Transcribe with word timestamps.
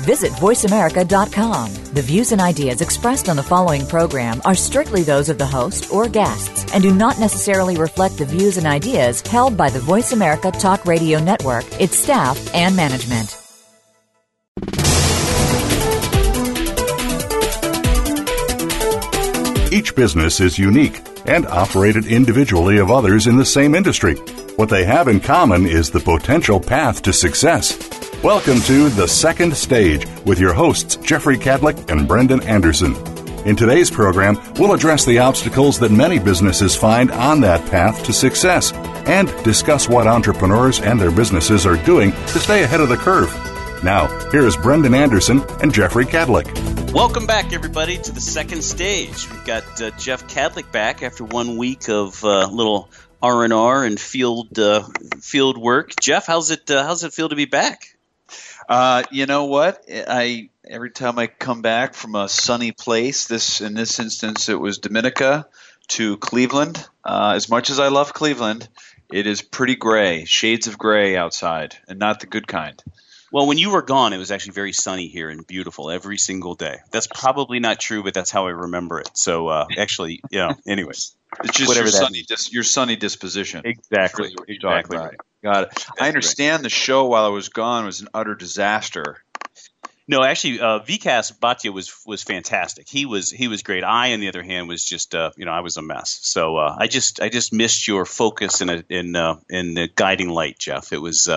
Visit 0.00 0.32
VoiceAmerica.com. 0.32 1.74
The 1.94 2.02
views 2.02 2.32
and 2.32 2.40
ideas 2.40 2.80
expressed 2.80 3.28
on 3.28 3.36
the 3.36 3.42
following 3.42 3.86
program 3.86 4.40
are 4.44 4.54
strictly 4.54 5.02
those 5.02 5.28
of 5.28 5.38
the 5.38 5.46
host 5.46 5.92
or 5.92 6.08
guests 6.08 6.72
and 6.72 6.82
do 6.82 6.94
not 6.94 7.18
necessarily 7.18 7.76
reflect 7.76 8.18
the 8.18 8.24
views 8.24 8.56
and 8.56 8.66
ideas 8.66 9.20
held 9.22 9.56
by 9.56 9.70
the 9.70 9.80
Voice 9.80 10.12
America 10.12 10.50
Talk 10.50 10.84
Radio 10.84 11.18
Network, 11.18 11.64
its 11.80 11.98
staff, 11.98 12.54
and 12.54 12.76
management. 12.76 13.36
Each 19.72 19.94
business 19.94 20.40
is 20.40 20.58
unique 20.58 21.02
and 21.26 21.46
operated 21.46 22.06
individually 22.06 22.78
of 22.78 22.90
others 22.90 23.26
in 23.26 23.36
the 23.36 23.44
same 23.44 23.74
industry. 23.74 24.14
What 24.56 24.68
they 24.70 24.84
have 24.84 25.08
in 25.08 25.20
common 25.20 25.66
is 25.66 25.90
the 25.90 26.00
potential 26.00 26.60
path 26.60 27.02
to 27.02 27.12
success. 27.12 27.95
Welcome 28.22 28.60
to 28.62 28.88
The 28.88 29.06
Second 29.06 29.54
Stage 29.54 30.06
with 30.24 30.40
your 30.40 30.54
hosts, 30.54 30.96
Jeffrey 30.96 31.36
Cadlick 31.36 31.90
and 31.90 32.08
Brendan 32.08 32.42
Anderson. 32.44 32.96
In 33.46 33.54
today's 33.54 33.90
program, 33.90 34.40
we'll 34.54 34.72
address 34.72 35.04
the 35.04 35.18
obstacles 35.18 35.78
that 35.78 35.92
many 35.92 36.18
businesses 36.18 36.74
find 36.74 37.12
on 37.12 37.42
that 37.42 37.70
path 37.70 38.02
to 38.04 38.14
success 38.14 38.72
and 39.06 39.28
discuss 39.44 39.88
what 39.88 40.06
entrepreneurs 40.06 40.80
and 40.80 40.98
their 40.98 41.12
businesses 41.12 41.66
are 41.66 41.76
doing 41.84 42.10
to 42.10 42.38
stay 42.38 42.64
ahead 42.64 42.80
of 42.80 42.88
the 42.88 42.96
curve. 42.96 43.28
Now, 43.84 44.06
here's 44.30 44.56
Brendan 44.56 44.94
Anderson 44.94 45.44
and 45.60 45.72
Jeffrey 45.72 46.06
Cadlick. 46.06 46.92
Welcome 46.92 47.26
back, 47.26 47.52
everybody, 47.52 47.98
to 47.98 48.12
the 48.12 48.20
second 48.22 48.64
stage. 48.64 49.30
We've 49.30 49.44
got 49.44 49.80
uh, 49.80 49.90
Jeff 49.98 50.26
Cadlick 50.26 50.72
back 50.72 51.02
after 51.02 51.22
one 51.22 51.58
week 51.58 51.88
of 51.90 52.24
uh, 52.24 52.48
little 52.48 52.90
R 53.22 53.44
and 53.44 53.52
R 53.52 53.84
and 53.84 54.00
field 54.00 54.58
uh, 54.58 54.88
field 55.20 55.58
work. 55.58 55.92
Jeff, 56.00 56.26
how's 56.26 56.50
it 56.50 56.70
uh, 56.70 56.82
how's 56.84 57.04
it 57.04 57.12
feel 57.12 57.28
to 57.28 57.36
be 57.36 57.44
back? 57.44 57.95
Uh, 58.68 59.04
you 59.10 59.26
know 59.26 59.44
what? 59.44 59.84
I 59.88 60.50
every 60.68 60.90
time 60.90 61.18
I 61.18 61.26
come 61.26 61.62
back 61.62 61.94
from 61.94 62.14
a 62.14 62.28
sunny 62.28 62.72
place, 62.72 63.26
this 63.26 63.60
in 63.60 63.74
this 63.74 63.98
instance 64.00 64.48
it 64.48 64.58
was 64.58 64.78
Dominica 64.78 65.46
to 65.88 66.16
Cleveland. 66.16 66.84
Uh, 67.04 67.32
as 67.36 67.48
much 67.48 67.70
as 67.70 67.78
I 67.78 67.88
love 67.88 68.12
Cleveland, 68.12 68.68
it 69.10 69.26
is 69.26 69.42
pretty 69.42 69.76
gray, 69.76 70.24
shades 70.24 70.66
of 70.66 70.78
gray 70.78 71.16
outside, 71.16 71.76
and 71.88 71.98
not 71.98 72.20
the 72.20 72.26
good 72.26 72.46
kind. 72.46 72.82
Well, 73.32 73.46
when 73.46 73.58
you 73.58 73.70
were 73.70 73.82
gone, 73.82 74.12
it 74.12 74.18
was 74.18 74.30
actually 74.30 74.52
very 74.52 74.72
sunny 74.72 75.08
here 75.08 75.28
and 75.28 75.46
beautiful 75.46 75.90
every 75.90 76.16
single 76.16 76.54
day. 76.54 76.78
That's 76.92 77.08
probably 77.08 77.58
not 77.58 77.80
true, 77.80 78.02
but 78.02 78.14
that's 78.14 78.30
how 78.30 78.46
I 78.46 78.50
remember 78.50 79.00
it. 79.00 79.10
So, 79.14 79.48
uh, 79.48 79.66
actually, 79.76 80.22
you 80.30 80.38
know, 80.46 80.54
anyways. 80.66 81.15
It's 81.44 81.56
just 81.56 81.76
your 81.76 81.86
sunny, 81.88 82.22
dis- 82.22 82.52
your 82.52 82.62
sunny 82.62 82.96
disposition. 82.96 83.62
Exactly. 83.64 84.34
Really 84.34 84.56
exactly. 84.56 84.98
Got 85.42 85.64
it. 85.64 85.70
That's 85.70 85.86
I 86.00 86.08
understand 86.08 86.64
the 86.64 86.70
show 86.70 87.06
while 87.06 87.24
I 87.24 87.28
was 87.28 87.48
gone 87.48 87.84
was 87.84 88.00
an 88.00 88.08
utter 88.14 88.34
disaster. 88.34 89.22
No, 90.08 90.22
actually, 90.22 90.60
uh, 90.60 90.80
Vikas 90.80 91.36
Bhatia 91.36 91.72
was 91.72 91.92
was 92.06 92.22
fantastic. 92.22 92.88
He 92.88 93.06
was 93.06 93.30
he 93.30 93.48
was 93.48 93.62
great. 93.62 93.82
I, 93.82 94.12
on 94.12 94.20
the 94.20 94.28
other 94.28 94.42
hand, 94.42 94.68
was 94.68 94.84
just 94.84 95.14
uh, 95.14 95.32
you 95.36 95.44
know 95.44 95.50
I 95.52 95.60
was 95.60 95.76
a 95.76 95.82
mess. 95.82 96.20
So 96.22 96.56
uh, 96.56 96.76
I 96.78 96.86
just 96.86 97.20
I 97.20 97.28
just 97.28 97.52
missed 97.52 97.88
your 97.88 98.04
focus 98.04 98.60
in 98.60 98.70
a, 98.70 98.84
in 98.88 99.16
uh, 99.16 99.36
in 99.48 99.74
the 99.74 99.88
guiding 99.92 100.28
light, 100.28 100.58
Jeff. 100.58 100.92
It 100.92 100.98
was 100.98 101.28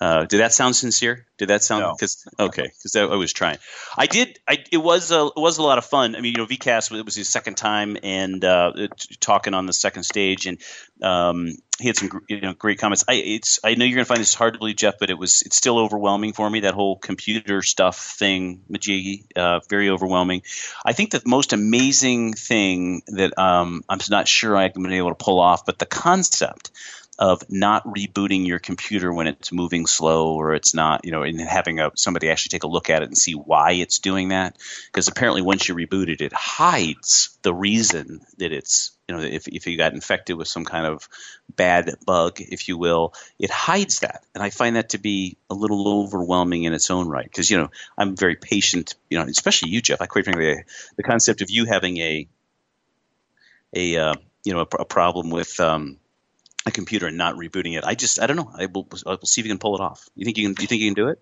uh, 0.00 0.24
did 0.24 0.40
that 0.40 0.52
sound 0.52 0.74
sincere? 0.74 1.26
Did 1.38 1.48
that 1.48 1.62
sound 1.62 1.96
because 1.96 2.26
no. 2.38 2.46
okay? 2.46 2.64
Because 2.64 2.96
I, 2.96 3.02
I, 3.02 3.16
was 3.16 3.32
trying. 3.32 3.58
I 3.96 4.06
did. 4.06 4.38
I 4.46 4.58
it 4.72 4.78
was 4.78 5.12
a 5.12 5.26
it 5.26 5.40
was 5.40 5.58
a 5.58 5.62
lot 5.62 5.78
of 5.78 5.84
fun. 5.84 6.16
I 6.16 6.20
mean, 6.20 6.32
you 6.32 6.38
know, 6.38 6.46
Vikas 6.46 6.96
it 6.96 7.04
was 7.04 7.14
his 7.14 7.28
second 7.28 7.56
time 7.56 7.96
and 8.02 8.44
uh, 8.44 8.72
talking 9.20 9.54
on 9.54 9.66
the 9.66 9.72
second 9.72 10.02
stage, 10.02 10.46
and 10.46 10.58
um, 11.00 11.52
he 11.78 11.86
had 11.86 11.96
some 11.96 12.10
you 12.28 12.40
know 12.40 12.54
great 12.54 12.78
comments. 12.80 13.04
I 13.08 13.14
it's 13.14 13.60
I 13.62 13.76
know 13.76 13.84
you're 13.84 13.94
gonna 13.94 14.04
find 14.04 14.20
this 14.20 14.34
hard 14.34 14.54
to 14.54 14.58
believe, 14.58 14.76
Jeff, 14.76 14.98
but 14.98 15.10
it 15.10 15.18
was 15.18 15.42
it's 15.42 15.56
still 15.56 15.78
overwhelming 15.78 16.32
for 16.32 16.50
me. 16.50 16.60
That 16.60 16.74
whole 16.74 16.96
computer 16.96 17.62
stuff 17.62 17.98
thing, 17.98 18.62
Majigi, 18.70 19.26
uh, 19.36 19.60
very 19.70 19.90
overwhelming. 19.90 20.42
I 20.84 20.92
think 20.92 21.12
the 21.12 21.22
most 21.24 21.52
amazing 21.52 22.32
thing 22.34 23.02
that 23.08 23.38
um, 23.38 23.84
I'm 23.88 24.00
not 24.10 24.26
sure 24.26 24.56
I've 24.56 24.74
been 24.74 24.92
able 24.92 25.10
to 25.10 25.24
pull 25.24 25.38
off, 25.38 25.64
but 25.64 25.78
the 25.78 25.86
concept 25.86 26.72
of 27.18 27.42
not 27.48 27.84
rebooting 27.84 28.46
your 28.46 28.58
computer 28.58 29.12
when 29.12 29.26
it's 29.26 29.52
moving 29.52 29.86
slow 29.86 30.34
or 30.34 30.54
it's 30.54 30.74
not, 30.74 31.04
you 31.04 31.12
know, 31.12 31.22
and 31.22 31.40
having 31.40 31.78
a, 31.78 31.90
somebody 31.94 32.28
actually 32.28 32.50
take 32.50 32.64
a 32.64 32.68
look 32.68 32.90
at 32.90 33.02
it 33.02 33.06
and 33.06 33.16
see 33.16 33.32
why 33.32 33.72
it's 33.72 33.98
doing 34.00 34.28
that. 34.28 34.56
Because 34.86 35.08
apparently, 35.08 35.42
once 35.42 35.68
you 35.68 35.74
reboot 35.74 36.08
it, 36.08 36.20
it 36.20 36.32
hides 36.32 37.38
the 37.42 37.54
reason 37.54 38.20
that 38.38 38.52
it's, 38.52 38.92
you 39.08 39.14
know, 39.14 39.22
if, 39.22 39.46
if 39.46 39.66
you 39.66 39.76
got 39.76 39.92
infected 39.92 40.36
with 40.36 40.48
some 40.48 40.64
kind 40.64 40.86
of 40.86 41.08
bad 41.54 41.94
bug, 42.04 42.40
if 42.40 42.68
you 42.68 42.78
will, 42.78 43.14
it 43.38 43.50
hides 43.50 44.00
that. 44.00 44.24
And 44.34 44.42
I 44.42 44.50
find 44.50 44.76
that 44.76 44.90
to 44.90 44.98
be 44.98 45.36
a 45.48 45.54
little 45.54 46.02
overwhelming 46.02 46.64
in 46.64 46.72
its 46.72 46.90
own 46.90 47.08
right. 47.08 47.24
Because, 47.24 47.50
you 47.50 47.58
know, 47.58 47.70
I'm 47.96 48.16
very 48.16 48.36
patient, 48.36 48.94
you 49.08 49.18
know, 49.18 49.24
especially 49.24 49.70
you, 49.70 49.80
Jeff. 49.80 50.00
I 50.00 50.06
quite 50.06 50.24
frankly, 50.24 50.64
the 50.96 51.02
concept 51.02 51.42
of 51.42 51.50
you 51.50 51.66
having 51.66 51.98
a, 51.98 52.28
a, 53.74 53.96
uh, 53.96 54.14
you 54.42 54.52
know, 54.52 54.60
a, 54.60 54.76
a 54.80 54.84
problem 54.84 55.30
with, 55.30 55.60
um, 55.60 55.98
a 56.66 56.70
computer 56.70 57.06
and 57.06 57.18
not 57.18 57.34
rebooting 57.36 57.76
it. 57.76 57.84
I 57.84 57.94
just 57.94 58.20
I 58.20 58.26
don't 58.26 58.36
know. 58.36 58.50
I 58.54 58.66
will, 58.66 58.88
I 59.06 59.10
will 59.10 59.26
see 59.26 59.40
if 59.40 59.46
you 59.46 59.52
can 59.52 59.58
pull 59.58 59.74
it 59.76 59.80
off. 59.80 60.08
You 60.14 60.24
think 60.24 60.38
you 60.38 60.48
can? 60.48 60.62
You 60.62 60.66
think 60.66 60.80
you 60.82 60.88
can 60.88 60.94
do 60.94 61.08
it? 61.08 61.18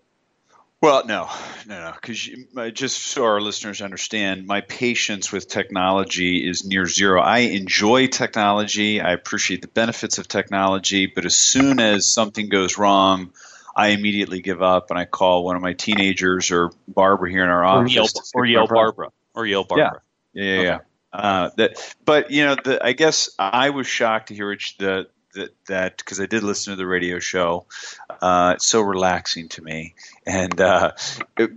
Well, 0.80 1.06
no, 1.06 1.30
no, 1.68 1.80
no. 1.80 1.92
Because 1.94 2.28
just 2.74 2.98
so 2.98 3.24
our 3.24 3.40
listeners 3.40 3.80
understand, 3.82 4.48
my 4.48 4.62
patience 4.62 5.30
with 5.30 5.46
technology 5.46 6.48
is 6.48 6.66
near 6.66 6.86
zero. 6.86 7.22
I 7.22 7.38
enjoy 7.38 8.08
technology. 8.08 9.00
I 9.00 9.12
appreciate 9.12 9.62
the 9.62 9.68
benefits 9.68 10.18
of 10.18 10.26
technology, 10.26 11.06
but 11.06 11.24
as 11.24 11.36
soon 11.36 11.78
as 11.78 12.12
something 12.12 12.48
goes 12.48 12.78
wrong, 12.78 13.30
I 13.76 13.88
immediately 13.88 14.40
give 14.42 14.60
up 14.60 14.90
and 14.90 14.98
I 14.98 15.04
call 15.04 15.44
one 15.44 15.54
of 15.54 15.62
my 15.62 15.72
teenagers 15.72 16.50
or 16.50 16.72
Barbara 16.88 17.30
here 17.30 17.44
in 17.44 17.48
our 17.48 17.64
office, 17.64 17.92
or 17.92 17.94
yell, 17.94 18.08
or 18.34 18.46
yell 18.46 18.66
Barbara, 18.66 19.08
or 19.34 19.46
yell 19.46 19.62
Barbara. 19.62 20.02
Yeah, 20.32 20.42
yeah, 20.42 20.54
yeah. 20.54 20.58
Okay. 20.58 20.66
yeah. 20.66 20.78
Uh, 21.12 21.50
that, 21.58 21.94
but 22.04 22.30
you 22.32 22.44
know, 22.44 22.56
the, 22.56 22.84
I 22.84 22.92
guess 22.92 23.30
I 23.38 23.70
was 23.70 23.86
shocked 23.86 24.28
to 24.28 24.34
hear 24.34 24.56
the 24.78 25.06
that 25.34 25.50
that 25.66 25.98
because 25.98 26.20
I 26.20 26.26
did 26.26 26.42
listen 26.42 26.72
to 26.72 26.76
the 26.76 26.86
radio 26.86 27.18
show. 27.18 27.66
Uh, 28.20 28.52
it's 28.56 28.66
so 28.66 28.80
relaxing 28.80 29.48
to 29.50 29.62
me, 29.62 29.94
and 30.26 30.60
uh, 30.60 30.92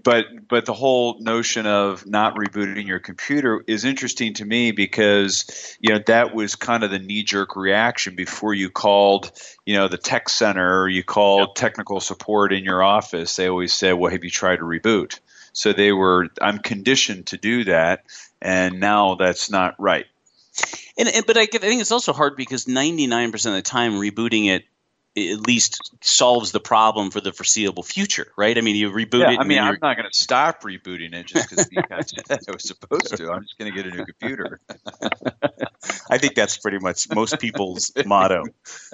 but 0.03 0.25
but 0.47 0.66
the 0.66 0.74
whole 0.74 1.19
notion 1.19 1.66
of 1.66 2.06
not 2.06 2.36
rebooting 2.36 2.88
your 2.88 3.00
computer 3.00 3.63
is 3.68 3.86
interesting 3.86 4.34
to 4.36 4.46
me 4.46 4.72
because 4.72 5.78
you 5.80 5.94
know 5.94 6.02
that 6.08 6.34
was 6.34 6.56
kind 6.56 6.84
of 6.84 6.91
the 6.91 7.00
knee 7.00 7.24
jerk 7.24 7.56
reaction 7.56 8.16
before 8.16 8.53
you 8.53 8.69
called 8.69 9.31
you 9.66 9.75
know 9.75 9.88
the 9.88 9.97
tech 9.97 10.30
center 10.30 10.81
or 10.81 10.90
you 10.90 11.03
called 11.03 11.50
yep. 11.50 11.56
technical 11.56 12.00
support 12.00 12.53
in 12.53 12.63
your 12.63 12.81
office. 12.81 13.36
They 13.36 13.47
always 13.47 13.74
said, 13.74 13.94
"Well, 13.94 14.12
have 14.12 14.24
you 14.24 14.31
tried 14.31 14.57
to 14.57 14.63
reboot?" 14.63 15.19
So 15.53 15.72
they 15.74 15.92
were. 15.92 16.30
I'm 16.42 16.59
conditioned 16.59 17.28
to 17.28 17.38
do 17.38 17.66
that, 17.66 18.06
and 18.42 18.80
now 18.80 19.16
that's 19.16 19.50
not 19.50 19.75
right. 19.80 20.06
And, 20.98 21.10
and 21.10 21.26
but 21.26 21.38
I, 21.38 21.42
I 21.42 21.46
think 21.46 21.82
it's 21.82 21.92
also 21.92 22.14
hard 22.14 22.36
because 22.36 22.68
ninety 22.68 23.08
nine 23.08 23.32
percent 23.32 23.56
of 23.56 23.64
the 23.64 23.70
time 23.70 23.94
rebooting 23.94 24.48
it 24.48 24.66
at 25.18 25.48
least 25.48 25.80
solves 26.02 26.52
the 26.52 26.60
problem 26.60 27.10
for 27.10 27.22
the 27.22 27.32
foreseeable 27.32 27.84
future, 27.84 28.28
right? 28.36 28.58
I 28.58 28.62
mean, 28.62 28.76
you 28.76 28.92
reboot 28.92 29.22
yeah, 29.22 29.32
it. 29.32 29.40
I 29.40 29.46
mean, 29.46 29.60
I'm 29.60 29.78
not 29.82 29.96
going 29.96 30.10
to 30.10 30.18
stop 30.18 30.62
rebooting 30.64 31.14
it 31.14 31.26
just 31.28 31.70
because 31.70 32.14
I 32.30 32.52
was 32.52 32.68
supposed 32.68 33.16
to. 33.16 33.32
I'm 33.32 33.44
just 33.44 33.58
going 33.58 33.74
to 33.74 33.84
get 33.84 33.92
a 33.92 33.96
new 33.96 34.06
computer. 34.06 34.60
I 36.10 36.18
think 36.18 36.36
that's 36.36 36.58
pretty 36.58 36.80
much 36.80 37.08
most 37.14 37.40
people's 37.40 37.94
motto. 38.06 38.44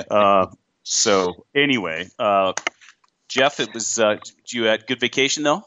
Uh, 0.10 0.48
so 0.84 1.46
anyway, 1.56 2.08
uh, 2.20 2.54
Jeff, 3.28 3.60
it 3.60 3.74
was. 3.74 3.98
Uh, 3.98 4.18
you 4.50 4.66
had 4.66 4.86
good 4.86 5.00
vacation 5.00 5.44
though. 5.44 5.64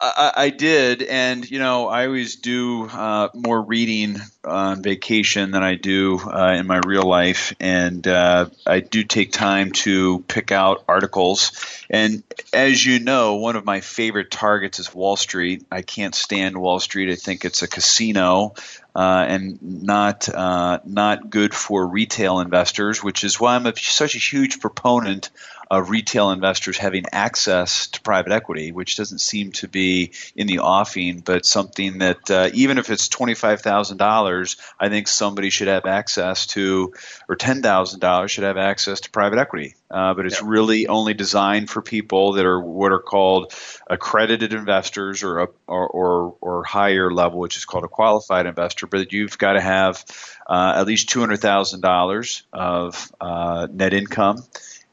I, 0.00 0.32
I, 0.36 0.50
did, 0.50 1.02
and 1.02 1.48
you 1.50 1.58
know, 1.58 1.88
I 1.88 2.06
always 2.06 2.36
do 2.36 2.86
uh, 2.86 3.30
more 3.34 3.60
reading 3.60 4.18
on 4.44 4.80
vacation 4.80 5.50
than 5.50 5.64
I 5.64 5.74
do 5.74 6.20
uh, 6.20 6.54
in 6.56 6.68
my 6.68 6.80
real 6.86 7.02
life, 7.02 7.52
and 7.58 8.06
uh, 8.06 8.46
I 8.64 8.78
do 8.80 9.02
take 9.02 9.32
time 9.32 9.72
to 9.72 10.20
pick 10.28 10.52
out 10.52 10.84
articles. 10.86 11.50
And 11.90 12.22
as 12.52 12.84
you 12.84 13.00
know, 13.00 13.36
one 13.36 13.56
of 13.56 13.64
my 13.64 13.80
favorite 13.80 14.30
targets 14.30 14.78
is 14.78 14.94
Wall 14.94 15.16
Street. 15.16 15.66
I 15.72 15.82
can't 15.82 16.14
stand 16.14 16.56
Wall 16.56 16.78
Street. 16.78 17.10
I 17.10 17.16
think 17.16 17.44
it's 17.44 17.62
a 17.62 17.68
casino. 17.68 18.54
Uh, 18.94 19.24
and 19.28 19.84
not 19.84 20.28
uh, 20.28 20.80
not 20.84 21.30
good 21.30 21.54
for 21.54 21.86
retail 21.86 22.40
investors, 22.40 23.00
which 23.00 23.22
is 23.22 23.38
why 23.38 23.54
I'm 23.54 23.66
a, 23.66 23.76
such 23.76 24.16
a 24.16 24.18
huge 24.18 24.58
proponent 24.58 25.30
of 25.70 25.90
retail 25.90 26.30
investors 26.30 26.78
having 26.78 27.04
access 27.12 27.88
to 27.88 28.00
private 28.00 28.32
equity, 28.32 28.72
which 28.72 28.96
doesn't 28.96 29.20
seem 29.20 29.52
to 29.52 29.68
be 29.68 30.12
in 30.34 30.46
the 30.46 30.60
offing, 30.60 31.20
but 31.20 31.44
something 31.44 31.98
that 31.98 32.30
uh, 32.30 32.50
even 32.54 32.78
if 32.78 32.90
it's 32.90 33.08
$25,000, 33.08 34.56
I 34.80 34.88
think 34.88 35.08
somebody 35.08 35.50
should 35.50 35.68
have 35.68 35.86
access 35.86 36.46
to, 36.48 36.94
or 37.28 37.36
$10,000 37.36 38.28
should 38.28 38.44
have 38.44 38.56
access 38.56 39.00
to 39.00 39.10
private 39.10 39.38
equity. 39.38 39.74
Uh, 39.90 40.12
but 40.12 40.26
it's 40.26 40.42
really 40.42 40.86
only 40.86 41.14
designed 41.14 41.70
for 41.70 41.80
people 41.80 42.32
that 42.32 42.44
are 42.44 42.60
what 42.60 42.92
are 42.92 43.00
called 43.00 43.54
accredited 43.86 44.52
investors 44.52 45.22
or, 45.22 45.40
a, 45.40 45.48
or, 45.66 45.86
or, 45.88 46.36
or 46.42 46.64
higher 46.64 47.10
level, 47.10 47.38
which 47.38 47.56
is 47.56 47.64
called 47.64 47.84
a 47.84 47.88
qualified 47.88 48.44
investor. 48.44 48.86
But 48.86 49.12
you've 49.12 49.38
got 49.38 49.54
to 49.54 49.62
have 49.62 50.04
uh, 50.46 50.74
at 50.76 50.86
least 50.86 51.08
two 51.08 51.20
hundred 51.20 51.38
thousand 51.38 51.80
dollars 51.80 52.42
of 52.52 53.10
uh, 53.18 53.66
net 53.70 53.94
income 53.94 54.44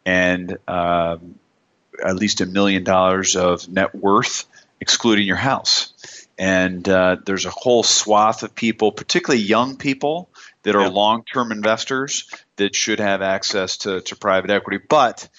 and 0.06 0.58
um, 0.68 1.36
at 2.04 2.16
least 2.16 2.42
a 2.42 2.46
million 2.46 2.84
dollars 2.84 3.36
of 3.36 3.68
net 3.70 3.96
worth, 3.96 4.46
excluding 4.80 5.26
your 5.26 5.36
house. 5.36 5.94
And 6.38 6.88
uh, 6.88 7.18
there's 7.26 7.46
a 7.46 7.50
whole 7.50 7.84
swath 7.84 8.44
of 8.44 8.54
people, 8.54 8.92
particularly 8.92 9.44
young 9.44 9.78
people, 9.78 10.30
that 10.64 10.76
are 10.76 10.84
yep. 10.84 10.94
long-term 10.94 11.52
investors 11.52 12.30
that 12.58 12.76
should 12.76 13.00
have 13.00 13.22
access 13.22 13.78
to, 13.78 14.02
to 14.02 14.16
private 14.16 14.50
equity. 14.50 14.84
But 14.90 15.30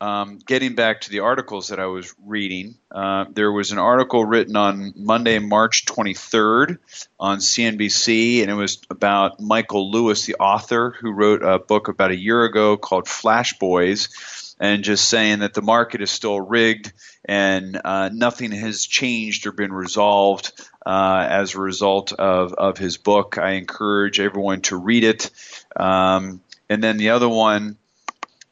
um, 0.00 0.38
getting 0.46 0.74
back 0.74 1.02
to 1.02 1.10
the 1.10 1.20
articles 1.20 1.68
that 1.68 1.80
I 1.80 1.86
was 1.86 2.14
reading, 2.24 2.76
uh, 2.90 3.26
there 3.32 3.50
was 3.50 3.72
an 3.72 3.78
article 3.78 4.24
written 4.24 4.56
on 4.56 4.92
Monday, 4.96 5.38
March 5.38 5.86
23rd 5.86 6.78
on 7.18 7.38
CNBC, 7.38 8.42
and 8.42 8.50
it 8.50 8.54
was 8.54 8.78
about 8.90 9.40
Michael 9.40 9.90
Lewis, 9.90 10.26
the 10.26 10.36
author, 10.36 10.94
who 11.00 11.12
wrote 11.12 11.42
a 11.42 11.58
book 11.58 11.88
about 11.88 12.10
a 12.10 12.16
year 12.16 12.44
ago 12.44 12.76
called 12.76 13.08
Flash 13.08 13.58
Boys, 13.58 14.54
and 14.60 14.84
just 14.84 15.08
saying 15.08 15.40
that 15.40 15.54
the 15.54 15.62
market 15.62 16.00
is 16.00 16.10
still 16.10 16.40
rigged 16.40 16.92
and 17.24 17.78
uh, 17.84 18.08
nothing 18.12 18.52
has 18.52 18.86
changed 18.86 19.46
or 19.46 19.52
been 19.52 19.72
resolved 19.72 20.52
uh, 20.84 21.26
as 21.28 21.54
a 21.54 21.60
result 21.60 22.12
of, 22.12 22.54
of 22.54 22.78
his 22.78 22.96
book. 22.96 23.36
I 23.38 23.52
encourage 23.52 24.20
everyone 24.20 24.62
to 24.62 24.76
read 24.76 25.04
it. 25.04 25.30
Um, 25.74 26.40
and 26.68 26.82
then 26.82 26.96
the 26.96 27.10
other 27.10 27.28
one 27.28 27.76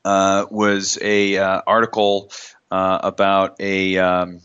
uh, 0.04 0.46
was 0.50 0.98
a 1.00 1.38
uh, 1.38 1.62
article 1.66 2.30
uh, 2.70 2.98
about 3.02 3.56
a, 3.60 3.98
um, 3.98 4.40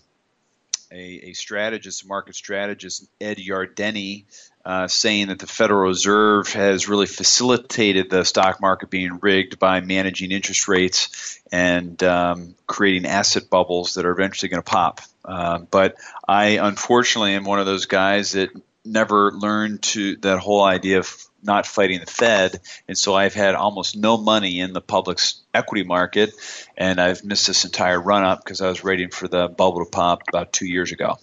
a, 0.91 1.29
a 1.29 1.33
strategist, 1.33 2.07
market 2.07 2.35
strategist, 2.35 3.07
Ed 3.19 3.37
Yardeni, 3.37 4.25
uh, 4.65 4.87
saying 4.87 5.27
that 5.27 5.39
the 5.39 5.47
Federal 5.47 5.87
Reserve 5.87 6.51
has 6.53 6.87
really 6.87 7.05
facilitated 7.05 8.09
the 8.09 8.23
stock 8.23 8.61
market 8.61 8.89
being 8.89 9.19
rigged 9.21 9.57
by 9.57 9.81
managing 9.81 10.31
interest 10.31 10.67
rates 10.67 11.39
and 11.51 12.01
um, 12.03 12.55
creating 12.67 13.05
asset 13.05 13.49
bubbles 13.49 13.95
that 13.95 14.05
are 14.05 14.11
eventually 14.11 14.49
going 14.49 14.61
to 14.61 14.69
pop. 14.69 15.01
Uh, 15.23 15.59
but 15.71 15.95
I 16.27 16.59
unfortunately 16.61 17.33
am 17.33 17.45
one 17.45 17.59
of 17.59 17.65
those 17.65 17.85
guys 17.85 18.33
that 18.33 18.49
never 18.85 19.31
learned 19.31 19.81
to 19.81 20.15
that 20.17 20.39
whole 20.39 20.63
idea 20.63 20.99
of 20.99 21.15
not 21.41 21.65
fighting 21.65 21.99
the 21.99 22.05
Fed, 22.05 22.59
and 22.87 22.97
so 22.97 23.15
I've 23.15 23.33
had 23.33 23.55
almost 23.55 23.95
no 23.95 24.17
money 24.17 24.59
in 24.59 24.73
the 24.73 24.81
public 24.81 25.19
equity 25.53 25.83
market, 25.83 26.33
and 26.77 26.99
I've 26.99 27.23
missed 27.23 27.47
this 27.47 27.65
entire 27.65 27.99
run 27.99 28.23
up 28.23 28.43
because 28.43 28.61
I 28.61 28.67
was 28.67 28.83
waiting 28.83 29.09
for 29.09 29.27
the 29.27 29.47
bubble 29.47 29.85
to 29.85 29.89
pop 29.89 30.23
about 30.27 30.51
two 30.51 30.67
years 30.67 30.91
ago 30.91 31.17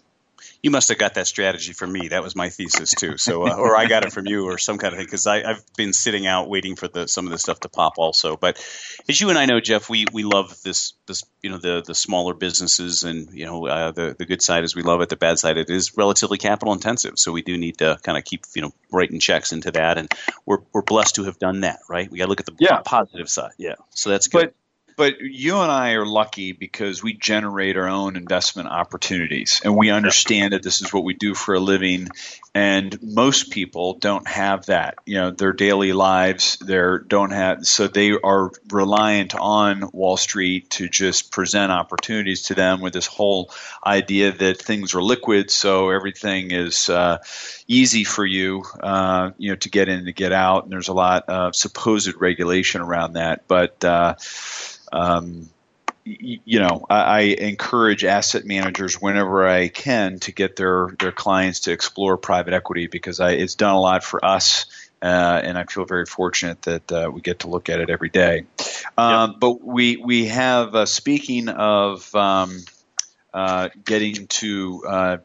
you 0.62 0.70
must 0.70 0.88
have 0.88 0.98
got 0.98 1.14
that 1.14 1.26
strategy 1.26 1.72
from 1.72 1.92
me. 1.92 2.08
That 2.08 2.22
was 2.22 2.34
my 2.34 2.48
thesis 2.48 2.92
too. 2.92 3.16
So, 3.18 3.46
uh, 3.46 3.54
or 3.54 3.76
I 3.76 3.86
got 3.86 4.04
it 4.04 4.12
from 4.12 4.26
you, 4.26 4.46
or 4.46 4.58
some 4.58 4.78
kind 4.78 4.92
of 4.92 4.98
thing, 4.98 5.06
because 5.06 5.26
I've 5.26 5.62
been 5.76 5.92
sitting 5.92 6.26
out 6.26 6.48
waiting 6.48 6.76
for 6.76 6.88
the 6.88 7.06
some 7.08 7.26
of 7.26 7.32
the 7.32 7.38
stuff 7.38 7.60
to 7.60 7.68
pop 7.68 7.94
also. 7.98 8.36
But 8.36 8.56
as 9.08 9.20
you 9.20 9.30
and 9.30 9.38
I 9.38 9.46
know, 9.46 9.60
Jeff, 9.60 9.88
we 9.88 10.06
we 10.12 10.24
love 10.24 10.60
this 10.62 10.94
this 11.06 11.24
you 11.42 11.50
know 11.50 11.58
the 11.58 11.82
the 11.86 11.94
smaller 11.94 12.34
businesses, 12.34 13.04
and 13.04 13.32
you 13.32 13.46
know 13.46 13.66
uh, 13.66 13.92
the 13.92 14.16
the 14.18 14.24
good 14.24 14.42
side 14.42 14.64
is 14.64 14.74
we 14.74 14.82
love 14.82 15.00
it. 15.00 15.08
The 15.08 15.16
bad 15.16 15.38
side 15.38 15.56
it 15.56 15.70
is 15.70 15.96
relatively 15.96 16.38
capital 16.38 16.72
intensive, 16.72 17.18
so 17.18 17.32
we 17.32 17.42
do 17.42 17.56
need 17.56 17.78
to 17.78 17.98
kind 18.02 18.18
of 18.18 18.24
keep 18.24 18.44
you 18.54 18.62
know 18.62 18.72
writing 18.92 19.20
checks 19.20 19.52
into 19.52 19.70
that, 19.72 19.98
and 19.98 20.12
we're 20.44 20.60
we're 20.72 20.82
blessed 20.82 21.16
to 21.16 21.24
have 21.24 21.38
done 21.38 21.60
that, 21.60 21.80
right? 21.88 22.10
We 22.10 22.18
got 22.18 22.24
to 22.24 22.30
look 22.30 22.40
at 22.40 22.46
the 22.46 22.56
yeah. 22.58 22.80
positive 22.84 23.28
side, 23.28 23.52
yeah. 23.58 23.74
So 23.90 24.10
that's 24.10 24.28
good. 24.28 24.46
But 24.46 24.54
but 24.96 25.20
you 25.20 25.58
and 25.58 25.70
I 25.70 25.92
are 25.92 26.06
lucky 26.06 26.52
because 26.52 27.02
we 27.02 27.12
generate 27.12 27.76
our 27.76 27.88
own 27.88 28.16
investment 28.16 28.68
opportunities 28.68 29.60
and 29.62 29.76
we 29.76 29.90
understand 29.90 30.54
that 30.54 30.62
this 30.62 30.80
is 30.80 30.92
what 30.92 31.04
we 31.04 31.12
do 31.14 31.34
for 31.34 31.54
a 31.54 31.60
living. 31.60 32.08
And 32.54 32.98
most 33.02 33.50
people 33.50 33.98
don't 33.98 34.26
have 34.26 34.66
that. 34.66 34.96
You 35.04 35.16
know, 35.16 35.30
their 35.30 35.52
daily 35.52 35.92
lives, 35.92 36.56
they 36.56 36.80
don't 37.06 37.32
have, 37.32 37.66
so 37.66 37.86
they 37.86 38.12
are 38.12 38.50
reliant 38.70 39.34
on 39.34 39.90
Wall 39.92 40.16
Street 40.16 40.70
to 40.70 40.88
just 40.88 41.30
present 41.30 41.70
opportunities 41.70 42.44
to 42.44 42.54
them 42.54 42.80
with 42.80 42.94
this 42.94 43.06
whole 43.06 43.50
idea 43.86 44.32
that 44.32 44.62
things 44.62 44.94
are 44.94 45.02
liquid, 45.02 45.50
so 45.50 45.90
everything 45.90 46.50
is 46.52 46.88
uh, 46.88 47.18
easy 47.68 48.04
for 48.04 48.24
you, 48.24 48.64
uh, 48.80 49.30
you 49.38 49.50
know, 49.50 49.56
to 49.56 49.70
get 49.70 49.88
in 49.88 49.98
and 49.98 50.06
to 50.06 50.12
get 50.12 50.32
out. 50.32 50.64
And 50.64 50.72
there's 50.72 50.88
a 50.88 50.94
lot 50.94 51.28
of 51.28 51.54
supposed 51.56 52.14
regulation 52.20 52.80
around 52.80 53.14
that, 53.14 53.46
but. 53.48 53.84
Uh, 53.84 54.14
um, 54.92 55.48
you 56.06 56.60
know, 56.60 56.86
I, 56.88 57.00
I, 57.00 57.20
encourage 57.20 58.04
asset 58.04 58.44
managers 58.44 58.94
whenever 58.94 59.46
I 59.48 59.66
can 59.66 60.20
to 60.20 60.32
get 60.32 60.54
their 60.54 60.94
their 61.00 61.10
clients 61.10 61.60
to 61.60 61.72
explore 61.72 62.16
private 62.16 62.54
equity 62.54 62.86
because 62.86 63.18
I, 63.18 63.32
it's 63.32 63.56
done 63.56 63.74
a 63.74 63.80
lot 63.80 64.04
for 64.04 64.24
us, 64.24 64.66
uh, 65.02 65.40
and 65.42 65.58
I 65.58 65.64
feel 65.64 65.84
very 65.84 66.06
fortunate 66.06 66.62
that 66.62 66.92
uh, 66.92 67.10
we 67.12 67.22
get 67.22 67.40
to 67.40 67.48
look 67.48 67.68
at 67.68 67.80
it 67.80 67.90
every 67.90 68.08
day. 68.08 68.46
Um, 68.96 69.32
yep. 69.32 69.40
But 69.40 69.64
we 69.64 69.96
we 69.96 70.26
have 70.26 70.76
uh, 70.76 70.86
speaking 70.86 71.48
of 71.48 72.14
um, 72.14 72.60
uh, 73.34 73.70
getting 73.84 74.28
to 74.28 75.20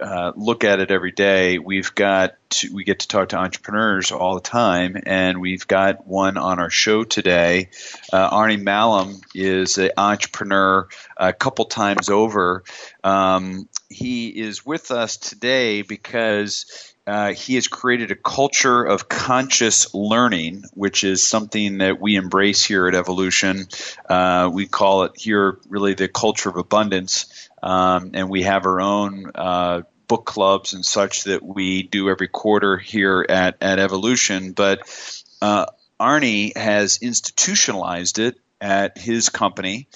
uh, 0.00 0.32
look 0.36 0.64
at 0.64 0.80
it 0.80 0.90
every 0.90 1.12
day. 1.12 1.58
We've 1.58 1.94
got 1.94 2.34
to, 2.50 2.72
we 2.72 2.84
get 2.84 3.00
to 3.00 3.08
talk 3.08 3.30
to 3.30 3.36
entrepreneurs 3.36 4.12
all 4.12 4.34
the 4.34 4.40
time, 4.40 4.96
and 5.06 5.40
we've 5.40 5.66
got 5.66 6.06
one 6.06 6.36
on 6.36 6.58
our 6.58 6.70
show 6.70 7.04
today. 7.04 7.70
Uh, 8.12 8.30
Arnie 8.30 8.62
Malham 8.62 9.22
is 9.34 9.78
an 9.78 9.90
entrepreneur 9.96 10.88
a 11.16 11.32
couple 11.32 11.64
times 11.66 12.08
over. 12.08 12.64
Um, 13.02 13.68
he 13.88 14.28
is 14.28 14.66
with 14.66 14.90
us 14.90 15.16
today 15.16 15.82
because 15.82 16.94
uh, 17.06 17.34
he 17.34 17.56
has 17.56 17.68
created 17.68 18.10
a 18.10 18.16
culture 18.16 18.82
of 18.82 19.08
conscious 19.08 19.92
learning, 19.94 20.64
which 20.72 21.04
is 21.04 21.22
something 21.22 21.78
that 21.78 22.00
we 22.00 22.16
embrace 22.16 22.64
here 22.64 22.88
at 22.88 22.94
Evolution. 22.94 23.66
Uh, 24.08 24.50
we 24.52 24.66
call 24.66 25.04
it 25.04 25.12
here 25.16 25.58
really 25.68 25.94
the 25.94 26.08
culture 26.08 26.48
of 26.48 26.56
abundance. 26.56 27.50
Um, 27.64 28.10
and 28.12 28.28
we 28.28 28.42
have 28.42 28.66
our 28.66 28.78
own 28.78 29.30
uh, 29.34 29.82
book 30.06 30.26
clubs 30.26 30.74
and 30.74 30.84
such 30.84 31.24
that 31.24 31.42
we 31.42 31.82
do 31.82 32.10
every 32.10 32.28
quarter 32.28 32.76
here 32.76 33.24
at, 33.26 33.56
at 33.62 33.78
Evolution. 33.78 34.52
But 34.52 34.80
uh, 35.40 35.66
Arnie 35.98 36.54
has 36.58 36.98
institutionalized 37.00 38.18
it 38.18 38.36
at 38.60 38.98
his 38.98 39.30
company. 39.30 39.88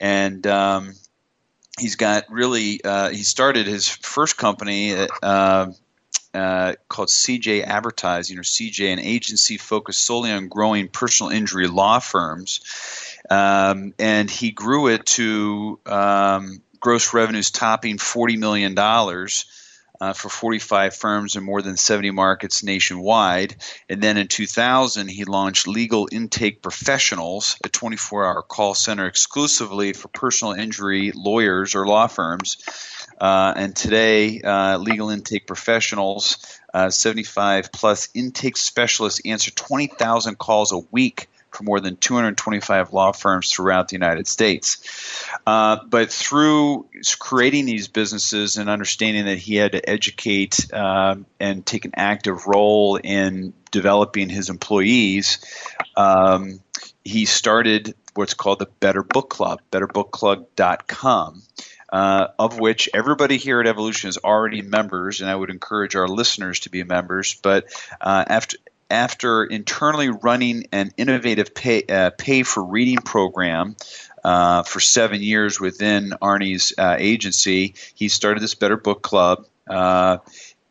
And 0.00 0.46
um, 0.46 0.94
he's 1.78 1.96
got 1.96 2.24
really, 2.30 2.82
uh, 2.82 3.10
he 3.10 3.24
started 3.24 3.66
his 3.66 3.86
first 3.88 4.38
company. 4.38 4.94
Uh, 5.22 5.72
uh, 6.34 6.72
called 6.88 7.08
CJ 7.08 7.62
Advertising 7.62 8.38
or 8.38 8.42
CJ, 8.42 8.90
an 8.90 8.98
agency 8.98 9.58
focused 9.58 10.02
solely 10.02 10.32
on 10.32 10.48
growing 10.48 10.88
personal 10.88 11.30
injury 11.30 11.68
law 11.68 11.98
firms. 11.98 12.60
Um, 13.28 13.92
and 13.98 14.30
he 14.30 14.50
grew 14.50 14.88
it 14.88 15.04
to 15.04 15.78
um, 15.84 16.62
gross 16.82 17.14
revenues 17.14 17.50
topping 17.50 17.96
$40 17.96 18.38
million. 18.38 18.76
Uh, 20.00 20.12
for 20.12 20.28
45 20.28 20.96
firms 20.96 21.36
in 21.36 21.44
more 21.44 21.62
than 21.62 21.76
70 21.76 22.10
markets 22.10 22.64
nationwide. 22.64 23.54
And 23.88 24.02
then 24.02 24.16
in 24.16 24.26
2000, 24.26 25.06
he 25.06 25.24
launched 25.24 25.68
Legal 25.68 26.08
Intake 26.10 26.60
Professionals, 26.60 27.56
a 27.62 27.68
24 27.68 28.26
hour 28.26 28.42
call 28.42 28.74
center 28.74 29.06
exclusively 29.06 29.92
for 29.92 30.08
personal 30.08 30.54
injury 30.54 31.12
lawyers 31.14 31.76
or 31.76 31.86
law 31.86 32.08
firms. 32.08 32.56
Uh, 33.20 33.54
and 33.56 33.76
today, 33.76 34.40
uh, 34.40 34.78
Legal 34.78 35.10
Intake 35.10 35.46
Professionals, 35.46 36.38
uh, 36.74 36.90
75 36.90 37.70
plus 37.70 38.08
intake 38.12 38.56
specialists 38.56 39.20
answer 39.24 39.52
20,000 39.52 40.36
calls 40.36 40.72
a 40.72 40.78
week 40.90 41.28
for 41.52 41.64
more 41.64 41.80
than 41.80 41.96
225 41.96 42.92
law 42.92 43.12
firms 43.12 43.50
throughout 43.50 43.88
the 43.88 43.94
United 43.94 44.26
States. 44.26 45.28
Uh, 45.46 45.78
but 45.88 46.10
through 46.10 46.86
creating 47.18 47.66
these 47.66 47.88
businesses 47.88 48.56
and 48.56 48.68
understanding 48.68 49.26
that 49.26 49.38
he 49.38 49.56
had 49.56 49.72
to 49.72 49.88
educate 49.88 50.72
uh, 50.72 51.16
and 51.38 51.64
take 51.64 51.84
an 51.84 51.92
active 51.94 52.46
role 52.46 52.96
in 52.96 53.52
developing 53.70 54.28
his 54.28 54.50
employees, 54.50 55.38
um, 55.96 56.60
he 57.04 57.24
started 57.24 57.94
what's 58.14 58.34
called 58.34 58.58
the 58.58 58.68
Better 58.80 59.02
Book 59.02 59.30
Club, 59.30 59.60
betterbookclub.com. 59.70 61.42
Uh, 61.92 62.28
of 62.38 62.58
which 62.58 62.88
everybody 62.94 63.36
here 63.36 63.60
at 63.60 63.66
Evolution 63.66 64.08
is 64.08 64.16
already 64.16 64.62
members, 64.62 65.20
and 65.20 65.28
I 65.28 65.36
would 65.36 65.50
encourage 65.50 65.94
our 65.94 66.08
listeners 66.08 66.60
to 66.60 66.70
be 66.70 66.84
members. 66.84 67.34
But 67.34 67.66
uh, 68.00 68.24
after 68.26 68.56
after 68.92 69.42
internally 69.44 70.10
running 70.10 70.66
an 70.70 70.92
innovative 70.96 71.54
pay, 71.54 71.82
uh, 71.88 72.10
pay 72.10 72.42
for 72.42 72.62
reading 72.62 72.98
program 72.98 73.74
uh, 74.22 74.62
for 74.62 74.78
seven 74.78 75.22
years 75.22 75.58
within 75.58 76.14
Arnie's 76.22 76.74
uh, 76.78 76.96
agency. 76.98 77.74
He 77.94 78.08
started 78.08 78.42
this 78.42 78.54
Better 78.54 78.76
Book 78.76 79.02
Club. 79.02 79.46
Uh, 79.68 80.18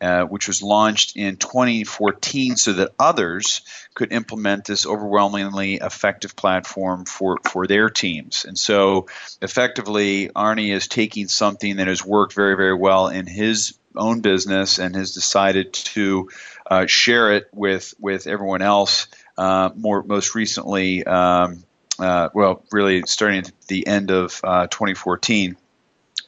uh, 0.01 0.24
which 0.24 0.48
was 0.48 0.63
launched 0.63 1.16
in 1.16 1.38
2014 1.38 2.56
so 2.56 2.74
that 2.74 2.90
others 2.98 3.62
could 3.94 4.12
implement 4.12 4.66
this 4.66 4.88
overwhelmingly 4.88 5.75
effective 5.75 6.36
platform 6.36 7.06
for, 7.06 7.38
for 7.48 7.68
their 7.68 7.88
teams. 7.88 8.44
And 8.44 8.58
so 8.58 9.06
effectively, 9.44 10.30
Arnie 10.30 10.74
is 10.74 10.88
taking 10.88 11.28
something 11.28 11.75
that 11.75 11.86
has 11.86 12.04
worked 12.04 12.34
very, 12.34 12.58
very 12.58 12.74
well 12.74 13.10
in 13.10 13.28
his 13.28 13.78
own 13.96 14.22
business 14.22 14.80
and 14.80 14.96
has 14.96 15.13
decided 15.13 15.72
to 15.74 16.30
uh, 16.72 16.86
share 16.86 17.34
it 17.34 17.50
with, 17.51 17.94
with 18.00 18.28
everyone 18.28 18.62
else. 18.62 19.08
Uh, 19.38 19.70
more 19.75 20.04
most 20.04 20.36
recently, 20.36 21.04
um, 21.04 21.63
uh, 22.00 22.30
well, 22.34 22.63
really 22.72 23.04
starting 23.06 23.40
at 23.40 23.51
the 23.68 23.86
end 23.86 24.10
of 24.10 24.40
uh, 24.42 24.68
2014, 24.68 25.58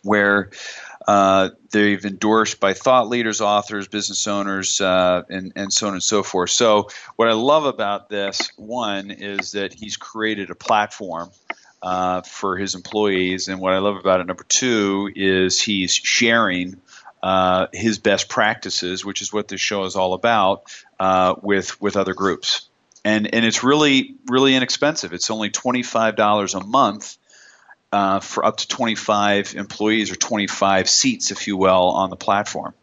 where 0.04 0.52
uh, 1.08 1.50
they've 1.72 2.04
endorsed 2.04 2.60
by 2.60 2.74
thought 2.74 3.08
leaders, 3.08 3.40
authors, 3.40 3.88
business 3.88 4.28
owners, 4.28 4.82
uh, 4.82 5.24
and, 5.30 5.54
and 5.56 5.72
so 5.72 5.88
on 5.88 5.94
and 5.94 6.04
so 6.04 6.24
forth. 6.24 6.50
So, 6.50 6.90
what 7.16 7.30
I 7.30 7.34
love 7.34 7.66
about 7.66 8.10
this, 8.10 8.52
one, 8.58 9.12
is 9.12 9.54
that 9.54 9.74
he's 9.74 9.96
created 9.96 10.50
a 10.50 10.56
platform 10.56 11.32
uh, 11.82 12.22
for 12.22 12.58
his 12.58 12.76
employees. 12.76 13.48
And 13.48 13.62
what 13.62 13.72
I 13.72 13.80
love 13.80 13.96
about 13.96 14.20
it, 14.20 14.28
number 14.28 14.46
two, 14.48 15.10
is 15.16 15.62
he's 15.62 15.94
sharing 15.94 16.82
uh, 17.24 17.68
his 17.72 18.00
best 18.00 18.28
practices, 18.28 19.06
which 19.06 19.22
is 19.22 19.32
what 19.32 19.48
this 19.48 19.62
show 19.62 19.86
is 19.86 19.96
all 19.96 20.14
about, 20.14 20.64
uh, 21.00 21.36
with, 21.42 21.82
with 21.82 21.96
other 21.96 22.14
groups. 22.14 22.68
And, 23.06 23.34
and 23.34 23.46
it's 23.46 23.64
really, 23.64 24.16
really 24.28 24.56
inexpensive. 24.56 25.14
It's 25.14 25.32
only 25.32 25.50
$25 25.50 26.62
a 26.62 26.66
month 26.66 27.18
uh, 27.94 28.20
for 28.20 28.46
up 28.46 28.58
to 28.58 28.68
25 28.68 29.56
employees 29.56 30.12
or 30.12 30.16
25 30.16 30.90
seats, 30.90 31.32
if 31.32 31.48
you 31.48 31.56
will, 31.56 31.92
on 31.92 32.10
the 32.10 32.18
platform. 32.18 32.74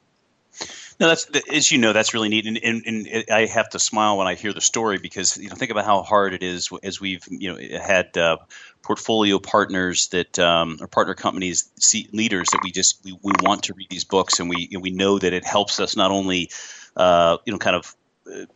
No, 0.99 1.09
that's 1.09 1.27
as 1.53 1.71
you 1.71 1.79
know, 1.79 1.93
that's 1.95 2.13
really 2.13 2.29
neat, 2.29 2.47
and, 2.47 2.59
and, 2.63 2.83
and, 2.87 3.25
I 3.33 3.47
have 3.47 3.71
to 3.71 3.79
smile 3.79 4.19
when 4.19 4.27
I 4.27 4.35
hear 4.35 4.53
the 4.53 4.61
story 4.61 4.99
because 4.99 5.39
you 5.39 5.49
know 5.49 5.55
think 5.55 5.71
about 5.71 5.87
how 5.87 6.03
hard 6.03 6.35
it 6.35 6.43
is 6.43 6.69
as 6.83 7.01
we've 7.01 7.27
you 7.31 7.55
know 7.55 7.81
had 7.81 8.19
uh, 8.19 8.37
portfolio 8.83 9.39
partners 9.39 10.09
that 10.09 10.39
um, 10.39 10.79
or 10.81 10.87
partner 10.87 11.15
companies, 11.15 11.71
see, 11.79 12.09
leaders 12.13 12.49
that 12.51 12.61
we 12.65 12.71
just 12.71 13.05
we, 13.05 13.13
we 13.23 13.33
want 13.43 13.65
to 13.65 13.75
read 13.75 13.89
these 13.91 14.05
books, 14.05 14.41
and 14.41 14.49
we 14.49 14.69
you 14.71 14.79
know, 14.79 14.81
we 14.81 14.91
know 14.91 15.19
that 15.19 15.33
it 15.33 15.45
helps 15.45 15.81
us 15.81 15.97
not 15.97 16.11
only 16.11 16.51
uh, 16.97 17.37
you 17.45 17.53
know 17.53 17.59
kind 17.59 17.77
of 17.77 17.95
uh, 18.27 18.47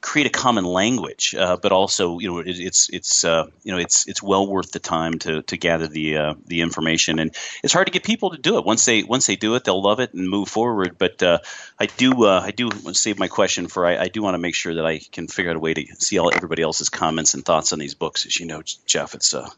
create 0.00 0.26
a 0.26 0.30
common 0.30 0.64
language, 0.64 1.34
uh, 1.34 1.56
but 1.56 1.72
also 1.72 2.18
you 2.18 2.28
know 2.28 2.38
it, 2.38 2.58
it's 2.58 2.88
it's 2.90 3.24
uh, 3.24 3.46
you 3.62 3.72
know 3.72 3.78
it's 3.78 4.08
it's 4.08 4.22
well 4.22 4.46
worth 4.46 4.72
the 4.72 4.78
time 4.78 5.18
to 5.20 5.42
to 5.42 5.56
gather 5.56 5.86
the 5.86 6.16
uh, 6.16 6.34
the 6.46 6.62
information, 6.62 7.18
and 7.18 7.34
it's 7.62 7.72
hard 7.72 7.86
to 7.86 7.92
get 7.92 8.02
people 8.02 8.30
to 8.30 8.38
do 8.38 8.58
it. 8.58 8.64
Once 8.64 8.84
they 8.84 9.02
once 9.02 9.26
they 9.26 9.36
do 9.36 9.54
it, 9.54 9.64
they'll 9.64 9.82
love 9.82 10.00
it 10.00 10.14
and 10.14 10.28
move 10.28 10.48
forward. 10.48 10.96
But 10.98 11.22
uh, 11.22 11.38
I 11.78 11.86
do 11.86 12.24
uh, 12.24 12.40
I 12.42 12.50
do 12.50 12.70
save 12.92 13.18
my 13.18 13.28
question 13.28 13.68
for 13.68 13.86
I, 13.86 13.98
I 13.98 14.08
do 14.08 14.22
want 14.22 14.34
to 14.34 14.38
make 14.38 14.54
sure 14.54 14.74
that 14.74 14.86
I 14.86 14.98
can 14.98 15.28
figure 15.28 15.50
out 15.50 15.56
a 15.56 15.60
way 15.60 15.74
to 15.74 15.86
see 15.98 16.18
all 16.18 16.32
everybody 16.34 16.62
else's 16.62 16.88
comments 16.88 17.34
and 17.34 17.44
thoughts 17.44 17.72
on 17.72 17.78
these 17.78 17.94
books. 17.94 18.26
As 18.26 18.38
you 18.38 18.46
know, 18.46 18.62
Jeff, 18.86 19.14
it's 19.14 19.34
uh, 19.34 19.48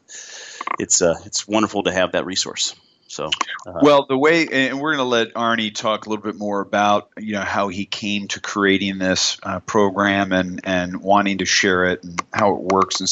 it's 0.78 1.00
it's 1.00 1.46
wonderful 1.46 1.84
to 1.84 1.92
have 1.92 2.12
that 2.12 2.26
resource. 2.26 2.74
So, 3.12 3.26
uh, 3.66 3.80
well, 3.82 4.06
the 4.08 4.16
way, 4.16 4.48
and 4.48 4.80
we're 4.80 4.96
going 4.96 5.04
to 5.04 5.10
let 5.10 5.34
Arnie 5.34 5.74
talk 5.74 6.06
a 6.06 6.08
little 6.08 6.24
bit 6.24 6.36
more 6.36 6.62
about 6.62 7.10
you 7.18 7.34
know 7.34 7.42
how 7.42 7.68
he 7.68 7.84
came 7.84 8.26
to 8.28 8.40
creating 8.40 8.96
this 8.96 9.36
uh, 9.42 9.60
program 9.60 10.32
and 10.32 10.62
and 10.64 11.02
wanting 11.02 11.38
to 11.38 11.44
share 11.44 11.84
it 11.84 12.02
and 12.04 12.22
how 12.32 12.54
it 12.54 12.62
works 12.62 13.00
and 13.00 13.08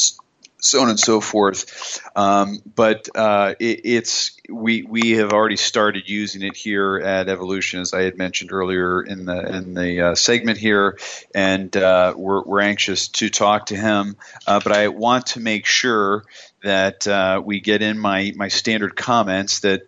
so 0.63 0.81
on 0.81 0.89
and 0.89 0.99
so 0.99 1.21
forth. 1.21 2.01
Um, 2.17 2.63
but 2.75 3.11
uh, 3.15 3.57
it, 3.61 3.81
it's 3.85 4.41
we 4.49 4.83
we 4.85 5.11
have 5.13 5.35
already 5.35 5.57
started 5.57 6.09
using 6.09 6.41
it 6.41 6.57
here 6.57 6.97
at 6.97 7.29
Evolution, 7.29 7.81
as 7.81 7.93
I 7.93 8.03
had 8.03 8.17
mentioned 8.17 8.53
earlier 8.53 9.03
in 9.03 9.27
the 9.27 9.55
in 9.55 9.75
the 9.75 10.01
uh, 10.01 10.15
segment 10.15 10.57
here, 10.57 10.99
and 11.35 11.77
uh, 11.77 12.15
we're 12.17 12.43
we're 12.43 12.63
anxious 12.63 13.09
to 13.09 13.29
talk 13.29 13.67
to 13.67 13.77
him. 13.77 14.17
Uh, 14.47 14.61
but 14.65 14.73
I 14.73 14.89
want 14.89 15.27
to 15.27 15.41
make 15.41 15.67
sure 15.67 16.25
that 16.63 17.07
uh, 17.07 17.41
we 17.45 17.61
get 17.61 17.83
in 17.83 17.99
my, 17.99 18.33
my 18.37 18.49
standard 18.49 18.95
comments 18.95 19.61
that 19.61 19.83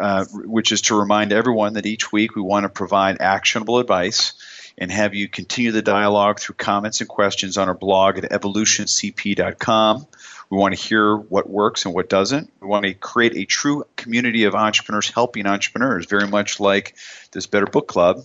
uh, 0.00 0.24
which 0.32 0.72
is 0.72 0.82
to 0.82 0.98
remind 0.98 1.32
everyone 1.32 1.74
that 1.74 1.86
each 1.86 2.10
week 2.12 2.34
we 2.34 2.42
want 2.42 2.64
to 2.64 2.68
provide 2.68 3.20
actionable 3.20 3.78
advice 3.78 4.32
and 4.76 4.90
have 4.90 5.14
you 5.14 5.28
continue 5.28 5.70
the 5.70 5.82
dialogue 5.82 6.40
through 6.40 6.56
comments 6.56 7.00
and 7.00 7.08
questions 7.08 7.58
on 7.58 7.68
our 7.68 7.74
blog 7.74 8.18
at 8.18 8.30
evolutioncp.com. 8.30 10.06
We 10.50 10.58
want 10.58 10.74
to 10.74 10.80
hear 10.80 11.16
what 11.16 11.48
works 11.48 11.84
and 11.84 11.94
what 11.94 12.08
doesn't. 12.08 12.50
We 12.60 12.68
want 12.68 12.84
to 12.84 12.94
create 12.94 13.36
a 13.36 13.44
true 13.44 13.84
community 13.96 14.44
of 14.44 14.54
entrepreneurs 14.54 15.10
helping 15.10 15.46
entrepreneurs, 15.46 16.06
very 16.06 16.28
much 16.28 16.60
like 16.60 16.96
this 17.32 17.46
Better 17.46 17.66
Book 17.66 17.88
Club. 17.88 18.24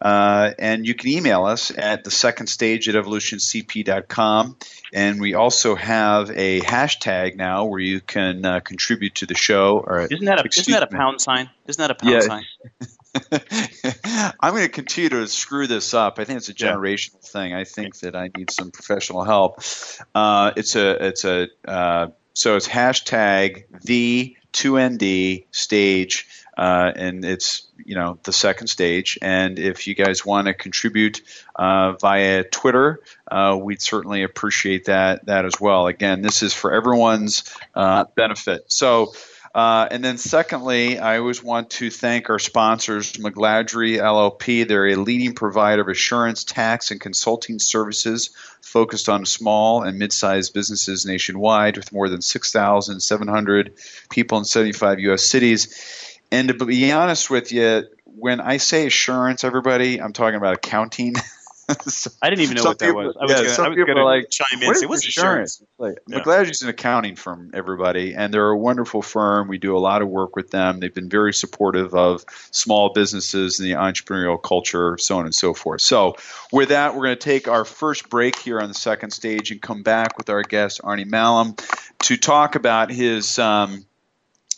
Uh, 0.00 0.52
and 0.58 0.86
you 0.86 0.94
can 0.94 1.08
email 1.08 1.44
us 1.44 1.72
at 1.76 2.04
the 2.04 2.10
second 2.10 2.48
stage 2.48 2.88
at 2.88 2.94
evolutioncp.com. 2.94 4.56
And 4.92 5.20
we 5.20 5.34
also 5.34 5.74
have 5.74 6.30
a 6.30 6.60
hashtag 6.60 7.36
now 7.36 7.64
where 7.64 7.80
you 7.80 8.00
can 8.00 8.44
uh, 8.44 8.60
contribute 8.60 9.16
to 9.16 9.26
the 9.26 9.34
show. 9.34 9.78
Or, 9.78 10.00
isn't 10.00 10.24
that 10.24 10.38
a, 10.38 10.48
isn't 10.48 10.72
that 10.72 10.82
a 10.82 10.86
pound 10.86 11.20
sign? 11.20 11.48
Isn't 11.66 11.80
that 11.80 11.90
a 11.90 11.94
pound 11.94 12.12
yeah. 12.12 12.20
sign? 12.20 12.44
I'm 14.40 14.52
going 14.52 14.64
to 14.64 14.68
continue 14.68 15.08
to 15.08 15.26
screw 15.26 15.66
this 15.66 15.94
up. 15.94 16.18
I 16.18 16.24
think 16.24 16.36
it's 16.36 16.50
a 16.50 16.54
generational 16.54 17.14
yeah. 17.22 17.28
thing. 17.30 17.54
I 17.54 17.64
think 17.64 17.98
that 18.00 18.14
I 18.14 18.30
need 18.36 18.50
some 18.50 18.70
professional 18.70 19.24
help. 19.24 19.60
Uh, 20.14 20.52
it's 20.56 20.76
a 20.76 21.06
it's 21.06 21.24
a 21.24 21.48
uh, 21.66 22.08
so 22.34 22.56
it's 22.56 22.68
hashtag 22.68 23.64
the 23.84 24.36
2nd 24.52 25.46
stage 25.50 26.26
uh, 26.56 26.92
and 26.94 27.24
it's 27.24 27.66
you 27.84 27.94
know 27.94 28.18
the 28.22 28.32
second 28.32 28.68
stage. 28.68 29.18
And 29.20 29.58
if 29.58 29.86
you 29.86 29.94
guys 29.94 30.24
want 30.24 30.46
to 30.46 30.54
contribute 30.54 31.22
uh, 31.54 31.92
via 31.92 32.44
Twitter, 32.44 33.00
uh, 33.30 33.58
we'd 33.60 33.82
certainly 33.82 34.22
appreciate 34.22 34.86
that 34.86 35.26
that 35.26 35.44
as 35.44 35.60
well. 35.60 35.86
Again, 35.86 36.22
this 36.22 36.42
is 36.42 36.52
for 36.54 36.72
everyone's 36.72 37.44
uh, 37.74 38.04
benefit. 38.14 38.64
So. 38.68 39.12
Uh, 39.54 39.88
and 39.90 40.04
then, 40.04 40.18
secondly, 40.18 40.98
I 40.98 41.16
always 41.16 41.42
want 41.42 41.70
to 41.70 41.90
thank 41.90 42.28
our 42.28 42.38
sponsors, 42.38 43.14
McGladrey 43.14 43.96
LLP. 43.96 44.68
They're 44.68 44.88
a 44.88 44.96
leading 44.96 45.32
provider 45.34 45.80
of 45.80 45.88
assurance, 45.88 46.44
tax, 46.44 46.90
and 46.90 47.00
consulting 47.00 47.58
services 47.58 48.28
focused 48.60 49.08
on 49.08 49.24
small 49.24 49.82
and 49.82 49.98
mid-sized 49.98 50.52
businesses 50.52 51.06
nationwide, 51.06 51.78
with 51.78 51.90
more 51.90 52.10
than 52.10 52.20
6,700 52.20 53.72
people 54.10 54.36
in 54.36 54.44
75 54.44 55.00
U.S. 55.00 55.22
cities. 55.22 56.05
And 56.30 56.48
to 56.48 56.64
be 56.64 56.92
honest 56.92 57.30
with 57.30 57.52
you, 57.52 57.84
when 58.04 58.40
I 58.40 58.56
say 58.56 58.86
assurance, 58.86 59.44
everybody, 59.44 60.00
I'm 60.00 60.12
talking 60.12 60.36
about 60.36 60.54
accounting. 60.54 61.14
so, 61.86 62.10
I 62.22 62.30
didn't 62.30 62.42
even 62.42 62.56
know 62.56 62.64
what 62.64 62.78
people, 62.78 63.00
that 63.00 63.06
was. 63.06 63.16
I 63.16 63.22
was 63.24 63.30
yeah, 63.30 63.36
gonna, 63.38 63.48
some 63.50 63.74
people 63.74 63.98
are 63.98 64.04
like 64.04 64.30
chime 64.30 64.60
in. 64.60 64.66
What 64.66 64.76
say, 64.76 64.86
What's 64.86 65.06
assurance? 65.06 65.62
Like, 65.78 65.98
yeah. 66.08 66.20
McGladrey's 66.20 66.62
an 66.62 66.68
accounting 66.68 67.16
firm, 67.16 67.50
everybody, 67.54 68.14
and 68.14 68.32
they're 68.32 68.48
a 68.48 68.56
wonderful 68.56 69.02
firm. 69.02 69.48
We 69.48 69.58
do 69.58 69.76
a 69.76 69.78
lot 69.78 70.02
of 70.02 70.08
work 70.08 70.36
with 70.36 70.50
them. 70.50 70.80
They've 70.80 70.94
been 70.94 71.08
very 71.08 71.34
supportive 71.34 71.94
of 71.94 72.24
small 72.50 72.92
businesses 72.92 73.58
and 73.58 73.68
the 73.68 73.74
entrepreneurial 73.74 74.40
culture, 74.40 74.96
so 74.98 75.18
on 75.18 75.24
and 75.24 75.34
so 75.34 75.54
forth. 75.54 75.80
So, 75.80 76.16
with 76.52 76.70
that, 76.70 76.94
we're 76.94 77.04
going 77.04 77.16
to 77.16 77.24
take 77.24 77.48
our 77.48 77.64
first 77.64 78.08
break 78.08 78.38
here 78.38 78.60
on 78.60 78.68
the 78.68 78.74
second 78.74 79.10
stage 79.10 79.50
and 79.50 79.60
come 79.60 79.82
back 79.82 80.16
with 80.18 80.30
our 80.30 80.42
guest 80.42 80.80
Arnie 80.82 81.06
Malham 81.06 81.56
to 82.02 82.16
talk 82.16 82.54
about 82.54 82.90
his. 82.90 83.38
Um, 83.38 83.84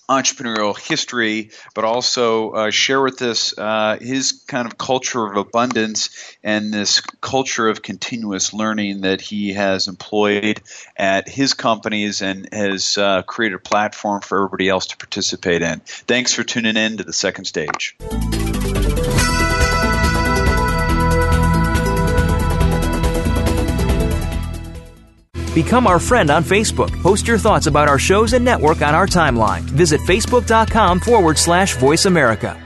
entrepreneurial 0.08 0.78
history, 0.78 1.50
but 1.74 1.84
also 1.84 2.50
uh, 2.50 2.70
share 2.70 3.00
with 3.00 3.20
us 3.22 3.56
uh, 3.56 3.98
his 4.00 4.32
kind 4.46 4.66
of 4.66 4.78
culture 4.78 5.24
of 5.26 5.36
abundance 5.36 6.10
and 6.42 6.72
this 6.72 7.00
culture 7.20 7.68
of 7.68 7.82
continuous 7.82 8.52
learning 8.54 9.02
that 9.02 9.20
he 9.20 9.52
has 9.52 9.88
employed 9.88 10.60
at 10.96 11.28
his 11.28 11.54
companies 11.54 12.22
and 12.22 12.48
has 12.52 12.96
uh, 12.96 13.22
created 13.22 13.56
a 13.56 13.58
platform 13.58 14.20
for 14.22 14.38
everybody 14.38 14.68
else 14.68 14.86
to 14.86 14.96
participate 14.96 15.62
in. 15.62 15.80
Thanks 15.80 16.32
for 16.32 16.42
tuning 16.42 16.76
in 16.76 16.96
to 16.96 17.04
the 17.04 17.12
second 17.12 17.44
stage. 17.44 17.96
Become 25.64 25.88
our 25.88 25.98
friend 25.98 26.30
on 26.30 26.44
Facebook. 26.44 27.02
Post 27.02 27.26
your 27.26 27.36
thoughts 27.36 27.66
about 27.66 27.88
our 27.88 27.98
shows 27.98 28.32
and 28.32 28.44
network 28.44 28.80
on 28.80 28.94
our 28.94 29.08
timeline. 29.08 29.62
Visit 29.62 30.00
facebook.com 30.02 31.00
forward 31.00 31.36
slash 31.36 31.76
voice 31.78 32.04
America. 32.04 32.56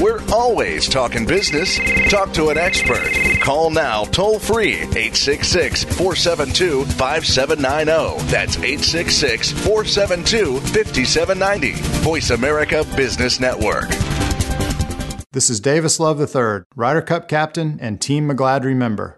We're 0.00 0.20
always 0.32 0.88
talking 0.88 1.24
business. 1.24 1.78
Talk 2.10 2.32
to 2.32 2.48
an 2.48 2.58
expert. 2.58 3.12
Call 3.40 3.70
now 3.70 4.06
toll 4.06 4.40
free 4.40 4.74
866 4.74 5.84
472 5.84 6.84
5790. 6.84 8.24
That's 8.28 8.56
866 8.56 9.52
472 9.52 10.58
5790. 10.58 11.72
Voice 12.02 12.30
America 12.30 12.84
Business 12.96 13.38
Network. 13.38 13.88
This 15.30 15.48
is 15.48 15.60
Davis 15.60 16.00
Love 16.00 16.20
III, 16.20 16.64
Ryder 16.74 17.02
Cup 17.02 17.28
captain 17.28 17.78
and 17.80 18.00
Team 18.00 18.28
McGladrey 18.28 18.74
member. 18.74 19.17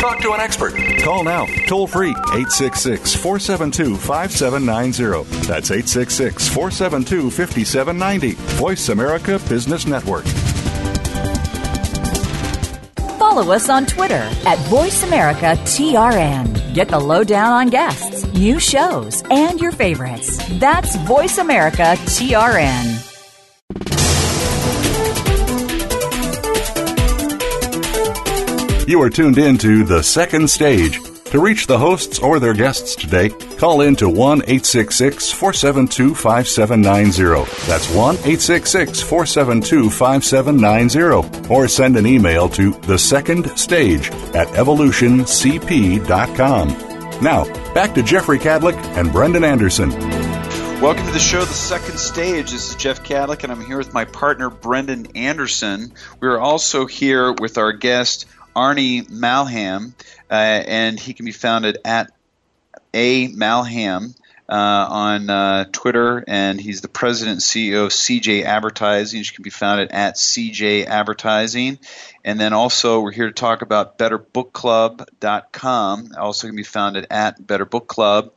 Talk 0.00 0.20
to 0.22 0.32
an 0.32 0.40
expert. 0.40 0.72
Call 1.02 1.22
now, 1.24 1.44
toll 1.66 1.86
free, 1.86 2.12
866 2.12 3.14
472 3.16 3.98
5790. 3.98 5.46
That's 5.46 5.70
866 5.70 6.48
472 6.48 7.30
5790. 7.30 8.32
Voice 8.56 8.88
America 8.88 9.38
Business 9.46 9.86
Network. 9.86 10.24
Follow 13.18 13.52
us 13.52 13.68
on 13.68 13.84
Twitter 13.84 14.14
at 14.14 14.56
VoiceAmericaTRN. 14.70 16.74
Get 16.74 16.88
the 16.88 16.98
lowdown 16.98 17.52
on 17.52 17.68
guests, 17.68 18.24
new 18.32 18.58
shows, 18.58 19.22
and 19.30 19.60
your 19.60 19.72
favorites. 19.72 20.38
That's 20.58 20.96
VoiceAmericaTRN. 20.96 23.09
You 28.90 29.00
are 29.02 29.08
tuned 29.08 29.38
in 29.38 29.56
to 29.58 29.84
The 29.84 30.02
Second 30.02 30.50
Stage. 30.50 31.00
To 31.26 31.38
reach 31.38 31.68
the 31.68 31.78
hosts 31.78 32.18
or 32.18 32.40
their 32.40 32.54
guests 32.54 32.96
today, 32.96 33.28
call 33.28 33.82
in 33.82 33.94
to 33.94 34.08
1 34.08 34.38
866 34.38 35.30
472 35.30 36.16
5790. 36.16 37.68
That's 37.68 37.88
1 37.94 38.16
866 38.16 39.00
472 39.00 39.90
5790. 39.90 41.48
Or 41.48 41.68
send 41.68 41.98
an 41.98 42.04
email 42.04 42.48
to 42.48 42.72
The 42.72 42.98
Second 42.98 43.56
Stage 43.56 44.10
at 44.34 44.48
evolutioncp.com. 44.48 46.68
Now, 47.22 47.44
back 47.72 47.94
to 47.94 48.02
Jeffrey 48.02 48.40
Cadlick 48.40 48.74
and 48.96 49.12
Brendan 49.12 49.44
Anderson. 49.44 49.90
Welcome 50.80 51.06
to 51.06 51.12
the 51.12 51.20
show, 51.20 51.44
The 51.44 51.52
Second 51.52 51.98
Stage. 51.98 52.52
This 52.52 52.70
is 52.70 52.74
Jeff 52.74 53.04
Cadlick, 53.04 53.44
and 53.44 53.52
I'm 53.52 53.62
here 53.64 53.78
with 53.78 53.92
my 53.92 54.06
partner, 54.06 54.48
Brendan 54.48 55.08
Anderson. 55.14 55.92
We're 56.20 56.38
also 56.38 56.86
here 56.86 57.34
with 57.34 57.58
our 57.58 57.72
guest, 57.72 58.24
Arnie 58.54 59.08
Malham, 59.08 59.92
uh, 60.30 60.34
and 60.34 60.98
he 60.98 61.14
can 61.14 61.26
be 61.26 61.32
found 61.32 61.66
at 61.84 62.12
A 62.94 63.28
Malham 63.28 64.14
uh, 64.50 64.86
on 64.90 65.30
uh, 65.30 65.64
Twitter, 65.70 66.24
and 66.26 66.60
he's 66.60 66.80
the 66.80 66.88
president 66.88 67.34
and 67.34 67.40
CEO 67.40 67.84
of 67.84 67.92
CJ 67.92 68.42
Advertising, 68.42 69.20
which 69.20 69.32
can 69.34 69.44
be 69.44 69.50
found 69.50 69.92
at 69.92 70.16
CJ 70.16 70.86
Advertising. 70.86 71.78
And 72.24 72.40
then 72.40 72.52
also, 72.52 73.00
we're 73.00 73.12
here 73.12 73.28
to 73.28 73.32
talk 73.32 73.62
about 73.62 73.96
BetterBookClub.com, 73.98 76.10
also 76.18 76.48
can 76.48 76.56
be 76.56 76.64
found 76.64 77.06
at 77.10 77.46
Better 77.46 77.64
Book 77.64 77.86
Club. 77.86 78.32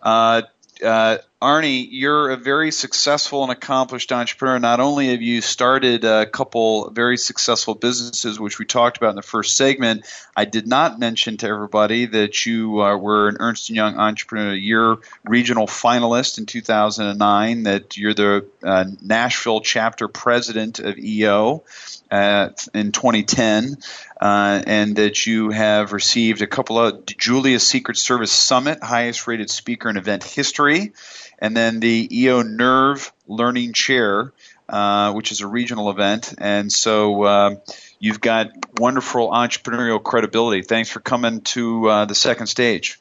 Uh, 0.00 0.42
uh, 0.84 1.16
Arnie, 1.42 1.86
you're 1.90 2.30
a 2.30 2.36
very 2.38 2.70
successful 2.70 3.42
and 3.42 3.52
accomplished 3.52 4.10
entrepreneur. 4.10 4.58
Not 4.58 4.80
only 4.80 5.10
have 5.10 5.20
you 5.20 5.42
started 5.42 6.02
a 6.02 6.24
couple 6.24 6.88
very 6.88 7.18
successful 7.18 7.74
businesses, 7.74 8.40
which 8.40 8.58
we 8.58 8.64
talked 8.64 8.96
about 8.96 9.10
in 9.10 9.16
the 9.16 9.22
first 9.22 9.54
segment, 9.54 10.06
I 10.34 10.46
did 10.46 10.66
not 10.66 10.98
mention 10.98 11.36
to 11.38 11.46
everybody 11.46 12.06
that 12.06 12.46
you 12.46 12.80
uh, 12.80 12.96
were 12.96 13.28
an 13.28 13.36
Ernst 13.38 13.68
& 13.68 13.70
Young 13.70 13.98
Entrepreneur 13.98 14.54
Year 14.54 14.96
regional 15.26 15.66
finalist 15.66 16.38
in 16.38 16.46
2009, 16.46 17.64
that 17.64 17.98
you're 17.98 18.14
the 18.14 18.46
uh, 18.62 18.86
Nashville 19.02 19.60
chapter 19.60 20.08
president 20.08 20.78
of 20.78 20.98
EO 20.98 21.64
uh, 22.10 22.48
in 22.72 22.92
2010, 22.92 23.76
uh, 24.18 24.62
and 24.66 24.96
that 24.96 25.26
you 25.26 25.50
have 25.50 25.92
received 25.92 26.40
a 26.40 26.46
couple 26.46 26.78
of 26.78 27.04
Julia's 27.04 27.66
Secret 27.66 27.98
Service 27.98 28.32
Summit, 28.32 28.82
highest 28.82 29.26
rated 29.26 29.50
speaker 29.50 29.90
in 29.90 29.98
event 29.98 30.24
history, 30.24 30.92
and 31.38 31.56
then 31.56 31.80
the 31.80 32.08
EO 32.10 32.42
Nerve 32.42 33.12
Learning 33.26 33.72
Chair, 33.72 34.32
uh, 34.68 35.12
which 35.12 35.32
is 35.32 35.40
a 35.40 35.46
regional 35.46 35.90
event. 35.90 36.34
And 36.38 36.72
so 36.72 37.22
uh, 37.22 37.56
you've 37.98 38.20
got 38.20 38.50
wonderful 38.78 39.30
entrepreneurial 39.30 40.02
credibility. 40.02 40.62
Thanks 40.62 40.90
for 40.90 41.00
coming 41.00 41.40
to 41.42 41.88
uh, 41.88 42.04
the 42.06 42.14
second 42.14 42.46
stage. 42.46 42.98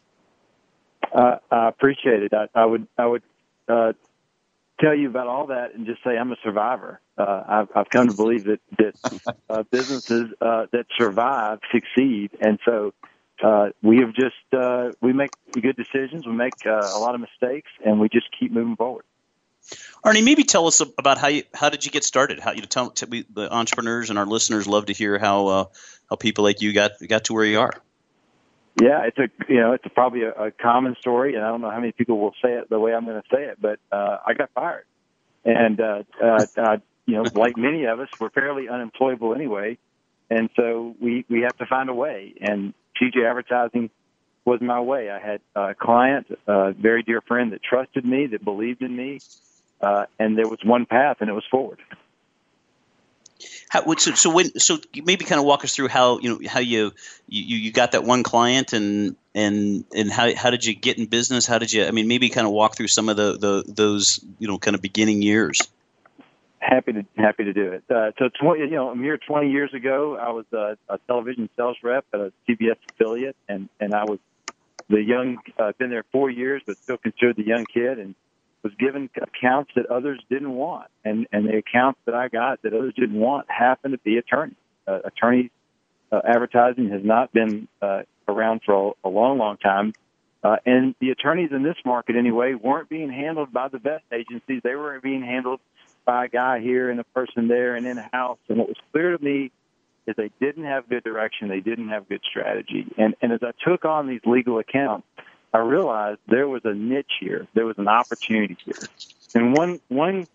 Uh, 1.14 1.38
I 1.52 1.70
appreciate 1.70 2.24
it. 2.24 2.34
I, 2.34 2.48
I 2.54 2.66
would 2.66 2.88
I 2.98 3.06
would 3.06 3.22
tell 4.80 4.94
you 4.94 5.08
about 5.10 5.28
all 5.28 5.48
that 5.48 5.74
and 5.74 5.86
just 5.86 6.04
say 6.04 6.18
I'm 6.18 6.32
a 6.32 6.38
survivor. 6.44 7.00
Uh, 7.18 7.44
I've, 7.48 7.68
I've 7.76 7.90
come 7.90 8.10
to 8.10 8.16
believe 8.16 8.46
that 8.46 8.60
that 8.78 9.34
uh, 9.50 9.64
businesses 9.64 10.32
uh, 10.42 10.66
that 10.72 10.86
survive 10.98 11.60
succeed, 11.72 12.32
and 12.42 12.60
so 12.66 12.94
uh, 13.44 13.70
we 13.82 13.98
have 13.98 14.14
just 14.14 14.36
uh, 14.54 14.92
we 15.02 15.14
make 15.14 15.32
good 15.54 15.76
decisions, 15.76 16.26
we 16.26 16.34
make 16.34 16.54
uh, 16.66 16.82
a 16.94 17.00
lot 17.00 17.16
of 17.16 17.22
mistakes, 17.22 17.70
and 17.86 18.00
we 18.00 18.10
just 18.10 18.28
keep 18.38 18.52
moving 18.52 18.76
forward. 18.76 19.06
Arnie, 20.04 20.24
maybe 20.24 20.44
tell 20.44 20.68
us 20.68 20.80
about 20.80 21.18
how 21.18 21.28
you 21.28 21.44
how 21.54 21.70
did 21.70 21.86
you 21.86 21.92
get 21.92 22.04
started? 22.04 22.40
How 22.40 22.52
you 22.52 22.62
know, 22.62 22.68
tell, 22.68 22.92
tell 22.92 23.10
we, 23.10 23.26
the 23.34 23.52
entrepreneurs 23.52 24.10
and 24.10 24.20
our 24.20 24.26
listeners 24.26 24.68
love 24.68 24.86
to 24.88 24.94
hear 24.94 25.18
how 25.18 25.48
uh, 25.48 25.66
how 26.10 26.16
people 26.16 26.44
like 26.44 26.62
you 26.62 26.74
got 26.74 26.92
got 27.08 27.26
to 27.26 27.34
where 27.34 27.46
you 27.46 27.60
are. 27.60 27.74
Yeah, 28.82 29.06
it's 29.06 29.18
a 29.18 29.30
you 29.52 29.60
know 29.60 29.74
it's 29.74 29.86
a, 29.86 29.90
probably 29.90 30.24
a, 30.24 30.32
a 30.32 30.52
common 30.52 30.96
story, 31.00 31.36
and 31.36 31.44
I 31.44 31.48
don't 31.48 31.62
know 31.62 31.72
how 31.72 31.80
many 31.80 31.94
people 31.94 32.20
will 32.20 32.36
say 32.44 32.54
it 32.54 32.70
the 32.70 32.80
way 32.80 32.94
I'm 32.94 33.06
going 33.06 33.22
to 33.22 33.28
say 33.36 33.44
it, 33.46 33.58
but 33.60 33.80
uh, 33.92 34.18
I 34.26 34.34
got 34.34 34.52
fired, 34.54 34.86
and 35.44 35.80
uh, 35.80 36.04
uh, 36.22 36.46
uh, 36.58 36.78
you 37.06 37.16
know, 37.16 37.24
like 37.36 37.58
many 37.58 37.86
of 37.86 38.00
us, 38.00 38.10
we're 38.20 38.30
fairly 38.30 38.70
unemployable 38.70 39.34
anyway, 39.34 39.78
and 40.30 40.50
so 40.56 40.96
we 41.00 41.26
we 41.30 41.42
have 41.42 41.58
to 41.58 41.66
find 41.66 41.90
a 41.90 41.94
way. 41.94 42.36
And 42.40 42.74
CJ 43.02 43.30
Advertising 43.30 43.90
was 44.46 44.62
my 44.62 44.80
way. 44.80 45.10
I 45.10 45.20
had 45.20 45.42
a 45.56 45.74
client, 45.74 46.28
a 46.48 46.72
very 46.74 47.04
dear 47.04 47.22
friend 47.22 47.52
that 47.54 47.64
trusted 47.64 48.06
me, 48.06 48.28
that 48.28 48.44
believed 48.44 48.82
in 48.82 48.96
me, 48.96 49.20
uh, 49.82 50.06
and 50.20 50.38
there 50.38 50.48
was 50.48 50.60
one 50.64 50.86
path, 50.86 51.18
and 51.20 51.30
it 51.30 51.34
was 51.34 51.46
forward. 51.50 51.80
How, 53.70 53.94
so, 53.96 54.14
so 54.14 54.34
when 54.34 54.58
so 54.60 54.78
maybe 55.04 55.26
kind 55.26 55.40
of 55.40 55.46
walk 55.46 55.66
us 55.66 55.76
through 55.76 55.90
how 55.90 56.20
you 56.20 56.30
know 56.30 56.48
how 56.48 56.60
you 56.60 56.94
you, 57.28 57.58
you 57.58 57.72
got 57.72 57.92
that 57.92 58.04
one 58.04 58.24
client 58.24 58.72
and 58.72 59.18
and 59.34 59.84
and 59.94 60.10
how 60.10 60.34
how 60.34 60.50
did 60.50 60.64
you 60.64 60.74
get 60.74 60.98
in 60.98 61.08
business? 61.08 61.46
How 61.46 61.58
did 61.58 61.74
you? 61.74 61.86
I 61.86 61.92
mean, 61.92 62.08
maybe 62.08 62.30
kind 62.30 62.48
of 62.48 62.54
walk 62.54 62.78
through 62.78 62.88
some 62.88 63.10
of 63.10 63.18
the, 63.18 63.38
the 63.38 63.64
those 63.68 64.24
you 64.40 64.48
know 64.48 64.58
kind 64.58 64.76
of 64.76 64.82
beginning 64.82 65.22
years. 65.22 65.62
Happy 66.68 66.94
to 66.94 67.06
happy 67.16 67.44
to 67.44 67.54
do 67.54 67.74
it. 67.74 67.84
Uh, 67.90 68.12
so 68.18 68.30
twenty, 68.42 68.62
you 68.62 68.72
know, 68.72 68.90
a 68.90 68.96
mere 68.96 69.18
twenty 69.18 69.52
years 69.52 69.72
ago, 69.76 70.18
I 70.20 70.32
was 70.32 70.46
a, 70.52 70.78
a 70.90 70.98
television 71.06 71.48
sales 71.56 71.78
rep 71.84 72.06
at 72.12 72.20
a 72.20 72.34
CBS 72.50 72.78
affiliate, 72.90 73.36
and 73.48 73.70
and 73.80 73.94
I 73.94 74.06
was 74.06 74.18
the 74.90 75.00
young. 75.00 75.38
Uh, 75.60 75.74
been 75.78 75.92
there 75.92 76.06
four 76.12 76.32
years, 76.32 76.64
but 76.66 76.78
still 76.78 76.98
considered 76.98 77.36
the 77.36 77.46
young 77.46 77.66
kid, 77.72 78.00
and 78.00 78.16
was 78.64 78.74
given 78.80 79.12
accounts 79.16 79.74
that 79.76 79.86
others 79.92 80.20
didn't 80.28 80.50
want, 80.50 80.88
and 81.04 81.28
and 81.32 81.48
the 81.48 81.58
accounts 81.58 82.00
that 82.06 82.16
I 82.16 82.30
got 82.30 82.64
that 82.64 82.74
others 82.74 82.96
didn't 82.96 83.20
want 83.20 83.46
happened 83.48 83.94
to 83.94 84.00
be 84.00 84.18
attorneys. 84.18 84.56
Uh, 84.88 85.02
attorneys 85.06 85.52
uh, 86.12 86.22
advertising 86.28 86.90
has 86.90 87.02
not 87.04 87.32
been 87.32 87.68
uh, 87.80 88.02
around 88.28 88.62
for 88.66 88.96
a, 89.04 89.08
a 89.08 89.10
long, 89.10 89.38
long 89.38 89.58
time, 89.58 89.94
uh, 90.44 90.56
and 90.66 90.96
the 91.00 91.12
attorneys 91.12 91.52
in 91.52 91.62
this 91.62 91.78
market 91.86 92.16
anyway 92.16 92.56
weren't 92.56 92.90
being 92.90 93.12
handled 93.12 93.54
by 93.54 93.68
the 93.68 93.78
best 93.78 94.04
agencies. 94.12 94.62
They 94.64 94.74
were 94.76 95.00
being 95.00 95.22
handled 95.22 95.60
by 96.06 96.26
a 96.26 96.28
guy 96.30 96.60
here 96.60 96.90
and 96.90 97.00
a 97.00 97.04
person 97.04 97.48
there 97.48 97.76
and 97.76 97.86
in 97.86 97.98
house. 97.98 98.40
And 98.48 98.58
what 98.58 98.68
was 98.68 98.78
clear 98.92 99.18
to 99.18 99.24
me 99.24 99.52
is 100.08 100.16
they 100.16 100.32
didn't 100.40 100.66
have 100.66 100.88
good 100.88 101.04
direction. 101.04 101.48
They 101.48 101.62
didn't 101.62 101.90
have 101.90 102.08
good 102.08 102.22
strategy. 102.30 102.86
And 102.98 103.16
and 103.22 103.32
as 103.32 103.42
I 103.44 103.52
took 103.68 103.86
on 103.86 104.08
these 104.08 104.22
legal 104.26 104.60
accounts 104.60 105.08
I 105.56 105.60
realized 105.60 106.20
there 106.28 106.50
was 106.50 106.64
a 106.66 106.74
niche 106.74 107.14
here. 107.22 107.48
There 107.54 107.66
was 107.66 107.78
an 107.78 107.88
opportunity 107.88 108.58
here. 108.66 108.76
And 109.34 109.56
one 109.56 109.80
one 109.88 110.28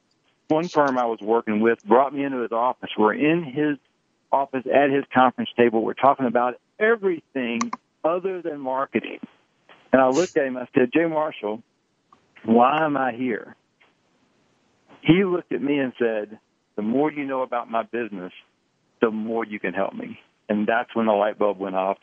one 0.48 0.66
firm 0.66 0.96
I 0.96 1.04
was 1.04 1.20
working 1.20 1.60
with 1.60 1.84
brought 1.84 2.14
me 2.14 2.24
into 2.24 2.38
his 2.38 2.52
office. 2.52 2.88
We're 2.96 3.12
in 3.12 3.44
his 3.44 3.76
office 4.32 4.64
at 4.64 4.90
his 4.90 5.04
conference 5.12 5.50
table. 5.58 5.82
We're 5.82 5.92
talking 5.92 6.24
about 6.24 6.54
everything 6.78 7.60
other 8.02 8.40
than 8.40 8.60
marketing. 8.60 9.18
And 9.92 10.00
I 10.00 10.08
looked 10.08 10.38
at 10.38 10.46
him. 10.46 10.56
I 10.56 10.66
said, 10.74 10.90
Jay 10.90 11.04
Marshall, 11.04 11.62
why 12.44 12.82
am 12.82 12.96
I 12.96 13.12
here? 13.12 13.56
He 15.02 15.24
looked 15.24 15.52
at 15.52 15.62
me 15.62 15.78
and 15.78 15.92
said, 15.98 16.38
the 16.76 16.82
more 16.82 17.10
you 17.10 17.24
know 17.24 17.42
about 17.42 17.70
my 17.70 17.82
business, 17.82 18.32
the 19.00 19.10
more 19.10 19.44
you 19.44 19.58
can 19.58 19.74
help 19.74 19.94
me. 19.94 20.18
And 20.48 20.66
that's 20.66 20.94
when 20.94 21.06
the 21.06 21.12
light 21.12 21.38
bulb 21.38 21.58
went 21.58 21.76
off 21.76 21.98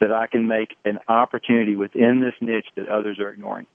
that 0.00 0.12
I 0.12 0.26
can 0.26 0.46
make 0.46 0.76
an 0.84 0.98
opportunity 1.08 1.76
within 1.76 2.20
this 2.20 2.34
niche 2.40 2.68
that 2.76 2.88
others 2.88 3.18
are 3.18 3.30
ignoring. 3.30 3.66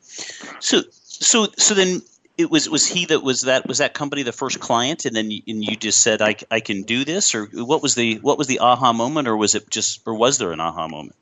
So, 0.00 0.82
so, 0.90 1.48
so 1.56 1.74
then 1.74 2.02
it 2.38 2.50
was 2.50 2.70
was 2.70 2.86
he 2.86 3.04
that 3.06 3.22
was 3.22 3.42
that 3.42 3.66
was 3.66 3.78
that 3.78 3.92
company 3.92 4.22
the 4.22 4.32
first 4.32 4.60
client, 4.60 5.04
and 5.04 5.14
then 5.14 5.30
you, 5.30 5.42
and 5.46 5.62
you 5.62 5.76
just 5.76 6.00
said 6.00 6.22
I, 6.22 6.36
I 6.50 6.60
can 6.60 6.82
do 6.82 7.04
this, 7.04 7.34
or 7.34 7.46
what 7.46 7.82
was 7.82 7.96
the 7.96 8.16
what 8.20 8.38
was 8.38 8.46
the 8.46 8.60
aha 8.60 8.92
moment, 8.92 9.28
or 9.28 9.36
was 9.36 9.54
it 9.56 9.68
just 9.68 10.02
or 10.06 10.14
was 10.14 10.38
there 10.38 10.52
an 10.52 10.60
aha 10.60 10.86
moment? 10.88 11.16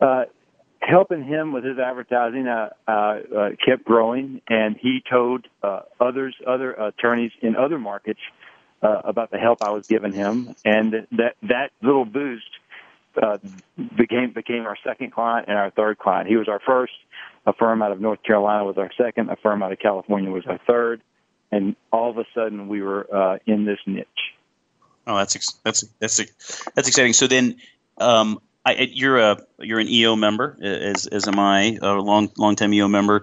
Uh, 0.00 0.24
helping 0.86 1.24
him 1.24 1.52
with 1.52 1.64
his 1.64 1.78
advertising 1.78 2.46
uh, 2.46 2.70
uh, 2.86 2.90
uh, 2.90 3.50
kept 3.64 3.84
growing, 3.84 4.40
and 4.48 4.76
he 4.76 5.02
told 5.08 5.46
uh, 5.62 5.80
others, 6.00 6.34
other 6.46 6.72
attorneys 6.72 7.32
in 7.42 7.56
other 7.56 7.78
markets 7.78 8.20
uh, 8.82 9.00
about 9.04 9.30
the 9.30 9.38
help 9.38 9.62
I 9.62 9.70
was 9.70 9.86
giving 9.86 10.12
him, 10.12 10.54
and 10.64 11.06
that 11.12 11.34
that 11.42 11.70
little 11.82 12.04
boost 12.04 12.48
uh, 13.20 13.38
became 13.96 14.32
became 14.32 14.64
our 14.66 14.76
second 14.84 15.10
client 15.10 15.48
and 15.48 15.58
our 15.58 15.70
third 15.70 15.98
client. 15.98 16.28
He 16.28 16.36
was 16.36 16.48
our 16.48 16.60
first. 16.60 16.92
A 17.46 17.52
firm 17.52 17.80
out 17.80 17.92
of 17.92 18.00
North 18.00 18.22
Carolina 18.24 18.64
was 18.64 18.76
our 18.76 18.90
second. 18.96 19.30
A 19.30 19.36
firm 19.36 19.62
out 19.62 19.72
of 19.72 19.78
California 19.78 20.30
was 20.30 20.46
our 20.46 20.58
third, 20.66 21.00
and 21.50 21.76
all 21.92 22.10
of 22.10 22.18
a 22.18 22.24
sudden 22.34 22.68
we 22.68 22.82
were 22.82 23.06
uh, 23.12 23.38
in 23.46 23.64
this 23.64 23.78
niche. 23.86 24.06
Oh, 25.06 25.16
that's 25.16 25.54
that's 25.62 25.84
that's 26.00 26.16
that's 26.74 26.88
exciting. 26.88 27.12
So 27.12 27.26
then, 27.26 27.56
um, 27.98 28.40
I, 28.66 28.90
you're 28.92 29.18
a 29.18 29.38
you're 29.60 29.78
an 29.78 29.88
EO 29.88 30.16
member, 30.16 30.58
as 30.60 31.06
as 31.06 31.28
am 31.28 31.38
I, 31.38 31.78
a 31.80 31.94
long 31.94 32.32
long 32.36 32.56
time 32.56 32.74
EO 32.74 32.88
member. 32.88 33.22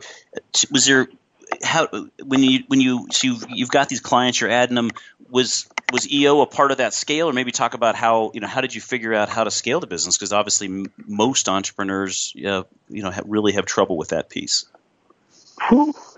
Was 0.72 0.86
there 0.86 1.10
how 1.62 1.88
when 2.24 2.42
you 2.42 2.64
when 2.68 2.80
you 2.80 3.08
so 3.12 3.28
you've, 3.28 3.46
you've 3.50 3.70
got 3.70 3.90
these 3.90 4.00
clients, 4.00 4.40
you're 4.40 4.50
adding 4.50 4.76
them. 4.76 4.92
Was 5.30 5.68
was 5.92 6.10
EO 6.10 6.40
a 6.42 6.46
part 6.46 6.72
of 6.72 6.78
that 6.78 6.94
scale, 6.94 7.30
or 7.30 7.34
maybe 7.34 7.52
talk 7.52 7.74
about 7.74 7.96
how 7.96 8.32
you 8.34 8.40
know 8.40 8.48
how 8.48 8.62
did 8.62 8.74
you 8.74 8.80
figure 8.80 9.14
out 9.14 9.28
how 9.28 9.44
to 9.44 9.52
scale 9.52 9.82
the 9.82 9.88
business? 9.88 10.18
Because 10.18 10.32
obviously, 10.32 10.68
m- 10.68 10.86
most 11.06 11.50
entrepreneurs, 11.50 12.34
uh, 12.38 12.64
you 12.88 13.04
know, 13.04 13.12
really 13.26 13.52
have 13.54 13.66
trouble 13.66 13.98
with 13.98 14.10
that 14.10 14.30
piece. 14.30 14.66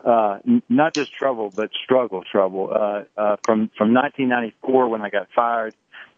Uh, 0.03 0.37
not 0.69 0.93
just 0.93 1.13
trouble, 1.13 1.51
but 1.55 1.71
struggle, 1.83 2.23
trouble. 2.23 2.69
Uh, 2.71 3.03
uh, 3.19 3.37
from 3.43 3.69
from 3.75 3.91
1994 3.93 4.87
when 4.87 5.01
I 5.01 5.09
got 5.09 5.27
fired 5.35 5.73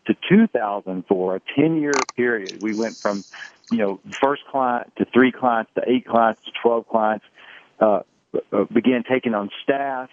to 0.08 0.15
2004, 0.30 1.36
a 1.36 1.41
10 1.56 1.82
year 1.82 2.06
period, 2.15 2.62
we 2.62 2.74
went 2.74 2.98
from 3.02 3.24
you 3.70 3.78
know 3.78 4.00
first 4.22 4.41
client 4.50 4.91
to 4.98 5.06
three 5.13 5.32
clients 5.32 5.72
to 5.76 5.82
eight 5.88 6.06
clients 6.08 6.41
to 6.46 6.52
12 6.62 6.88
clients. 6.88 7.26
Uh, 7.80 8.00
uh, 8.52 8.65
began 8.74 9.04
taking 9.10 9.34
on 9.34 9.50
staff. 9.63 10.10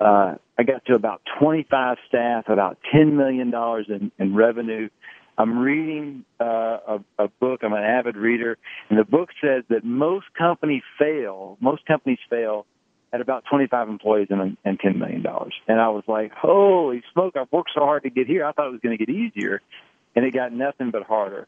Uh, 0.00 0.34
I 0.58 0.62
got 0.62 0.84
to 0.86 0.94
about 0.94 1.20
25 1.40 1.98
staff, 2.08 2.48
about 2.48 2.78
$10 2.94 3.12
million 3.12 3.52
in, 3.88 4.12
in 4.18 4.34
revenue. 4.34 4.88
I'm 5.36 5.58
reading 5.58 6.24
uh, 6.40 6.44
a, 6.86 7.04
a 7.18 7.28
book. 7.40 7.60
I'm 7.62 7.72
an 7.72 7.82
avid 7.82 8.16
reader, 8.16 8.58
and 8.90 8.98
the 8.98 9.04
book 9.04 9.28
says 9.40 9.64
that 9.68 9.84
most 9.84 10.26
companies 10.36 10.82
fail. 10.98 11.56
Most 11.60 11.86
companies 11.86 12.18
fail 12.28 12.66
at 13.12 13.20
about 13.20 13.44
25 13.50 13.88
employees 13.88 14.28
and, 14.30 14.56
and 14.64 14.78
$10 14.78 14.96
million. 14.96 15.24
And 15.66 15.80
I 15.80 15.88
was 15.88 16.04
like, 16.06 16.32
holy 16.32 17.02
smoke! 17.12 17.36
I've 17.36 17.50
worked 17.50 17.70
so 17.74 17.80
hard 17.80 18.02
to 18.02 18.10
get 18.10 18.26
here. 18.26 18.44
I 18.44 18.52
thought 18.52 18.68
it 18.68 18.72
was 18.72 18.80
going 18.80 18.96
to 18.96 19.04
get 19.04 19.12
easier, 19.12 19.62
and 20.14 20.24
it 20.24 20.32
got 20.32 20.52
nothing 20.52 20.90
but 20.90 21.04
harder. 21.04 21.46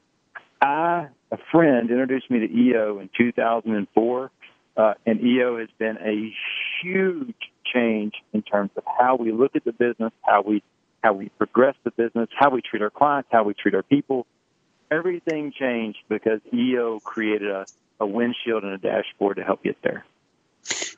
I, 0.63 1.09
a 1.31 1.39
friend, 1.51 1.91
introduced 1.91 2.31
me 2.31 2.41
to 2.41 2.53
EO 2.53 2.99
in 2.99 3.09
2004, 3.17 4.31
uh, 4.77 4.95
and 5.07 5.21
EO 5.21 5.59
has 5.59 5.69
been 5.79 5.97
a 5.99 6.35
huge 6.83 7.35
change 7.73 8.15
in 8.33 8.43
terms 8.43 8.71
of 8.77 8.85
how 8.99 9.17
we 9.17 9.33
look 9.33 9.57
at 9.57 9.65
the 9.65 9.73
business, 9.73 10.13
how 10.23 10.43
we 10.43 10.63
how 11.03 11.15
we 11.15 11.31
progress 11.31 11.75
the 11.85 11.91
business, 11.91 12.29
how 12.37 12.51
we 12.51 12.61
treat 12.61 12.83
our 12.83 12.91
clients, 12.91 13.29
how 13.33 13.43
we 13.43 13.55
treat 13.55 13.75
our 13.75 13.83
people. 13.83 14.27
Everything 14.91 15.53
changed 15.59 15.99
because 16.09 16.41
EO 16.53 17.01
created 17.01 17.51
a, 17.51 17.65
a 18.01 18.07
windshield 18.07 18.65
and 18.65 18.73
a 18.73 18.79
dashboard 18.79 19.37
to 19.37 19.45
help 19.45 19.63
get 19.63 19.79
there. 19.83 20.05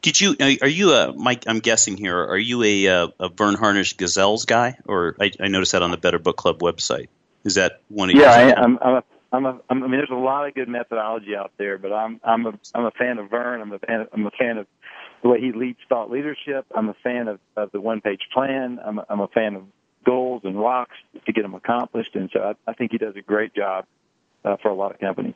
Did 0.03 0.21
you? 0.21 0.37
Are 0.41 0.69
you 0.69 0.93
a 0.93 1.13
Mike? 1.13 1.45
I'm 1.47 1.61
guessing 1.61 1.97
here. 1.97 2.19
Are 2.19 2.37
you 2.37 2.63
a 2.65 2.87
a, 3.19 3.29
Verne 3.29 3.55
Harnish 3.55 3.97
Gazelles 3.97 4.45
guy, 4.45 4.77
or 4.85 5.17
I, 5.21 5.31
I 5.41 5.47
noticed 5.49 5.73
that 5.73 5.83
on 5.83 5.93
the 5.93 5.97
Better 5.97 6.19
Book 6.19 6.37
Club 6.37 6.59
website? 6.59 7.07
Is 7.45 7.55
that 7.55 7.81
one 7.89 8.11
of 8.11 8.17
yeah, 8.17 8.39
your? 8.39 8.49
Yeah, 8.49 8.55
I'm, 8.61 8.79
I'm 8.83 8.95
a 8.97 9.05
I'm 9.33 9.47
a, 9.47 9.61
I 9.71 9.75
mean, 9.75 9.93
there's 9.93 10.11
a 10.11 10.15
lot 10.15 10.47
of 10.47 10.55
good 10.55 10.69
methodology 10.69 11.35
out 11.37 11.53
there, 11.57 11.79
but 11.79 11.93
I'm 11.93 12.21
I'm 12.23 12.47
a 12.47 12.53
I'm 12.75 12.85
a 12.85 12.91
fan 12.91 13.19
of 13.19 13.31
Verne. 13.31 13.61
I'm 13.61 13.73
a 13.73 13.79
fan. 13.79 14.01
Of, 14.01 14.09
I'm 14.13 14.27
a 14.27 14.31
fan 14.31 14.59
of 14.59 14.67
the 15.23 15.29
way 15.29 15.41
he 15.41 15.53
leads 15.53 15.79
thought 15.89 16.11
leadership. 16.11 16.67
I'm 16.75 16.89
a 16.89 16.97
fan 17.03 17.29
of, 17.29 17.39
of 17.57 17.71
the 17.71 17.81
one 17.81 18.01
page 18.01 18.23
plan. 18.35 18.81
I'm 18.85 18.99
a, 18.99 19.07
I'm 19.09 19.21
a 19.21 19.29
fan 19.29 19.55
of 19.55 19.63
goals 20.05 20.43
and 20.45 20.59
rocks 20.59 20.97
to 21.25 21.33
get 21.33 21.43
them 21.43 21.55
accomplished, 21.55 22.15
and 22.15 22.29
so 22.33 22.41
I, 22.41 22.71
I 22.71 22.75
think 22.75 22.91
he 22.91 22.99
does 22.99 23.15
a 23.17 23.23
great 23.23 23.55
job 23.55 23.87
uh, 24.45 24.57
for 24.61 24.69
a 24.69 24.75
lot 24.75 24.93
of 24.93 25.01
companies. 25.01 25.35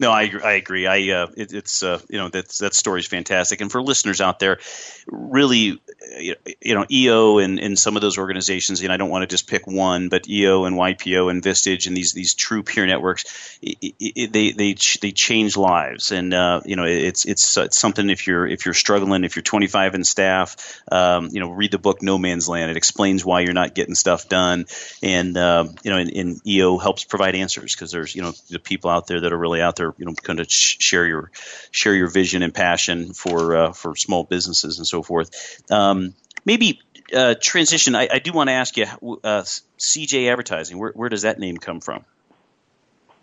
No, 0.00 0.10
I 0.10 0.32
I 0.42 0.52
agree. 0.52 0.86
I 0.86 1.10
uh, 1.14 1.26
it, 1.36 1.52
it's 1.52 1.82
uh, 1.82 2.00
you 2.08 2.16
know 2.16 2.30
that 2.30 2.48
that 2.60 2.74
story 2.74 3.00
is 3.00 3.06
fantastic, 3.06 3.60
and 3.60 3.70
for 3.70 3.82
listeners 3.82 4.22
out 4.22 4.38
there, 4.38 4.58
really, 5.06 5.78
you 6.18 6.74
know, 6.74 6.86
EO 6.90 7.36
and, 7.36 7.60
and 7.60 7.78
some 7.78 7.96
of 7.96 8.00
those 8.00 8.16
organizations, 8.16 8.80
and 8.80 8.90
I 8.90 8.96
don't 8.96 9.10
want 9.10 9.24
to 9.24 9.26
just 9.26 9.46
pick 9.46 9.66
one, 9.66 10.08
but 10.08 10.26
EO 10.26 10.64
and 10.64 10.74
YPO 10.74 11.30
and 11.30 11.42
Vistage 11.42 11.86
and 11.86 11.94
these 11.94 12.14
these 12.14 12.32
true 12.32 12.62
peer 12.62 12.86
networks, 12.86 13.58
it, 13.60 13.94
it, 14.00 14.32
they 14.32 14.52
they 14.52 14.74
they 15.02 15.12
change 15.12 15.58
lives, 15.58 16.12
and 16.12 16.32
uh, 16.32 16.62
you 16.64 16.76
know, 16.76 16.84
it's, 16.84 17.26
it's 17.26 17.58
it's 17.58 17.78
something 17.78 18.08
if 18.08 18.26
you're 18.26 18.46
if 18.46 18.64
you're 18.64 18.72
struggling, 18.72 19.24
if 19.24 19.36
you're 19.36 19.42
25 19.42 19.94
in 19.96 20.04
staff, 20.04 20.80
um, 20.90 21.28
you 21.30 21.40
know, 21.40 21.50
read 21.50 21.72
the 21.72 21.78
book 21.78 22.00
No 22.00 22.16
Man's 22.16 22.48
Land. 22.48 22.70
It 22.70 22.78
explains 22.78 23.22
why 23.22 23.40
you're 23.40 23.52
not 23.52 23.74
getting 23.74 23.94
stuff 23.94 24.30
done, 24.30 24.64
and 25.02 25.36
uh, 25.36 25.66
you 25.82 25.90
know, 25.90 25.98
and, 25.98 26.10
and 26.10 26.46
EO 26.46 26.78
helps 26.78 27.04
provide 27.04 27.34
answers 27.34 27.74
because 27.74 27.92
there's 27.92 28.16
you 28.16 28.22
know 28.22 28.32
the 28.48 28.58
people 28.58 28.88
out 28.88 29.06
there 29.06 29.20
that 29.20 29.32
are 29.34 29.38
really 29.38 29.60
out 29.60 29.76
there 29.76 29.89
you 29.98 30.06
know 30.06 30.14
kind 30.14 30.40
of 30.40 30.50
share 30.50 31.06
your 31.06 31.30
share 31.70 31.94
your 31.94 32.08
vision 32.08 32.42
and 32.42 32.54
passion 32.54 33.12
for 33.12 33.56
uh, 33.56 33.72
for 33.72 33.96
small 33.96 34.24
businesses 34.24 34.78
and 34.78 34.86
so 34.86 35.02
forth. 35.02 35.30
Um, 35.70 36.14
maybe 36.44 36.80
uh, 37.14 37.34
transition. 37.40 37.94
I, 37.94 38.08
I, 38.12 38.18
do 38.18 38.32
want 38.32 38.48
to 38.48 38.54
ask 38.54 38.76
you, 38.76 38.84
uh, 38.84 39.42
CJ 39.78 40.30
Advertising. 40.30 40.78
Where, 40.78 40.92
where 40.92 41.08
does 41.08 41.22
that 41.22 41.38
name 41.38 41.56
come 41.56 41.80
from? 41.80 42.04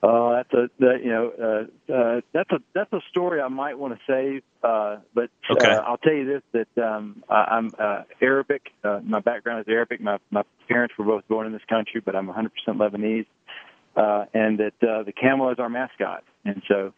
Oh, 0.04 0.32
that's 0.32 0.54
a 0.54 0.70
that, 0.80 1.04
you 1.04 1.10
know 1.10 1.32
uh, 1.90 1.94
uh, 1.94 2.22
that's 2.32 2.52
a 2.52 2.60
that's 2.74 2.94
a 2.94 3.02
story 3.10 3.42
I 3.42 3.48
might 3.48 3.80
want 3.80 3.98
to 3.98 4.00
save. 4.06 4.44
Uh, 4.64 4.98
but 5.14 5.32
okay. 5.50 5.72
uh, 5.72 5.82
I'll 5.82 5.98
tell 5.98 6.14
you 6.14 6.26
this: 6.26 6.66
that 6.76 6.84
um, 6.84 7.24
I, 7.28 7.36
I'm 7.36 7.72
uh, 7.80 8.04
Arabic. 8.22 8.72
Uh, 8.84 9.00
my 9.04 9.22
background 9.22 9.62
is 9.62 9.72
Arabic. 9.72 10.00
My 10.00 10.20
my 10.30 10.44
parents 10.68 10.94
were 11.00 11.06
both 11.06 11.28
born 11.28 11.48
in 11.48 11.54
this 11.54 11.66
country, 11.68 12.00
but 12.00 12.16
I'm 12.16 12.28
100% 12.28 12.50
Lebanese. 12.68 13.26
Uh, 13.96 14.26
and 14.32 14.60
that 14.60 14.88
uh, 14.88 15.02
the 15.02 15.12
camel 15.12 15.50
is 15.50 15.58
our 15.58 15.70
mascot, 15.70 16.24
and 16.48 16.62
so 16.68 16.94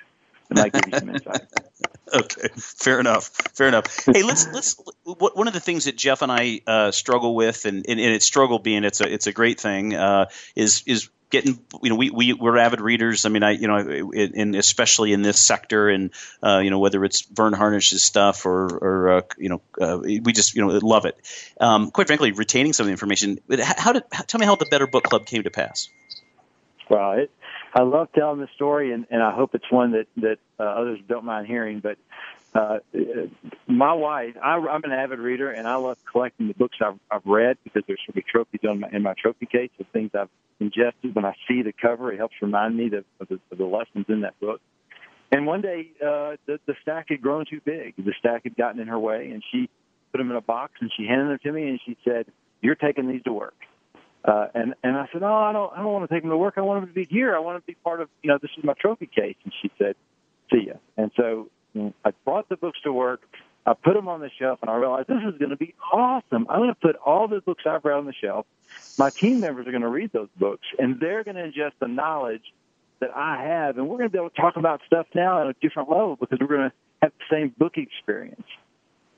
it 0.49 0.57
might 0.57 0.73
give 0.73 0.87
you 0.87 0.99
some 0.99 1.09
insight. 1.09 1.41
okay, 2.13 2.47
fair 2.55 2.99
enough. 2.99 3.27
Fair 3.53 3.67
enough. 3.67 4.05
Hey, 4.05 4.23
let's 4.23 4.47
let's. 4.51 4.81
One 5.03 5.47
of 5.47 5.53
the 5.53 5.59
things 5.59 5.85
that 5.85 5.95
Jeff 5.95 6.21
and 6.21 6.31
I 6.31 6.61
uh, 6.65 6.91
struggle 6.91 7.35
with, 7.35 7.65
and, 7.65 7.85
and, 7.87 7.99
and 7.99 8.13
it's 8.13 8.25
struggle 8.25 8.59
being 8.59 8.83
it's 8.83 9.01
a 9.01 9.11
it's 9.11 9.27
a 9.27 9.31
great 9.31 9.59
thing, 9.59 9.93
uh, 9.95 10.25
is 10.55 10.83
is 10.85 11.09
getting 11.29 11.59
you 11.83 11.89
know 11.89 11.95
we, 11.95 12.09
we 12.09 12.33
we're 12.33 12.57
avid 12.57 12.81
readers 12.81 13.23
i 13.23 13.29
mean 13.29 13.43
i 13.43 13.51
you 13.51 13.67
know 13.67 14.11
and 14.11 14.55
especially 14.55 15.13
in 15.13 15.21
this 15.21 15.39
sector 15.39 15.87
and 15.87 16.09
uh, 16.41 16.57
you 16.57 16.71
know 16.71 16.79
whether 16.79 17.05
it's 17.05 17.21
vern 17.21 17.53
harnish's 17.53 18.03
stuff 18.03 18.47
or 18.47 18.65
or 18.65 19.11
uh, 19.11 19.21
you 19.37 19.49
know 19.49 19.61
uh, 19.79 19.99
we 20.01 20.33
just 20.33 20.55
you 20.55 20.65
know 20.65 20.79
love 20.81 21.05
it 21.05 21.15
um, 21.59 21.91
quite 21.91 22.07
frankly 22.07 22.31
retaining 22.31 22.73
some 22.73 22.85
of 22.85 22.87
the 22.87 22.93
information 22.93 23.39
how 23.61 23.93
did 23.93 24.01
how, 24.11 24.23
tell 24.23 24.39
me 24.39 24.47
how 24.47 24.55
the 24.55 24.65
better 24.71 24.87
book 24.87 25.03
club 25.03 25.27
came 25.27 25.43
to 25.43 25.51
pass 25.51 25.89
well, 26.89 27.11
it, 27.11 27.31
I 27.73 27.81
love 27.81 28.09
telling 28.13 28.39
the 28.39 28.47
story, 28.55 28.91
and, 28.93 29.05
and 29.11 29.21
I 29.21 29.31
hope 29.33 29.53
it's 29.53 29.71
one 29.71 29.91
that 29.91 30.07
that 30.17 30.37
uh, 30.59 30.63
others 30.63 30.99
don't 31.07 31.25
mind 31.25 31.47
hearing. 31.47 31.79
But 31.79 31.97
uh, 32.53 32.79
my 33.67 33.93
wife, 33.93 34.35
I, 34.41 34.55
I'm 34.55 34.83
an 34.83 34.91
avid 34.91 35.19
reader, 35.19 35.51
and 35.51 35.67
I 35.67 35.75
love 35.75 35.97
collecting 36.11 36.47
the 36.47 36.53
books 36.55 36.77
I've, 36.81 36.99
I've 37.11 37.25
read 37.25 37.57
because 37.63 37.83
there's 37.87 37.99
sort 38.05 38.17
of 38.17 38.25
trophies 38.25 38.61
on 38.67 38.79
my, 38.79 38.89
in 38.91 39.03
my 39.03 39.13
trophy 39.13 39.45
case 39.45 39.69
of 39.79 39.85
things 39.87 40.11
I've 40.15 40.29
ingested. 40.59 41.13
When 41.13 41.25
I 41.25 41.35
see 41.47 41.61
the 41.61 41.73
cover, 41.73 42.11
it 42.11 42.17
helps 42.17 42.35
remind 42.41 42.75
me 42.75 42.87
of, 42.87 43.05
of, 43.19 43.27
the, 43.27 43.39
of 43.51 43.57
the 43.57 43.65
lessons 43.65 44.05
in 44.09 44.21
that 44.21 44.39
book. 44.39 44.61
And 45.31 45.45
one 45.45 45.61
day, 45.61 45.91
uh, 46.01 46.37
the, 46.47 46.59
the 46.65 46.73
stack 46.81 47.09
had 47.09 47.21
grown 47.21 47.45
too 47.47 47.61
big. 47.63 47.93
The 47.97 48.13
stack 48.17 48.45
had 48.45 48.55
gotten 48.55 48.81
in 48.81 48.87
her 48.87 48.97
way, 48.97 49.29
and 49.29 49.43
she 49.51 49.69
put 50.11 50.17
them 50.17 50.31
in 50.31 50.35
a 50.35 50.41
box, 50.41 50.73
and 50.81 50.91
she 50.97 51.05
handed 51.05 51.29
them 51.29 51.39
to 51.43 51.51
me, 51.51 51.69
and 51.69 51.79
she 51.85 51.95
said, 52.03 52.25
"You're 52.61 52.73
taking 52.73 53.07
these 53.07 53.21
to 53.23 53.33
work." 53.33 53.53
Uh, 54.29 54.45
and 54.53 54.75
and 54.83 54.95
I 54.95 55.07
said, 55.11 55.21
no, 55.21 55.33
I 55.33 55.51
don't, 55.51 55.73
I 55.73 55.77
don't 55.77 55.91
want 55.91 56.07
to 56.07 56.13
take 56.13 56.21
them 56.21 56.29
to 56.29 56.37
work. 56.37 56.53
I 56.57 56.61
want 56.61 56.81
them 56.81 56.89
to 56.89 56.93
be 56.93 57.05
here. 57.05 57.35
I 57.35 57.39
want 57.39 57.55
them 57.55 57.61
to 57.61 57.65
be 57.65 57.77
part 57.83 57.99
of, 57.99 58.09
you 58.21 58.29
know, 58.29 58.37
this 58.39 58.51
is 58.55 58.63
my 58.63 58.73
trophy 58.73 59.07
case. 59.07 59.35
And 59.43 59.51
she 59.59 59.71
said, 59.79 59.95
see 60.51 60.67
ya. 60.67 60.73
And 60.97 61.09
so 61.17 61.49
I 62.05 62.11
brought 62.25 62.47
the 62.47 62.55
books 62.55 62.77
to 62.83 62.93
work. 62.93 63.21
I 63.65 63.73
put 63.73 63.95
them 63.95 64.07
on 64.07 64.19
the 64.19 64.29
shelf, 64.39 64.59
and 64.61 64.69
I 64.69 64.75
realized 64.75 65.07
this 65.07 65.23
is 65.27 65.37
going 65.39 65.49
to 65.49 65.57
be 65.57 65.73
awesome. 65.91 66.45
I'm 66.47 66.59
going 66.59 66.69
to 66.69 66.79
put 66.79 66.95
all 66.97 67.27
the 67.27 67.41
books 67.41 67.63
I've 67.65 67.83
read 67.83 67.97
on 67.97 68.05
the 68.05 68.13
shelf. 68.13 68.45
My 68.99 69.09
team 69.09 69.39
members 69.39 69.67
are 69.67 69.71
going 69.71 69.81
to 69.81 69.89
read 69.89 70.11
those 70.11 70.29
books, 70.37 70.65
and 70.77 70.99
they're 70.99 71.23
going 71.23 71.35
to 71.35 71.43
ingest 71.43 71.73
the 71.79 71.87
knowledge 71.87 72.43
that 72.99 73.09
I 73.15 73.43
have, 73.43 73.77
and 73.77 73.87
we're 73.87 73.97
going 73.97 74.09
to 74.09 74.13
be 74.13 74.19
able 74.19 74.29
to 74.29 74.41
talk 74.41 74.57
about 74.57 74.81
stuff 74.85 75.07
now 75.15 75.41
at 75.41 75.47
a 75.47 75.55
different 75.59 75.89
level 75.89 76.15
because 76.15 76.37
we're 76.39 76.47
going 76.47 76.69
to 76.69 76.75
have 77.01 77.11
the 77.17 77.35
same 77.35 77.53
book 77.57 77.77
experience. 77.77 78.47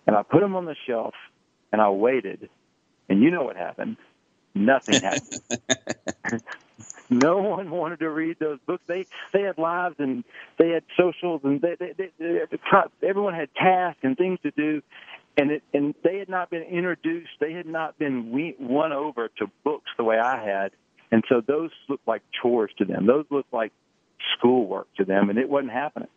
And 0.08 0.16
I 0.16 0.24
put 0.24 0.40
them 0.40 0.56
on 0.56 0.66
the 0.66 0.76
shelf, 0.88 1.14
and 1.72 1.82
I 1.82 1.90
waited, 1.90 2.50
and 3.10 3.22
you 3.22 3.30
know 3.30 3.44
what 3.44 3.58
happened 3.58 3.98
nothing 4.54 5.02
happened. 5.02 6.44
no 7.10 7.38
one 7.38 7.70
wanted 7.70 8.00
to 8.00 8.10
read 8.10 8.38
those 8.40 8.60
books. 8.66 8.84
They 8.88 9.06
they 9.34 9.42
had 9.42 9.58
lives 9.58 9.96
and 10.00 10.24
they 10.58 10.70
had 10.70 10.84
socials 10.98 11.42
and 11.44 11.62
they, 11.62 11.76
they, 11.80 11.94
they, 11.98 12.12
they 12.20 13.08
everyone 13.08 13.34
had 13.34 13.54
tasks 13.56 14.00
and 14.04 14.18
things 14.18 14.40
to 14.44 14.52
do, 14.52 14.82
and 15.38 15.52
it, 15.52 15.64
and 15.74 15.94
they 16.04 16.20
had 16.20 16.30
not 16.30 16.50
been 16.50 16.64
introduced. 16.64 17.32
They 17.40 17.54
had 17.54 17.66
not 17.66 17.98
been 17.98 18.56
won 18.60 18.92
over 18.92 19.30
to 19.40 19.48
books 19.64 19.90
the 19.98 20.04
way 20.04 20.18
I 20.18 20.44
had, 20.44 20.72
and 21.12 21.24
so 21.30 21.42
those 21.42 21.72
looked 21.90 22.08
like 22.08 22.22
chores 22.42 22.72
to 22.78 22.86
them. 22.86 23.06
Those 23.06 23.26
looked 23.30 23.54
like 23.54 23.72
schoolwork 24.38 24.88
to 24.98 25.06
them, 25.06 25.30
and 25.30 25.38
it 25.38 25.50
wasn't 25.50 25.72
happening. 25.72 26.10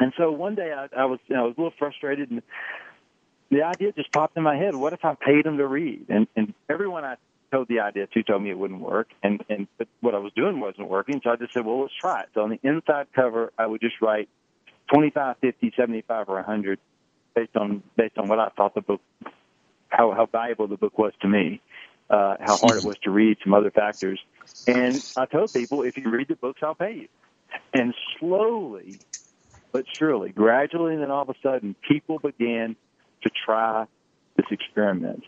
And 0.00 0.12
so 0.16 0.32
one 0.32 0.54
day 0.54 0.72
I, 0.72 0.88
I 0.96 1.04
was 1.04 1.20
you 1.28 1.36
know, 1.36 1.44
I 1.44 1.46
was 1.46 1.54
a 1.56 1.60
little 1.60 1.74
frustrated, 1.78 2.30
and 2.30 2.42
the 3.50 3.62
idea 3.62 3.92
just 3.92 4.10
popped 4.12 4.36
in 4.36 4.42
my 4.42 4.56
head: 4.56 4.74
what 4.74 4.92
if 4.92 5.04
I 5.04 5.14
paid 5.14 5.44
them 5.44 5.58
to 5.58 5.66
read? 5.66 6.06
And 6.08 6.26
and 6.34 6.54
everyone 6.68 7.04
I 7.04 7.16
told 7.52 7.68
the 7.68 7.80
idea 7.80 8.06
to 8.06 8.22
told 8.22 8.42
me 8.42 8.50
it 8.50 8.58
wouldn't 8.58 8.80
work, 8.80 9.08
and 9.22 9.44
and 9.48 9.68
but 9.78 9.86
what 10.00 10.14
I 10.14 10.18
was 10.18 10.32
doing 10.34 10.58
wasn't 10.58 10.88
working. 10.88 11.20
So 11.22 11.30
I 11.30 11.36
just 11.36 11.52
said, 11.52 11.64
well, 11.64 11.82
let's 11.82 11.92
try 12.00 12.22
it. 12.22 12.28
So 12.34 12.40
on 12.40 12.50
the 12.50 12.58
inside 12.62 13.06
cover, 13.14 13.52
I 13.58 13.66
would 13.66 13.80
just 13.80 13.96
write 14.00 14.28
25, 14.92 15.36
50, 15.40 15.72
75, 15.76 16.28
or 16.28 16.34
100 16.36 16.78
based 17.34 17.56
on 17.56 17.82
based 17.96 18.18
on 18.18 18.28
what 18.28 18.38
I 18.38 18.48
thought 18.56 18.74
the 18.74 18.80
book, 18.80 19.00
how 19.88 20.12
how 20.12 20.26
valuable 20.26 20.66
the 20.66 20.76
book 20.76 20.98
was 20.98 21.12
to 21.20 21.28
me, 21.28 21.60
uh, 22.10 22.36
how 22.40 22.56
hard 22.56 22.78
it 22.78 22.84
was 22.84 22.96
to 23.04 23.10
read, 23.10 23.36
some 23.44 23.54
other 23.54 23.70
factors. 23.70 24.18
And 24.66 25.02
I 25.16 25.26
told 25.26 25.52
people, 25.52 25.82
if 25.82 25.96
you 25.96 26.08
read 26.10 26.28
the 26.28 26.36
books, 26.36 26.60
I'll 26.62 26.74
pay 26.74 26.94
you. 26.94 27.08
And 27.74 27.94
slowly, 28.18 29.00
but 29.72 29.84
surely, 29.98 30.30
gradually, 30.30 30.94
and 30.94 31.02
then 31.02 31.10
all 31.10 31.22
of 31.22 31.28
a 31.28 31.34
sudden, 31.42 31.74
people 31.86 32.18
began 32.18 32.76
to 33.22 33.30
try 33.44 33.86
this 34.36 34.46
experiment. 34.50 35.24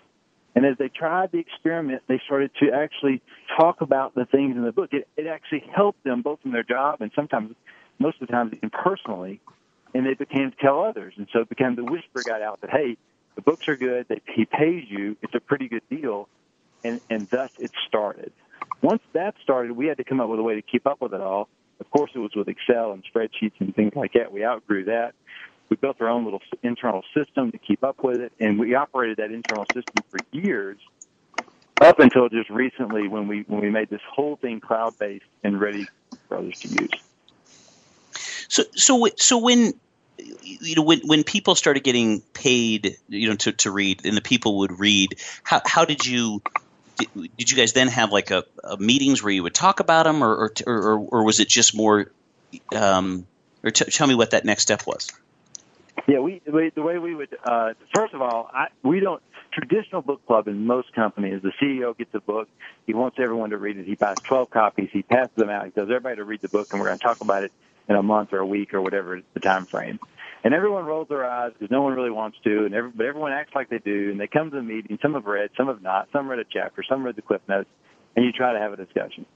And 0.55 0.65
as 0.65 0.77
they 0.79 0.89
tried 0.89 1.33
the 1.33 1.39
experiment, 1.39 2.03
they 2.07 2.21
started 2.25 2.51
to 2.61 2.71
actually 2.73 3.23
talk 3.57 3.81
about 3.81 4.15
the 4.15 4.25
things 4.25 4.57
in 4.57 4.63
the 4.63 4.73
book. 4.73 4.93
It, 4.93 5.09
it 5.17 5.27
actually 5.27 5.65
helped 5.75 6.05
them 6.05 6.23
both 6.23 6.39
in 6.45 6.53
their 6.53 6.63
job 6.63 7.01
and 7.01 7.11
sometimes, 7.15 7.55
most 7.99 8.21
of 8.21 8.29
the 8.29 8.33
time, 8.33 8.53
even 8.55 8.71
personally. 8.71 9.41
And 9.95 10.07
they 10.07 10.15
began 10.15 10.51
to 10.51 10.57
tell 10.57 10.83
others. 10.83 11.15
And 11.17 11.29
so 11.33 11.41
it 11.41 11.49
became 11.49 11.75
the 11.77 11.85
whisper 11.85 12.23
got 12.25 12.43
out 12.43 12.61
that, 12.61 12.71
hey, 12.71 12.97
the 13.35 13.43
books 13.43 13.69
are 13.69 13.77
good. 13.77 14.07
That 14.09 14.23
he 14.27 14.45
pays 14.45 14.85
you. 14.89 15.17
It's 15.23 15.35
a 15.35 15.41
pretty 15.41 15.69
good 15.69 15.83
deal. 15.91 16.29
And, 16.83 17.01
and 17.11 17.29
thus 17.31 17.51
it 17.59 17.71
started. 17.89 18.33
Once 18.83 19.03
that 19.13 19.35
started, 19.43 19.73
we 19.73 19.87
had 19.87 19.97
to 19.97 20.05
come 20.05 20.21
up 20.21 20.29
with 20.29 20.39
a 20.39 20.43
way 20.43 20.55
to 20.55 20.63
keep 20.63 20.87
up 20.87 21.01
with 21.01 21.15
it 21.15 21.21
all. 21.21 21.49
Of 21.81 21.91
course, 21.91 22.11
it 22.15 22.19
was 22.19 22.35
with 22.37 22.49
Excel 22.49 22.93
and 22.93 23.03
spreadsheets 23.05 23.55
and 23.59 23.75
things 23.75 23.95
like 23.97 24.13
that. 24.13 24.33
We 24.33 24.45
outgrew 24.45 24.85
that. 24.85 25.15
We 25.69 25.77
built 25.77 26.01
our 26.01 26.09
own 26.09 26.25
little 26.25 26.43
internal 26.63 27.03
system 27.15 27.51
to 27.53 27.59
keep 27.59 27.83
up 27.83 28.03
with 28.03 28.21
it, 28.21 28.33
and 28.39 28.59
we 28.59 28.75
operated 28.75 29.17
that 29.17 29.31
internal 29.31 29.65
system 29.67 30.05
for 30.11 30.23
years, 30.31 30.79
up 31.81 31.99
until 31.99 32.29
just 32.29 32.51
recently 32.51 33.09
when 33.09 33.29
we 33.29 33.45
when 33.49 33.61
we 33.61 33.71
made 33.71 33.91
this 33.91 34.01
whole 34.11 34.37
thing 34.37 34.61
cloud 34.61 34.99
based 34.99 35.25
and 35.43 35.61
ready 35.61 35.87
for 36.29 36.39
others 36.39 36.59
to 36.61 36.69
use. 36.69 36.91
So 38.49 38.63
so 38.75 39.09
so 39.17 39.39
when 39.39 39.75
you 40.19 40.77
know 40.77 40.83
when 40.83 41.01
when 41.05 41.25
people 41.25 41.55
started 41.55 41.83
getting 41.83 42.21
paid 42.33 42.97
you 43.09 43.29
know 43.29 43.37
to, 43.37 43.53
to 43.53 43.71
read 43.71 44.05
and 44.05 44.17
the 44.17 44.23
people 44.23 44.59
would 44.59 44.79
read 44.79 45.17
how 45.43 45.61
how 45.65 45.85
did 45.85 46.07
you 46.07 46.41
did 47.37 47.51
you 47.51 47.57
guys 47.57 47.73
then 47.73 47.89
have 47.89 48.13
like 48.13 48.31
a, 48.31 48.45
a 48.63 48.77
meetings 48.77 49.23
where 49.23 49.33
you 49.33 49.43
would 49.43 49.55
talk 49.55 49.81
about 49.81 50.05
them 50.05 50.23
or 50.23 50.35
or 50.35 50.53
or, 50.67 50.99
or 50.99 51.25
was 51.25 51.41
it 51.41 51.49
just 51.49 51.75
more 51.75 52.13
um, 52.75 53.27
or 53.65 53.71
t- 53.71 53.87
tell 53.87 54.07
me 54.07 54.15
what 54.15 54.31
that 54.31 54.45
next 54.45 54.63
step 54.63 54.87
was 54.87 55.09
yeah, 56.09 56.21
we, 56.21 56.43
we 56.53 56.71
the 56.75 56.83
way 56.83 56.99
we 56.99 57.15
would 57.15 57.37
uh, 57.45 57.71
first 57.95 58.15
of 58.15 58.23
all, 58.23 58.51
I, 58.53 58.67
we 58.83 59.01
don't 59.01 59.23
traditional 59.53 60.03
book 60.03 60.27
club 60.27 60.49
in 60.49 60.67
most 60.67 60.93
companies. 60.95 61.43
The 61.43 61.53
CEO 61.63 61.97
gets 61.97 62.11
a 62.15 62.21
book, 62.21 62.49
he 62.87 62.95
wants 62.95 63.17
everyone 63.21 63.51
to 63.51 63.59
read 63.59 63.79
it. 63.79 63.87
He 63.87 63.95
buys 63.95 64.17
twelve 64.29 64.51
copies, 64.51 64.91
he 64.93 65.03
passes 65.03 65.35
them 65.37 65.51
out. 65.51 65.67
He 65.67 65.71
tells 65.71 65.89
everybody 65.89 66.17
to 66.17 66.25
read 66.25 66.43
the 66.43 66.49
book, 66.49 66.69
and 66.73 66.81
we're 66.81 66.89
going 66.89 66.99
to 66.99 67.05
talk 67.05 67.21
about 67.21 67.45
it 67.45 67.53
in 67.89 67.97
a 67.97 68.03
month 68.03 68.33
or 68.33 68.39
a 68.39 68.47
week 68.47 68.75
or 68.75 68.81
whatever 68.81 69.21
the 69.35 69.41
time 69.41 69.67
frame. 69.67 69.99
And 70.43 70.53
everyone 70.53 70.85
rolls 70.85 71.09
their 71.09 71.25
eyes 71.25 71.53
because 71.53 71.71
no 71.71 71.83
one 71.83 71.95
really 71.95 72.11
wants 72.11 72.37
to, 72.45 72.67
and 72.67 72.75
every, 72.75 72.91
but 72.91 73.07
everyone 73.07 73.33
acts 73.33 73.53
like 73.55 73.71
they 73.71 73.79
do. 73.79 74.11
And 74.11 74.21
they 74.21 74.27
come 74.27 74.51
to 74.51 74.57
the 74.57 74.63
meeting. 74.63 74.99
Some 75.01 75.15
have 75.15 75.25
read, 75.25 75.51
some 75.57 75.69
have 75.69 75.83
not. 75.83 76.09
Some 76.13 76.29
read 76.29 76.39
a 76.39 76.45
chapter, 76.51 76.83
some 76.89 77.03
read 77.03 77.17
the 77.17 77.23
cliff 77.23 77.41
notes, 77.49 77.69
and 78.15 78.25
you 78.25 78.33
try 78.33 78.53
to 78.53 78.59
have 78.59 78.73
a 78.73 78.77
discussion. 78.77 79.27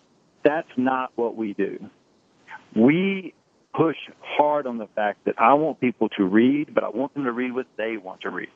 That's 0.44 0.68
not 0.76 1.12
what 1.16 1.34
we 1.34 1.54
do. 1.54 1.78
We 2.76 3.34
push 3.78 3.96
hard 4.20 4.66
on 4.66 4.76
the 4.78 4.88
fact 4.96 5.24
that 5.26 5.36
I 5.38 5.54
want 5.54 5.80
people 5.80 6.08
to 6.10 6.24
read, 6.24 6.74
but 6.74 6.82
I 6.82 6.88
want 6.88 7.14
them 7.14 7.24
to 7.24 7.32
read 7.32 7.54
what 7.54 7.66
they 7.76 7.96
want 7.96 8.22
to 8.22 8.30
read. 8.30 8.48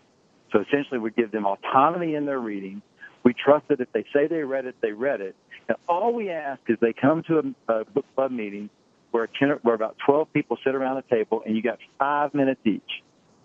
So 0.50 0.60
essentially, 0.60 0.98
we 0.98 1.12
give 1.12 1.30
them 1.30 1.46
autonomy 1.46 2.14
in 2.16 2.26
their 2.26 2.40
reading. 2.40 2.82
We 3.22 3.32
trust 3.32 3.68
that 3.68 3.80
if 3.80 3.90
they 3.92 4.04
say 4.12 4.26
they 4.26 4.42
read 4.42 4.66
it, 4.66 4.74
they 4.82 4.90
read 4.90 5.20
it. 5.20 5.36
And 5.68 5.78
all 5.88 6.12
we 6.12 6.30
ask 6.30 6.60
is 6.68 6.76
they 6.80 6.92
come 6.92 7.22
to 7.28 7.54
a, 7.68 7.72
a 7.72 7.84
book 7.84 8.04
club 8.16 8.32
meeting 8.32 8.68
where, 9.12 9.28
10, 9.38 9.60
where 9.62 9.76
about 9.76 9.96
12 10.04 10.32
people 10.32 10.58
sit 10.64 10.74
around 10.74 10.96
a 10.96 11.02
table 11.02 11.42
and 11.46 11.56
you 11.56 11.62
got 11.62 11.78
five 11.98 12.34
minutes 12.34 12.60
each. 12.64 12.82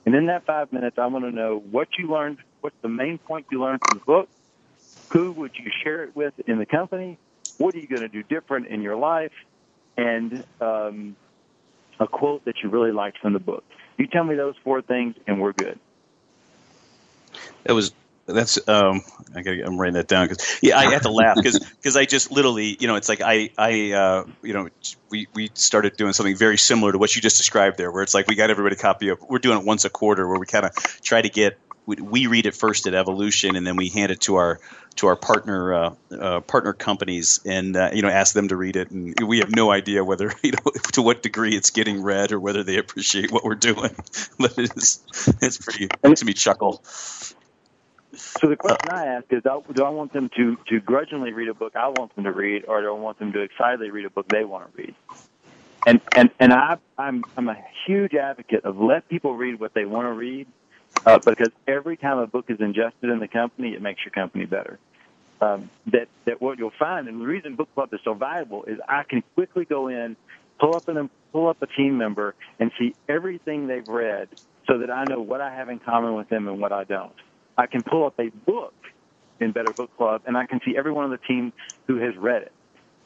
And 0.05 0.15
in 0.15 0.27
that 0.27 0.45
five 0.45 0.73
minutes, 0.73 0.97
I 0.99 1.05
want 1.07 1.25
to 1.25 1.31
know 1.31 1.61
what 1.69 1.89
you 1.99 2.09
learned, 2.09 2.39
what's 2.61 2.75
the 2.81 2.89
main 2.89 3.19
point 3.19 3.45
you 3.51 3.61
learned 3.61 3.81
from 3.85 3.99
the 3.99 4.05
book, 4.05 4.29
who 5.11 5.31
would 5.33 5.51
you 5.55 5.69
share 5.83 6.03
it 6.03 6.15
with 6.15 6.33
in 6.47 6.57
the 6.57 6.65
company, 6.65 7.19
what 7.57 7.75
are 7.75 7.79
you 7.79 7.87
going 7.87 8.01
to 8.01 8.07
do 8.07 8.23
different 8.23 8.67
in 8.67 8.81
your 8.81 8.95
life, 8.95 9.31
and 9.95 10.43
um, 10.59 11.15
a 11.99 12.07
quote 12.07 12.45
that 12.45 12.55
you 12.63 12.69
really 12.69 12.91
liked 12.91 13.19
from 13.19 13.33
the 13.33 13.39
book. 13.39 13.63
You 13.97 14.07
tell 14.07 14.23
me 14.23 14.35
those 14.35 14.55
four 14.63 14.81
things, 14.81 15.15
and 15.25 15.41
we're 15.41 15.53
good. 15.53 15.79
That 17.63 17.73
was 17.73 17.91
that's 18.27 18.67
um 18.67 19.01
I 19.35 19.41
got 19.41 19.53
I'm 19.65 19.79
writing 19.79 19.93
that 19.93 20.07
down 20.07 20.27
because 20.27 20.59
yeah 20.61 20.77
I 20.77 20.91
have 20.91 21.03
to 21.03 21.11
laugh 21.11 21.37
because 21.37 21.59
because 21.59 21.95
I 21.97 22.05
just 22.05 22.29
literally 22.29 22.75
you 22.79 22.87
know 22.87 22.95
it's 22.95 23.07
like 23.07 23.21
I 23.21 23.49
I 23.57 23.91
uh, 23.91 24.25
you 24.41 24.53
know 24.53 24.67
we 25.09 25.27
we 25.33 25.49
started 25.53 25.95
doing 25.95 26.13
something 26.13 26.35
very 26.35 26.57
similar 26.57 26.91
to 26.91 26.97
what 26.97 27.15
you 27.15 27.21
just 27.21 27.37
described 27.37 27.77
there 27.77 27.91
where 27.91 28.03
it's 28.03 28.13
like 28.13 28.27
we 28.27 28.35
got 28.35 28.49
everybody 28.49 28.75
a 28.75 28.79
copy 28.79 29.09
of 29.09 29.21
we're 29.21 29.39
doing 29.39 29.59
it 29.59 29.65
once 29.65 29.85
a 29.85 29.89
quarter 29.89 30.27
where 30.27 30.39
we 30.39 30.45
kind 30.45 30.65
of 30.65 30.75
try 31.01 31.21
to 31.21 31.29
get 31.29 31.57
we, 31.85 31.95
we 31.95 32.27
read 32.27 32.45
it 32.45 32.55
first 32.55 32.85
at 32.85 32.93
Evolution 32.93 33.55
and 33.55 33.65
then 33.65 33.77
we 33.77 33.87
hand 33.89 34.11
it 34.11 34.19
to 34.21 34.35
our 34.35 34.59
to 34.97 35.07
our 35.07 35.15
partner 35.15 35.73
uh, 35.73 35.95
uh, 36.11 36.39
partner 36.41 36.73
companies 36.73 37.39
and 37.45 37.75
uh, 37.75 37.89
you 37.93 38.01
know 38.01 38.09
ask 38.09 38.33
them 38.33 38.47
to 38.49 38.55
read 38.55 38.75
it. 38.75 38.91
And 38.91 39.15
we 39.27 39.39
have 39.39 39.55
no 39.55 39.71
idea 39.71 40.03
whether 40.03 40.33
you 40.43 40.51
know 40.51 40.71
to 40.93 41.01
what 41.01 41.23
degree 41.23 41.55
it's 41.55 41.69
getting 41.69 42.03
read 42.03 42.31
or 42.31 42.39
whether 42.39 42.63
they 42.63 42.77
appreciate 42.77 43.31
what 43.31 43.43
we're 43.43 43.55
doing. 43.55 43.95
But 44.39 44.57
it 44.57 44.75
is 44.75 45.03
it's 45.41 45.57
pretty 45.57 45.85
it 45.85 46.03
makes 46.03 46.23
me 46.23 46.33
chuckle 46.33 46.83
so 48.17 48.47
the 48.47 48.55
question 48.55 48.89
I 48.89 49.05
ask 49.05 49.25
is, 49.31 49.43
do 49.43 49.83
I 49.83 49.89
want 49.89 50.13
them 50.13 50.29
to, 50.37 50.57
to 50.69 50.79
grudgingly 50.79 51.33
read 51.33 51.49
a 51.49 51.53
book 51.53 51.75
I 51.75 51.87
want 51.89 52.15
them 52.15 52.23
to 52.23 52.31
read, 52.31 52.65
or 52.65 52.81
do 52.81 52.87
I 52.89 52.97
want 52.97 53.19
them 53.19 53.33
to 53.33 53.41
excitedly 53.41 53.91
read 53.91 54.05
a 54.05 54.09
book 54.09 54.27
they 54.27 54.43
want 54.43 54.71
to 54.71 54.81
read? 54.81 54.95
And 55.85 56.01
and 56.15 56.29
and 56.39 56.51
I 56.51 56.77
I'm 56.97 57.23
I'm 57.37 57.47
a 57.47 57.57
huge 57.85 58.13
advocate 58.13 58.65
of 58.65 58.79
let 58.79 59.07
people 59.07 59.35
read 59.35 59.59
what 59.59 59.73
they 59.73 59.85
want 59.85 60.05
to 60.05 60.11
read, 60.11 60.47
uh, 61.05 61.19
because 61.25 61.51
every 61.67 61.97
time 61.97 62.17
a 62.17 62.27
book 62.27 62.45
is 62.49 62.57
ingested 62.59 63.09
in 63.09 63.19
the 63.19 63.27
company, 63.27 63.69
it 63.69 63.81
makes 63.81 64.01
your 64.05 64.11
company 64.11 64.45
better. 64.45 64.79
Um, 65.39 65.69
that 65.91 66.07
that 66.25 66.41
what 66.41 66.57
you'll 66.57 66.71
find, 66.79 67.07
and 67.07 67.21
the 67.21 67.25
reason 67.25 67.55
book 67.55 67.69
club 67.75 67.89
is 67.93 67.99
so 68.03 68.15
valuable 68.15 68.63
is 68.65 68.79
I 68.87 69.03
can 69.07 69.23
quickly 69.35 69.65
go 69.65 69.87
in, 69.87 70.17
pull 70.59 70.75
up 70.75 70.87
an 70.87 71.09
pull 71.31 71.47
up 71.47 71.57
a 71.61 71.67
team 71.67 71.97
member, 71.97 72.33
and 72.59 72.71
see 72.79 72.95
everything 73.07 73.67
they've 73.67 73.87
read, 73.87 74.29
so 74.67 74.79
that 74.79 74.89
I 74.89 75.05
know 75.05 75.21
what 75.21 75.41
I 75.41 75.53
have 75.53 75.69
in 75.69 75.79
common 75.79 76.15
with 76.15 76.29
them 76.29 76.47
and 76.47 76.59
what 76.59 76.71
I 76.71 76.85
don't. 76.85 77.13
I 77.57 77.67
can 77.67 77.83
pull 77.83 78.05
up 78.05 78.15
a 78.19 78.29
book 78.29 78.73
in 79.39 79.51
Better 79.51 79.73
Book 79.73 79.91
Club, 79.97 80.23
and 80.25 80.35
I 80.35 80.45
can 80.47 80.59
see 80.65 80.75
everyone 80.77 81.05
on 81.05 81.11
the 81.11 81.19
team 81.19 81.53
who 81.87 81.97
has 81.97 82.15
read 82.17 82.41
it, 82.41 82.51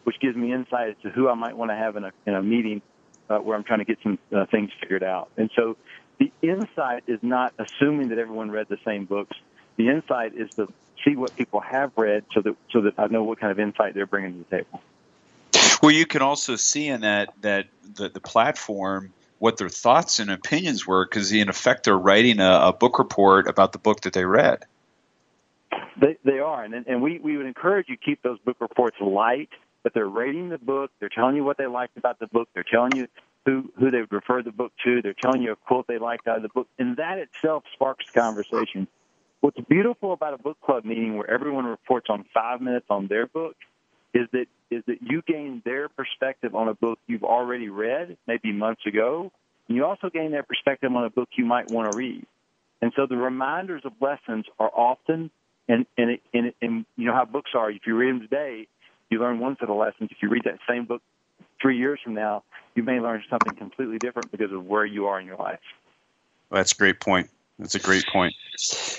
which 0.06 0.16
gives 0.22 0.36
me 0.38 0.54
insight 0.54 0.90
as 0.92 0.96
to 1.04 1.10
who 1.10 1.28
I 1.28 1.36
might 1.36 1.58
want 1.58 1.72
to 1.72 1.76
have 1.76 1.98
in 1.98 2.06
a 2.06 2.12
in 2.26 2.34
a 2.36 2.42
meeting 2.42 2.82
uh, 3.30 3.40
where 3.40 3.58
I'm 3.58 3.64
trying 3.64 3.80
to 3.80 3.86
get 3.86 3.98
some 4.04 4.20
uh, 4.36 4.46
things 4.52 4.70
figured 4.82 5.04
out. 5.04 5.30
And 5.38 5.50
so, 5.56 5.78
the 6.22 6.32
insight 6.44 7.04
is 7.08 7.18
not 7.24 7.52
assuming 7.58 8.10
that 8.10 8.20
everyone 8.20 8.52
read 8.52 8.68
the 8.70 8.78
same 8.86 9.06
books. 9.06 9.36
The 9.78 9.90
insight 9.90 10.36
is 10.36 10.52
to 10.52 10.72
see 11.04 11.16
what 11.16 11.36
people 11.36 11.62
have 11.62 11.92
read, 11.96 12.26
so 12.32 12.42
that 12.42 12.56
so 12.70 12.82
that 12.82 12.94
I 13.00 13.08
know 13.08 13.24
what 13.24 13.40
kind 13.40 13.52
of 13.52 13.60
insight 13.60 13.96
they're 13.96 14.06
bringing 14.06 14.34
to 14.34 14.50
the 14.50 14.58
table. 14.58 14.82
Well, 15.82 15.92
you 15.92 16.06
can 16.06 16.22
also 16.22 16.58
see 16.58 16.88
in 16.88 17.02
that 17.02 17.34
that 17.42 17.70
the, 17.96 18.10
the 18.10 18.20
platform 18.20 19.14
what 19.40 19.58
their 19.58 19.70
thoughts 19.70 20.20
and 20.20 20.30
opinions 20.30 20.86
were 20.86 21.06
because 21.06 21.32
in 21.32 21.50
effect 21.50 21.86
they're 21.86 21.98
writing 21.98 22.40
a, 22.40 22.68
a, 22.68 22.74
book 22.74 23.00
report 23.00 23.48
about 23.48 23.72
the 23.72 23.80
book 23.80 24.02
that 24.02 24.14
they 24.14 24.24
read. 24.24 24.64
They, 26.00 26.18
they 26.24 26.38
are, 26.38 26.64
and, 26.64 26.76
and 26.86 27.02
we, 27.02 27.18
we 27.18 27.38
would 27.38 27.48
encourage 27.48 27.90
you 27.90 27.96
to 27.96 28.02
keep 28.04 28.22
those 28.22 28.38
book 28.40 28.58
reports 28.60 28.98
light, 29.02 29.50
but 29.82 29.96
they're 29.96 30.08
rating 30.08 30.50
the 30.50 30.60
book, 30.60 30.92
they're 31.00 31.10
telling 31.10 31.36
you 31.36 31.44
what 31.44 31.58
they 31.58 31.66
liked 31.66 31.98
about 31.98 32.20
the 32.20 32.28
book, 32.28 32.50
they're 32.54 32.64
telling 32.64 32.96
you 32.96 33.08
who, 33.46 33.72
who 33.78 33.90
they 33.92 34.00
would 34.02 34.12
refer 34.12 34.44
the 34.44 34.52
book 34.52 34.72
to, 34.84 35.02
they're 35.02 35.16
telling 35.20 35.42
you 35.42 35.52
a 35.52 35.56
quote 35.56 35.88
they 35.88 35.98
liked 35.98 36.28
out 36.28 36.38
of 36.38 36.44
the 36.44 36.50
book, 36.50 36.68
and 36.78 36.98
that 36.98 37.18
itself 37.18 37.64
sparks 37.74 38.06
conversation. 38.14 38.88
What's 39.42 39.60
beautiful 39.68 40.14
about 40.14 40.36
a 40.36 40.38
book 40.38 40.58
club 40.62 40.86
meeting 40.86 41.18
where 41.18 41.30
everyone 41.30 41.66
reports 41.66 42.08
on 42.10 42.26
five 42.34 42.62
minutes 42.62 42.86
on 42.90 43.08
their 43.08 43.26
book 43.26 43.56
is 44.14 44.28
that 44.34 44.46
is 44.70 44.84
that 44.88 44.98
you 45.02 45.22
gain 45.26 45.62
their 45.66 45.90
perspective 45.90 46.56
on 46.56 46.70
a 46.70 46.74
book 46.74 47.00
you've 47.08 47.24
already 47.24 47.68
read, 47.68 48.18
maybe 48.28 48.52
months 48.54 48.86
ago, 48.86 49.32
and 49.68 49.76
you 49.76 49.84
also 49.84 50.10
gain 50.10 50.32
their 50.32 50.44
perspective 50.44 50.94
on 50.96 51.04
a 51.04 51.10
book 51.10 51.30
you 51.38 51.46
might 51.46 51.70
want 51.72 51.92
to 51.92 51.98
read. 51.98 52.26
And 52.82 52.94
so 52.96 53.06
the 53.06 53.18
reminders 53.18 53.82
of 53.84 53.94
lessons 54.00 54.46
are 54.60 54.70
often, 54.70 55.32
and 55.68 55.86
and, 55.98 56.12
it, 56.12 56.22
and, 56.34 56.46
it, 56.48 56.56
and 56.62 56.86
you 56.96 57.08
know 57.08 57.14
how 57.14 57.26
books 57.26 57.52
are. 57.56 57.72
If 57.72 57.88
you 57.88 57.96
read 57.98 58.10
them 58.10 58.22
today, 58.22 58.68
you 59.10 59.20
learn 59.20 59.40
one 59.40 59.58
set 59.60 59.70
of 59.70 59.76
lessons. 59.76 60.10
If 60.12 60.18
you 60.22 60.30
read 60.30 60.44
that 60.46 60.60
same 60.70 60.86
book 60.86 61.02
three 61.62 61.78
years 61.78 62.00
from 62.04 62.14
now, 62.14 62.44
you 62.76 62.84
may 62.84 63.00
learn 63.00 63.24
something 63.30 63.56
completely 63.56 63.98
different 63.98 64.32
because 64.32 64.52
of 64.52 64.66
where 64.66 64.86
you 64.86 65.08
are 65.08 65.20
in 65.20 65.26
your 65.26 65.38
life. 65.38 65.60
Well, 66.50 66.60
that's 66.60 66.72
a 66.72 66.76
great 66.76 67.00
point. 67.00 67.30
That's 67.62 67.76
a 67.76 67.80
great 67.80 68.06
point. 68.12 68.34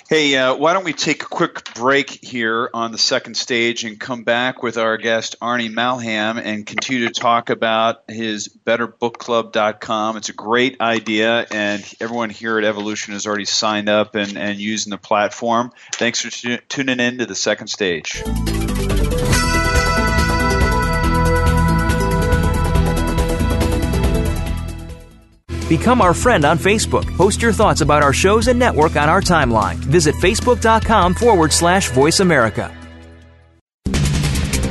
Hey, 0.09 0.37
uh, 0.37 0.55
why 0.55 0.72
don't 0.72 0.85
we 0.85 0.92
take 0.92 1.25
a 1.25 1.27
quick 1.27 1.75
break 1.75 2.11
here 2.11 2.70
on 2.72 2.92
the 2.92 2.98
second 2.98 3.37
stage 3.37 3.83
and 3.83 3.98
come 3.98 4.22
back 4.22 4.62
with 4.62 4.79
our 4.79 4.98
guest 4.98 5.37
Arnie 5.42 5.72
Malham 5.72 6.40
and 6.40 6.64
continue 6.64 7.09
to 7.09 7.12
talk 7.12 7.51
about 7.51 8.05
his 8.09 8.48
BetterBookClub.com. 8.64 10.16
It's 10.16 10.29
a 10.29 10.35
great 10.35 10.81
idea, 10.81 11.44
and 11.51 11.85
everyone 12.01 12.31
here 12.31 12.57
at 12.57 12.64
Evolution 12.64 13.14
has 13.14 13.27
already 13.27 13.46
signed 13.46 13.88
up 13.88 14.14
and, 14.14 14.38
and 14.38 14.61
using 14.61 14.90
the 14.90 14.98
platform. 14.98 15.72
Thanks 15.94 16.20
for 16.20 16.31
t- 16.31 16.61
tuning 16.68 17.01
in 17.01 17.18
to 17.18 17.27
the 17.27 17.35
second 17.35 17.66
stage. 17.66 18.22
Become 25.72 26.02
our 26.02 26.12
friend 26.12 26.44
on 26.44 26.58
Facebook. 26.58 27.06
Post 27.16 27.40
your 27.40 27.50
thoughts 27.50 27.80
about 27.80 28.02
our 28.02 28.12
shows 28.12 28.48
and 28.48 28.58
network 28.58 28.94
on 28.96 29.08
our 29.08 29.22
timeline. 29.22 29.76
Visit 29.76 30.14
facebook.com 30.16 31.14
forward 31.14 31.50
slash 31.50 31.90
voice 31.92 32.20
America. 32.20 32.70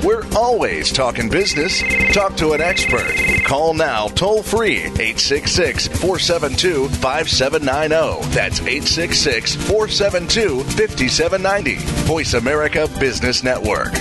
We're 0.04 0.24
always 0.36 0.92
talking 0.92 1.28
business. 1.28 1.82
Talk 2.14 2.38
to 2.38 2.52
an 2.52 2.62
expert. 2.62 3.16
Call 3.46 3.74
now 3.74 4.10
toll 4.10 4.44
free 4.44 4.78
866 4.78 5.88
472 5.88 6.88
5790. 6.90 8.30
That's 8.30 8.60
866 8.60 9.56
472 9.56 10.60
5790. 10.60 11.76
Voice 12.06 12.36
America 12.36 12.88
Business 13.00 13.44
Network. 13.44 13.92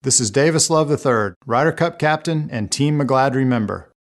This 0.00 0.18
is 0.18 0.30
Davis 0.30 0.70
Love 0.70 0.90
III, 0.90 1.34
Ryder 1.44 1.72
Cup 1.72 1.98
captain 1.98 2.48
and 2.50 2.72
Team 2.72 2.98
McGladrey 2.98 3.44
member. 3.44 3.87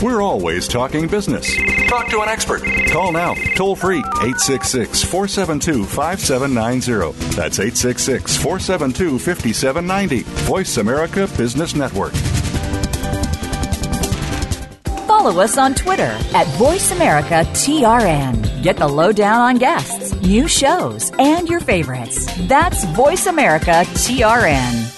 We're 0.00 0.22
always 0.22 0.68
talking 0.68 1.08
business. 1.08 1.52
Talk 1.88 2.08
to 2.10 2.20
an 2.20 2.28
expert. 2.28 2.62
Call 2.90 3.10
now, 3.10 3.34
toll 3.56 3.74
free, 3.74 3.98
866 3.98 5.02
472 5.02 5.84
5790. 5.84 7.18
That's 7.34 7.58
866 7.58 8.36
472 8.36 9.18
5790. 9.18 10.22
Voice 10.46 10.76
America 10.76 11.26
Business 11.36 11.74
Network. 11.74 12.12
Follow 15.08 15.40
us 15.40 15.58
on 15.58 15.74
Twitter 15.74 16.04
at 16.04 16.46
VoiceAmericaTRN. 16.58 18.62
Get 18.62 18.76
the 18.76 18.86
lowdown 18.86 19.40
on 19.40 19.56
guests, 19.56 20.14
new 20.22 20.46
shows, 20.46 21.10
and 21.18 21.48
your 21.48 21.58
favorites. 21.58 22.24
That's 22.46 22.84
VoiceAmericaTRN. 22.84 24.97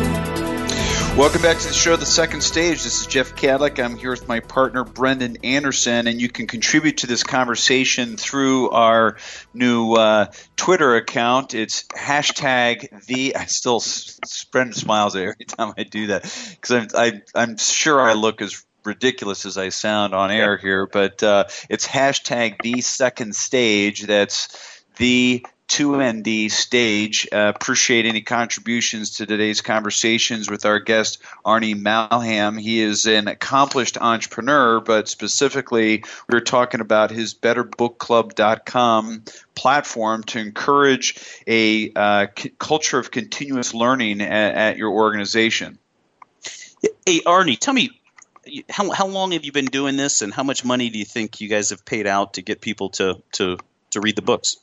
Welcome 1.17 1.41
back 1.41 1.57
to 1.57 1.67
the 1.67 1.73
show, 1.73 1.97
The 1.97 2.05
Second 2.05 2.41
Stage. 2.41 2.83
This 2.83 3.01
is 3.01 3.05
Jeff 3.05 3.35
Cadlick. 3.35 3.83
I'm 3.83 3.97
here 3.97 4.11
with 4.11 4.29
my 4.29 4.39
partner, 4.39 4.85
Brendan 4.85 5.37
Anderson, 5.43 6.07
and 6.07 6.21
you 6.21 6.29
can 6.29 6.47
contribute 6.47 6.99
to 6.99 7.07
this 7.07 7.23
conversation 7.23 8.15
through 8.15 8.69
our 8.69 9.17
new 9.53 9.93
uh, 9.93 10.27
Twitter 10.55 10.95
account. 10.95 11.53
It's 11.53 11.83
hashtag 11.89 13.05
the. 13.07 13.35
I 13.35 13.45
still, 13.45 13.83
Brendan 14.51 14.73
smiles 14.73 15.17
every 15.17 15.45
time 15.45 15.73
I 15.77 15.83
do 15.83 16.07
that 16.07 16.23
because 16.55 16.71
I'm, 16.71 16.87
I, 16.95 17.21
I'm 17.35 17.57
sure 17.57 17.99
I 17.99 18.13
look 18.13 18.41
as 18.41 18.65
ridiculous 18.85 19.45
as 19.45 19.57
I 19.57 19.67
sound 19.69 20.15
on 20.15 20.31
air 20.31 20.55
here, 20.57 20.87
but 20.87 21.21
uh, 21.21 21.43
it's 21.69 21.85
hashtag 21.85 22.61
the 22.63 22.79
second 22.79 23.35
stage. 23.35 24.03
That's 24.03 24.81
the 24.95 25.45
2ND 25.71 26.51
stage. 26.51 27.29
Uh, 27.31 27.53
appreciate 27.55 28.05
any 28.05 28.19
contributions 28.21 29.11
to 29.11 29.25
today's 29.25 29.61
conversations 29.61 30.51
with 30.51 30.65
our 30.65 30.79
guest, 30.79 31.19
Arnie 31.45 31.81
Malham. 31.81 32.59
He 32.59 32.81
is 32.81 33.05
an 33.05 33.29
accomplished 33.29 33.97
entrepreneur, 33.97 34.81
but 34.81 35.07
specifically, 35.07 36.03
we 36.27 36.37
are 36.37 36.41
talking 36.41 36.81
about 36.81 37.09
his 37.09 37.33
BetterBookClub.com 37.35 39.23
platform 39.55 40.23
to 40.23 40.39
encourage 40.39 41.41
a 41.47 41.93
uh, 41.95 42.27
c- 42.37 42.51
culture 42.59 42.99
of 42.99 43.09
continuous 43.09 43.73
learning 43.73 44.19
at, 44.19 44.55
at 44.55 44.77
your 44.77 44.91
organization. 44.91 45.77
Hey, 47.05 47.21
Arnie, 47.21 47.57
tell 47.57 47.73
me, 47.73 47.91
how, 48.69 48.91
how 48.91 49.07
long 49.07 49.31
have 49.31 49.45
you 49.45 49.53
been 49.53 49.67
doing 49.67 49.95
this, 49.95 50.21
and 50.21 50.33
how 50.33 50.43
much 50.43 50.65
money 50.65 50.89
do 50.89 50.99
you 50.99 51.05
think 51.05 51.39
you 51.39 51.47
guys 51.47 51.69
have 51.69 51.85
paid 51.85 52.07
out 52.07 52.33
to 52.33 52.41
get 52.41 52.59
people 52.59 52.89
to, 52.89 53.21
to, 53.33 53.57
to 53.91 54.01
read 54.01 54.17
the 54.17 54.21
books? 54.21 54.57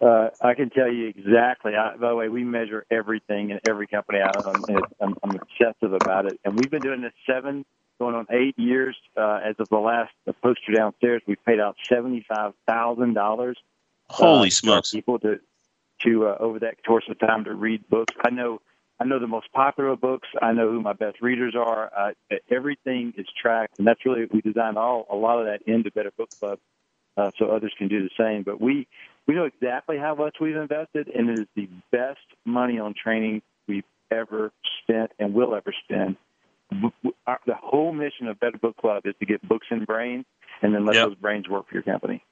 Uh, 0.00 0.30
I 0.40 0.54
can 0.54 0.70
tell 0.70 0.92
you 0.92 1.06
exactly. 1.06 1.74
I, 1.76 1.96
by 1.96 2.08
the 2.08 2.16
way, 2.16 2.28
we 2.28 2.44
measure 2.44 2.84
everything 2.90 3.50
in 3.50 3.60
every 3.66 3.86
company 3.86 4.20
I 4.20 4.32
own. 4.44 4.64
I'm, 5.00 5.14
I'm 5.22 5.36
obsessive 5.36 5.92
about 5.92 6.26
it, 6.26 6.38
and 6.44 6.58
we've 6.58 6.70
been 6.70 6.82
doing 6.82 7.00
this 7.00 7.12
seven, 7.26 7.64
going 7.98 8.14
on 8.14 8.26
eight 8.30 8.58
years. 8.58 8.96
Uh, 9.16 9.40
as 9.44 9.54
of 9.58 9.68
the 9.68 9.78
last 9.78 10.12
poster 10.42 10.72
downstairs, 10.72 11.22
we've 11.26 11.42
paid 11.44 11.60
out 11.60 11.76
seventy-five 11.88 12.52
thousand 12.66 13.14
dollars. 13.14 13.56
Holy 14.08 14.48
uh, 14.48 14.50
smokes! 14.50 14.90
People 14.90 15.18
to 15.20 15.40
to 16.00 16.28
uh, 16.28 16.36
over 16.40 16.58
that 16.58 16.84
course 16.84 17.04
of 17.08 17.18
time 17.18 17.44
to 17.44 17.54
read 17.54 17.88
books. 17.88 18.14
I 18.24 18.30
know. 18.30 18.60
I 19.00 19.04
know 19.04 19.18
the 19.18 19.26
most 19.26 19.52
popular 19.52 19.96
books. 19.96 20.28
I 20.40 20.52
know 20.52 20.70
who 20.70 20.80
my 20.80 20.92
best 20.92 21.20
readers 21.20 21.54
are. 21.56 21.90
Uh, 21.96 22.12
everything 22.48 23.12
is 23.16 23.26
tracked, 23.40 23.78
and 23.78 23.86
that's 23.86 24.04
really 24.06 24.26
we 24.30 24.40
designed 24.40 24.76
all 24.76 25.06
a 25.10 25.16
lot 25.16 25.40
of 25.40 25.46
that 25.46 25.62
into 25.62 25.90
Better 25.90 26.12
Book 26.16 26.30
Club, 26.38 26.58
uh, 27.16 27.30
so 27.36 27.50
others 27.50 27.72
can 27.76 27.88
do 27.88 28.02
the 28.02 28.10
same. 28.16 28.44
But 28.44 28.60
we 28.60 28.86
we 29.26 29.34
know 29.34 29.44
exactly 29.44 29.98
how 29.98 30.14
much 30.14 30.36
we've 30.40 30.56
invested, 30.56 31.08
and 31.08 31.30
it 31.30 31.40
is 31.40 31.46
the 31.56 31.68
best 31.90 32.20
money 32.44 32.78
on 32.78 32.94
training 32.94 33.42
we've 33.66 33.84
ever 34.10 34.52
spent 34.82 35.12
and 35.18 35.34
will 35.34 35.54
ever 35.54 35.72
spend. 35.84 36.16
The 36.70 37.54
whole 37.54 37.92
mission 37.92 38.28
of 38.28 38.40
Better 38.40 38.58
Book 38.58 38.76
Club 38.76 39.02
is 39.06 39.14
to 39.20 39.26
get 39.26 39.46
books 39.46 39.66
in 39.70 39.84
brains 39.84 40.24
and 40.62 40.74
then 40.74 40.84
let 40.84 40.96
yep. 40.96 41.08
those 41.08 41.16
brains 41.16 41.48
work 41.48 41.68
for 41.68 41.74
your 41.74 41.82
company. 41.82 42.22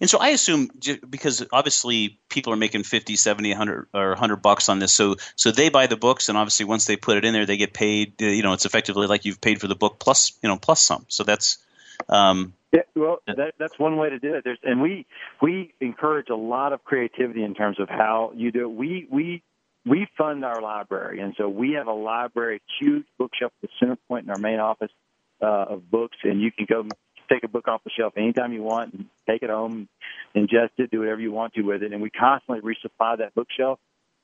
And 0.00 0.08
so 0.08 0.18
I 0.18 0.28
assume 0.28 0.70
because 1.08 1.44
obviously 1.52 2.20
people 2.28 2.52
are 2.52 2.56
making 2.56 2.84
50, 2.84 3.16
70, 3.16 3.50
100 3.50 3.88
or 3.92 4.08
100 4.10 4.36
bucks 4.36 4.68
on 4.68 4.78
this. 4.78 4.92
So 4.92 5.16
so 5.34 5.50
they 5.50 5.70
buy 5.70 5.86
the 5.86 5.96
books 5.96 6.28
and 6.28 6.38
obviously 6.38 6.66
once 6.66 6.84
they 6.84 6.96
put 6.96 7.16
it 7.16 7.24
in 7.24 7.32
there 7.32 7.46
they 7.46 7.56
get 7.56 7.72
paid, 7.72 8.20
you 8.20 8.42
know, 8.42 8.52
it's 8.52 8.64
effectively 8.64 9.06
like 9.06 9.24
you've 9.24 9.40
paid 9.40 9.60
for 9.60 9.66
the 9.66 9.74
book 9.74 9.98
plus, 9.98 10.38
you 10.42 10.48
know, 10.48 10.56
plus 10.56 10.80
some. 10.80 11.04
So 11.08 11.24
that's 11.24 11.58
um, 12.08 12.54
yeah, 12.72 12.82
well, 12.94 13.18
that, 13.26 13.54
that's 13.58 13.78
one 13.78 13.96
way 13.96 14.10
to 14.10 14.18
do 14.18 14.34
it. 14.34 14.44
There's, 14.44 14.58
and 14.62 14.82
we 14.82 15.06
we 15.40 15.72
encourage 15.80 16.28
a 16.28 16.36
lot 16.36 16.72
of 16.72 16.84
creativity 16.84 17.42
in 17.42 17.54
terms 17.54 17.80
of 17.80 17.88
how 17.88 18.32
you 18.34 18.52
do 18.52 18.62
it. 18.62 18.70
We 18.70 19.06
we 19.10 19.42
we 19.86 20.08
fund 20.18 20.44
our 20.44 20.60
library, 20.60 21.20
and 21.20 21.34
so 21.38 21.48
we 21.48 21.72
have 21.72 21.86
a 21.86 21.92
library, 21.92 22.60
huge 22.80 23.06
bookshelf, 23.18 23.52
at 23.62 23.68
the 23.68 23.74
center 23.78 23.96
point 24.08 24.24
in 24.24 24.30
our 24.30 24.38
main 24.38 24.58
office 24.58 24.90
uh, 25.40 25.46
of 25.46 25.90
books, 25.90 26.16
and 26.24 26.40
you 26.40 26.50
can 26.50 26.66
go 26.68 26.86
take 27.30 27.44
a 27.44 27.48
book 27.48 27.68
off 27.68 27.82
the 27.84 27.90
shelf 27.96 28.14
anytime 28.16 28.52
you 28.52 28.62
want 28.62 28.94
and 28.94 29.06
take 29.28 29.42
it 29.42 29.50
home, 29.50 29.88
ingest 30.34 30.70
it, 30.78 30.90
do 30.90 31.00
whatever 31.00 31.20
you 31.20 31.32
want 31.32 31.54
to 31.54 31.62
with 31.62 31.82
it, 31.82 31.92
and 31.92 32.02
we 32.02 32.10
constantly 32.10 32.60
resupply 32.60 33.18
that 33.18 33.34
bookshelf. 33.34 33.78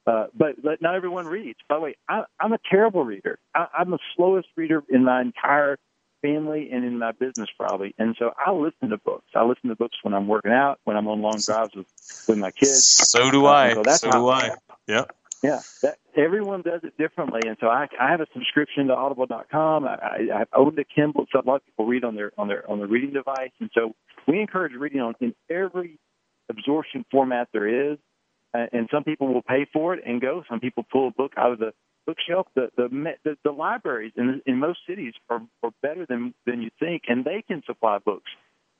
Uh, 0.05 0.27
but, 0.37 0.61
but 0.61 0.83
not 0.83 0.97
everyone 0.97 1.27
reads. 1.27 1.59
By 1.69 1.77
the 1.77 1.81
way, 1.81 1.97
I, 2.09 2.25
I'm 2.41 2.53
a 2.53 2.59
terrible 2.71 3.05
reader. 3.05 3.39
I, 3.55 3.67
I'm 3.79 3.91
the 3.91 4.01
slowest 4.17 4.49
reader 4.57 4.83
in 4.89 5.05
my 5.05 5.21
entire 5.21 5.79
family 6.23 6.71
and 6.73 6.85
in 6.85 6.99
my 6.99 7.13
business 7.13 7.49
probably. 7.59 7.95
And 7.99 8.17
so 8.19 8.31
I 8.45 8.53
listen 8.53 8.89
to 8.91 8.97
books. 8.97 9.27
I 9.35 9.45
listen 9.45 9.69
to 9.69 9.77
books 9.77 9.97
when 10.03 10.15
I'm 10.15 10.29
working 10.29 10.53
out, 10.53 10.79
when 10.85 10.97
I'm 10.97 11.07
on 11.09 11.21
long 11.21 11.39
drives 11.45 11.75
with, 11.75 11.87
with 12.29 12.39
my 12.39 12.51
kids. 12.51 12.87
So 12.87 13.31
do 13.31 13.47
I. 13.47 13.75
So, 13.75 13.83
that's 13.83 14.01
so 14.01 14.11
do 14.11 14.29
I. 14.29 14.51
Yeah. 14.87 15.05
Yeah. 15.43 15.61
That, 15.83 15.99
everyone 16.17 16.63
does 16.63 16.81
it 16.85 16.97
differently. 16.97 17.41
And 17.47 17.57
so 17.61 17.67
I, 17.67 17.89
I 18.01 18.11
have 18.11 18.21
a 18.21 18.27
subscription 18.33 18.87
to 18.87 18.95
audible.com. 18.95 19.85
I, 19.85 19.95
I, 19.95 20.41
I've 20.41 20.49
owned 20.55 20.79
a 20.79 20.85
Kindle. 20.85 21.27
So 21.33 21.41
a 21.41 21.45
lot 21.45 21.57
of 21.57 21.67
people 21.67 21.87
read 21.87 22.05
on 22.05 22.15
their, 22.15 22.33
on 22.39 22.49
their, 22.49 22.69
on 22.71 22.79
their 22.79 22.89
reading 22.89 23.13
device. 23.13 23.51
And 23.61 23.69
so 23.75 23.95
we 24.29 24.41
encourage 24.41 24.73
reading 24.73 25.01
on 25.01 25.15
in 25.21 25.35
every 25.51 25.99
absorption 26.49 27.05
format 27.11 27.49
there 27.53 27.93
is. 27.93 27.99
Uh, 28.55 28.67
and 28.73 28.89
some 28.93 29.03
people 29.03 29.33
will 29.33 29.43
pay 29.43 29.67
for 29.73 29.95
it 29.95 30.05
and 30.07 30.21
go. 30.21 30.45
Some 30.49 30.61
people 30.61 30.85
pull 30.91 31.09
a 31.09 31.11
book 31.11 31.33
out 31.37 31.53
of 31.53 31.59
the 31.59 31.73
bookshelf. 32.07 32.47
The 32.55 32.71
the 32.77 32.89
the, 33.25 33.37
the 33.45 33.51
libraries 33.51 34.13
in 34.17 34.43
in 34.47 34.59
most 34.59 34.81
cities 34.89 35.15
are, 35.29 35.43
are 35.63 35.71
better 35.83 36.07
than 36.07 36.35
than 36.47 36.63
you 36.63 36.71
think, 36.79 37.03
and 37.09 37.25
they 37.25 37.43
can 37.47 37.63
supply 37.67 37.99
books. 37.99 38.31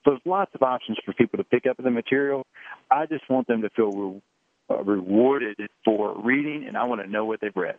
So 0.05 0.13
there's 0.13 0.23
lots 0.25 0.53
of 0.55 0.63
options 0.63 0.99
for 1.05 1.13
people 1.13 1.39
to 1.39 1.45
pick 1.45 1.67
up 1.67 1.77
the 1.77 1.91
material. 1.91 2.45
I 2.91 3.07
just 3.07 3.29
want 3.31 3.47
them 3.47 3.63
to 3.63 3.71
feel 3.71 3.91
re- 3.91 4.23
uh, 4.71 4.83
rewarded 4.83 5.59
for 5.85 6.21
reading, 6.21 6.65
and 6.67 6.77
I 6.77 6.85
want 6.85 7.03
to 7.03 7.07
know 7.07 7.25
what 7.25 7.41
they've 7.41 7.55
read. 7.55 7.77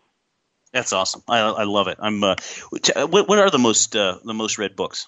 That's 0.72 0.94
awesome. 0.94 1.22
I, 1.28 1.40
I 1.40 1.64
love 1.66 1.88
it. 1.88 1.98
I'm. 2.00 2.24
Uh, 2.24 2.36
what, 2.72 3.28
what 3.28 3.40
are 3.40 3.50
the 3.50 3.60
most 3.60 3.96
uh, 3.96 4.18
the 4.24 4.34
most 4.34 4.58
read 4.58 4.76
books? 4.76 5.08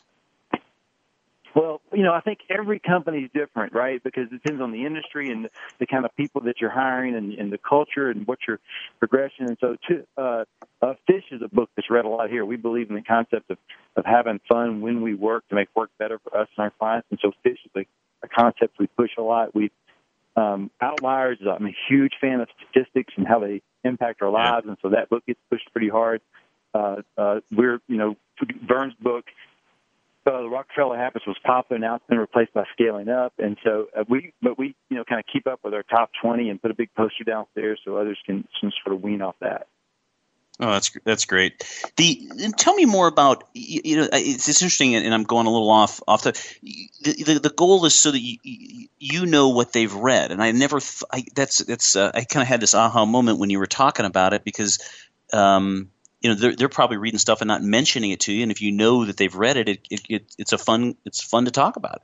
Well, 1.55 1.81
you 1.93 2.03
know, 2.03 2.11
I 2.13 2.19
think 2.19 2.39
every 2.49 2.79
company 2.79 3.19
is 3.19 3.29
different, 3.33 3.73
right? 3.73 4.03
Because 4.03 4.25
it 4.29 4.43
depends 4.43 4.61
on 4.61 4.73
the 4.73 4.85
industry 4.85 5.31
and 5.31 5.47
the 5.79 5.87
kind 5.87 6.03
of 6.03 6.13
people 6.17 6.41
that 6.41 6.55
you're 6.59 6.69
hiring 6.69 7.15
and, 7.15 7.31
and 7.31 7.49
the 7.51 7.57
culture 7.57 8.09
and 8.09 8.27
what 8.27 8.39
your 8.45 8.59
progression. 8.99 9.45
And 9.47 9.57
so, 9.61 9.77
to, 9.87 10.05
uh, 10.17 10.43
uh, 10.81 10.93
Fish 11.07 11.23
is 11.31 11.41
a 11.41 11.47
book 11.47 11.69
that's 11.77 11.89
read 11.89 12.03
a 12.03 12.09
lot 12.09 12.29
here. 12.29 12.43
We 12.43 12.57
believe 12.57 12.89
in 12.89 12.95
the 12.95 13.01
concept 13.01 13.49
of, 13.49 13.57
of 13.95 14.05
having 14.05 14.41
fun 14.51 14.81
when 14.81 15.01
we 15.01 15.15
work 15.15 15.47
to 15.47 15.55
make 15.55 15.69
work 15.73 15.91
better 15.97 16.19
for 16.19 16.37
us 16.37 16.49
and 16.57 16.65
our 16.65 16.71
clients. 16.77 17.07
And 17.09 17.19
so, 17.21 17.31
Fish 17.41 17.59
is 17.63 17.71
a, 17.77 18.25
a 18.25 18.27
concept 18.27 18.77
we 18.77 18.87
push 18.87 19.11
a 19.17 19.21
lot. 19.21 19.55
We 19.55 19.71
um, 20.35 20.69
Outliers. 20.81 21.39
I'm 21.49 21.65
a 21.65 21.75
huge 21.87 22.15
fan 22.19 22.41
of 22.41 22.49
statistics 22.59 23.13
and 23.15 23.25
how 23.25 23.39
they 23.39 23.61
impact 23.85 24.21
our 24.21 24.29
lives, 24.29 24.67
and 24.67 24.75
so 24.81 24.89
that 24.89 25.09
book 25.09 25.25
gets 25.25 25.39
pushed 25.49 25.71
pretty 25.71 25.87
hard. 25.87 26.19
Uh, 26.73 26.97
uh, 27.17 27.39
we're, 27.49 27.79
you 27.87 27.95
know, 27.95 28.17
Verne's 28.67 28.93
book 28.99 29.23
uh, 30.27 30.41
the 30.41 30.49
Rockefeller 30.49 30.97
Habits 30.97 31.25
was 31.27 31.37
popular. 31.43 31.79
Now 31.79 31.95
it's 31.95 32.05
been 32.07 32.17
replaced 32.17 32.53
by 32.53 32.63
Scaling 32.73 33.09
Up, 33.09 33.33
and 33.37 33.57
so 33.63 33.87
uh, 33.97 34.03
we, 34.07 34.33
but 34.41 34.57
we, 34.57 34.75
you 34.89 34.97
know, 34.97 35.03
kind 35.03 35.19
of 35.19 35.25
keep 35.31 35.47
up 35.47 35.59
with 35.63 35.73
our 35.73 35.83
top 35.83 36.11
20 36.21 36.49
and 36.49 36.61
put 36.61 36.71
a 36.71 36.73
big 36.73 36.93
poster 36.95 37.23
downstairs 37.23 37.79
so 37.85 37.97
others 37.97 38.17
can, 38.25 38.47
can 38.59 38.71
sort 38.83 38.95
of 38.95 39.03
wean 39.03 39.21
off 39.21 39.35
that. 39.41 39.67
Oh, 40.57 40.71
that's 40.71 40.97
that's 41.03 41.25
great. 41.25 41.65
The 41.97 42.53
tell 42.57 42.73
me 42.75 42.85
more 42.85 43.07
about 43.07 43.43
you 43.53 43.97
know 43.97 44.07
it's, 44.13 44.47
it's 44.47 44.61
interesting, 44.61 44.95
and 44.95 45.13
I'm 45.13 45.23
going 45.23 45.47
a 45.47 45.51
little 45.51 45.69
off 45.69 46.01
off 46.07 46.23
the 46.23 46.31
the, 47.03 47.39
the 47.43 47.53
goal 47.53 47.85
is 47.85 47.93
so 47.93 48.11
that 48.11 48.19
you, 48.21 48.87
you 48.97 49.25
know 49.25 49.49
what 49.49 49.73
they've 49.73 49.93
read, 49.93 50.31
and 50.31 50.41
I 50.41 50.51
never 50.51 50.79
th- 50.79 51.03
I, 51.11 51.25
that's 51.35 51.57
that's 51.65 51.97
uh, 51.97 52.11
I 52.13 52.23
kind 52.23 52.41
of 52.41 52.47
had 52.47 52.61
this 52.61 52.73
aha 52.73 53.05
moment 53.05 53.37
when 53.37 53.49
you 53.49 53.59
were 53.59 53.67
talking 53.67 54.05
about 54.05 54.31
it 54.31 54.45
because 54.45 54.79
um, 55.33 55.91
you 56.25 56.31
know 56.31 56.35
they're, 56.35 56.55
they're 56.55 56.69
probably 56.69 56.97
reading 56.97 57.19
stuff 57.19 57.41
and 57.41 57.47
not 57.47 57.61
mentioning 57.61 58.09
it 58.09 58.21
to 58.21 58.33
you 58.33 58.41
and 58.41 58.51
if 58.51 58.61
you 58.61 58.71
know 58.71 59.05
that 59.05 59.15
they've 59.15 59.35
read 59.35 59.57
it, 59.57 59.69
it, 59.69 59.87
it, 59.91 60.01
it 60.09 60.35
it's 60.39 60.53
a 60.53 60.57
fun 60.57 60.95
it's 61.05 61.21
fun 61.21 61.45
to 61.45 61.51
talk 61.51 61.75
about 61.75 62.01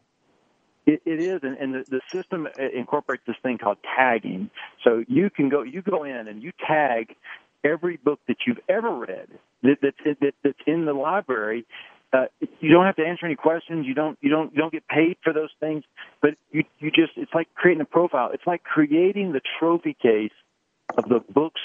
it, 0.86 1.02
it 1.06 1.22
is, 1.22 1.42
and, 1.44 1.58
and 1.58 1.74
the, 1.74 1.86
the 1.90 2.02
system 2.12 2.48
incorporates 2.76 3.24
this 3.28 3.36
thing 3.44 3.60
called 3.60 3.78
tagging. 3.96 4.50
So 4.84 5.04
you 5.08 5.30
can 5.30 5.48
go, 5.50 5.62
you 5.62 5.82
go 5.82 6.04
in 6.04 6.28
and 6.28 6.42
you 6.42 6.52
tag 6.68 7.16
every 7.64 7.98
book 7.98 8.20
that 8.28 8.38
you've 8.48 8.60
ever 8.68 8.90
read 8.90 9.28
that, 9.62 9.78
that's, 9.82 10.20
that, 10.22 10.34
that's 10.44 10.60
in 10.66 10.86
the 10.86 10.94
library. 10.94 11.66
Uh, 12.12 12.26
you 12.60 12.72
don't 12.72 12.86
have 12.86 12.96
to 12.96 13.06
answer 13.06 13.26
any 13.26 13.36
questions. 13.36 13.86
You 13.86 13.94
don't, 13.94 14.18
you 14.22 14.30
don't, 14.30 14.52
you 14.54 14.58
don't 14.58 14.74
get 14.74 14.88
paid 14.88 15.18
for 15.24 15.34
those 15.34 15.52
things. 15.60 15.84
But 16.22 16.32
you, 16.52 16.64
you 16.80 16.90
just, 16.90 17.14
it's 17.16 17.34
like 17.34 17.54
creating 17.54 17.82
a 17.82 17.86
profile. 17.86 18.32
It's 18.34 18.48
like 18.48 18.64
creating 18.64 19.34
the 19.34 19.42
trophy 19.60 19.96
case 20.02 20.34
of 20.98 21.08
the 21.08 21.20
books 21.20 21.62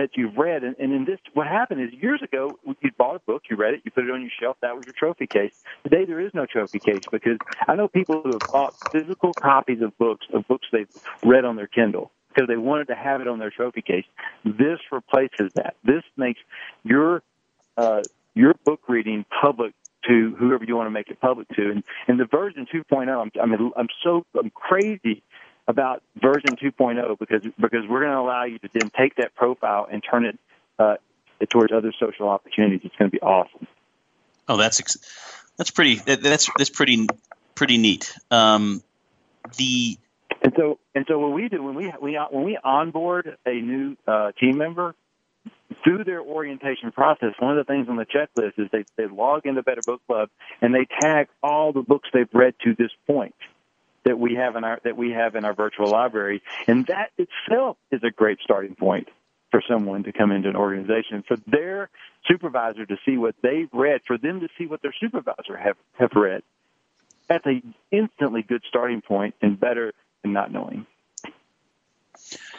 that 0.00 0.16
you've 0.16 0.36
read. 0.36 0.64
And, 0.64 0.74
and 0.78 0.92
in 0.92 1.04
this, 1.04 1.18
what 1.34 1.46
happened 1.46 1.82
is 1.82 1.90
years 1.92 2.22
ago, 2.22 2.58
you 2.64 2.90
bought 2.96 3.16
a 3.16 3.18
book, 3.20 3.42
you 3.50 3.56
read 3.56 3.74
it, 3.74 3.82
you 3.84 3.90
put 3.90 4.04
it 4.04 4.10
on 4.10 4.22
your 4.22 4.30
shelf, 4.40 4.56
that 4.62 4.74
was 4.74 4.86
your 4.86 4.94
trophy 4.98 5.26
case. 5.26 5.52
Today, 5.82 6.04
there 6.06 6.20
is 6.20 6.32
no 6.32 6.46
trophy 6.46 6.78
case 6.78 7.02
because 7.10 7.36
I 7.68 7.74
know 7.74 7.86
people 7.86 8.22
who 8.22 8.32
have 8.32 8.50
bought 8.50 8.74
physical 8.90 9.34
copies 9.34 9.82
of 9.82 9.96
books, 9.98 10.26
of 10.32 10.48
books 10.48 10.66
they've 10.72 10.88
read 11.22 11.44
on 11.44 11.56
their 11.56 11.66
Kindle 11.66 12.10
because 12.28 12.48
they 12.48 12.56
wanted 12.56 12.88
to 12.88 12.94
have 12.94 13.20
it 13.20 13.28
on 13.28 13.38
their 13.38 13.50
trophy 13.50 13.82
case. 13.82 14.04
This 14.44 14.78
replaces 14.90 15.52
that. 15.56 15.74
This 15.84 16.02
makes 16.16 16.40
your, 16.82 17.22
uh, 17.76 18.02
your 18.34 18.54
book 18.64 18.80
reading 18.88 19.26
public 19.42 19.74
to 20.08 20.34
whoever 20.38 20.64
you 20.64 20.76
want 20.76 20.86
to 20.86 20.92
make 20.92 21.08
it 21.08 21.20
public 21.20 21.46
to. 21.50 21.70
And, 21.70 21.84
and 22.08 22.18
the 22.18 22.24
version 22.24 22.66
2.0, 22.72 23.08
I'm, 23.08 23.30
I'm, 23.40 23.72
I'm 23.76 23.88
so, 24.02 24.24
I'm 24.38 24.50
crazy 24.50 25.22
about 25.68 26.02
version 26.20 26.56
2.0 26.56 27.18
because 27.18 27.42
because 27.58 27.86
we're 27.88 28.00
going 28.00 28.12
to 28.12 28.18
allow 28.18 28.44
you 28.44 28.58
to 28.58 28.68
then 28.72 28.90
take 28.96 29.16
that 29.16 29.34
profile 29.34 29.86
and 29.90 30.02
turn 30.08 30.24
it 30.24 30.38
uh, 30.78 30.96
towards 31.48 31.72
other 31.72 31.92
social 31.98 32.28
opportunities. 32.28 32.80
It's 32.84 32.96
going 32.96 33.10
to 33.10 33.16
be 33.16 33.20
awesome. 33.20 33.66
Oh, 34.48 34.56
that's 34.56 34.80
that's 35.56 35.70
pretty 35.70 35.96
that's 35.96 36.50
that's 36.56 36.70
pretty 36.70 37.06
pretty 37.54 37.78
neat. 37.78 38.14
Um, 38.30 38.82
the 39.56 39.98
and 40.42 40.52
so 40.56 40.78
and 40.94 41.04
so 41.08 41.18
what 41.18 41.32
we 41.32 41.48
do 41.48 41.62
when 41.62 41.74
we 41.74 41.92
we 42.00 42.18
when 42.30 42.44
we 42.44 42.58
onboard 42.62 43.36
a 43.46 43.52
new 43.52 43.96
uh, 44.06 44.32
team 44.32 44.58
member 44.58 44.94
through 45.84 46.04
their 46.04 46.20
orientation 46.20 46.92
process, 46.92 47.34
one 47.38 47.56
of 47.56 47.64
the 47.64 47.70
things 47.70 47.88
on 47.88 47.96
the 47.96 48.06
checklist 48.06 48.58
is 48.58 48.68
they 48.72 48.84
they 48.96 49.06
log 49.06 49.46
into 49.46 49.62
Better 49.62 49.82
Book 49.86 50.00
Club 50.06 50.30
and 50.60 50.74
they 50.74 50.86
tag 51.00 51.28
all 51.42 51.72
the 51.72 51.82
books 51.82 52.08
they've 52.12 52.28
read 52.32 52.54
to 52.64 52.74
this 52.74 52.90
point 53.06 53.34
that 54.04 54.18
we 54.18 54.34
have 54.34 54.56
in 54.56 54.64
our 54.64 54.80
that 54.84 54.96
we 54.96 55.10
have 55.10 55.34
in 55.34 55.44
our 55.44 55.54
virtual 55.54 55.90
library, 55.90 56.42
and 56.66 56.86
that 56.86 57.10
itself 57.18 57.76
is 57.90 58.02
a 58.02 58.10
great 58.10 58.38
starting 58.42 58.74
point 58.74 59.08
for 59.50 59.62
someone 59.68 60.04
to 60.04 60.12
come 60.12 60.30
into 60.30 60.48
an 60.48 60.56
organization 60.56 61.24
for 61.26 61.36
their 61.46 61.90
supervisor 62.26 62.86
to 62.86 62.96
see 63.04 63.16
what 63.16 63.34
they've 63.42 63.68
read, 63.72 64.00
for 64.06 64.16
them 64.16 64.40
to 64.40 64.48
see 64.56 64.66
what 64.66 64.82
their 64.82 64.94
supervisor 65.00 65.56
have 65.56 65.76
have 65.98 66.12
read. 66.14 66.42
That's 67.28 67.46
a 67.46 67.62
instantly 67.90 68.42
good 68.42 68.62
starting 68.68 69.02
point, 69.02 69.34
and 69.40 69.58
better 69.58 69.92
than 70.22 70.32
not 70.32 70.52
knowing. 70.52 70.86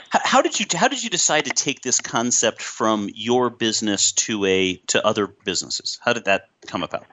How 0.09 0.41
did 0.41 0.59
you 0.59 0.65
how 0.73 0.89
did 0.89 1.03
you 1.03 1.09
decide 1.09 1.45
to 1.45 1.51
take 1.51 1.81
this 1.81 1.99
concept 2.01 2.61
from 2.61 3.09
your 3.13 3.49
business 3.49 4.11
to 4.13 4.45
a 4.45 4.75
to 4.87 5.05
other 5.05 5.27
businesses? 5.27 5.99
How 6.03 6.13
did 6.13 6.25
that 6.25 6.49
come 6.67 6.83
about? 6.83 7.05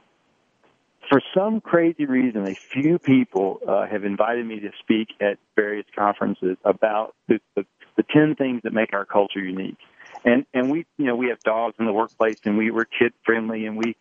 For 1.08 1.22
some 1.34 1.60
crazy 1.60 2.06
reason, 2.06 2.46
a 2.46 2.54
few 2.54 2.98
people 2.98 3.60
uh, 3.66 3.86
have 3.86 4.04
invited 4.04 4.46
me 4.46 4.60
to 4.60 4.70
speak 4.80 5.08
at 5.20 5.38
various 5.56 5.86
conferences 5.96 6.56
about 6.64 7.14
the, 7.28 7.40
the, 7.56 7.64
the 7.96 8.04
10 8.12 8.34
things 8.34 8.62
that 8.64 8.72
make 8.72 8.92
our 8.92 9.04
culture 9.04 9.40
unique. 9.40 9.78
And, 10.24 10.44
and 10.52 10.70
we, 10.70 10.86
you 10.96 11.06
know, 11.06 11.16
we 11.16 11.28
have 11.28 11.40
dogs 11.40 11.76
in 11.78 11.86
the 11.86 11.92
workplace 11.92 12.38
and 12.44 12.58
we 12.58 12.70
were 12.70 12.84
kid 12.84 13.12
friendly 13.24 13.66
and 13.66 13.76
we, 13.76 13.96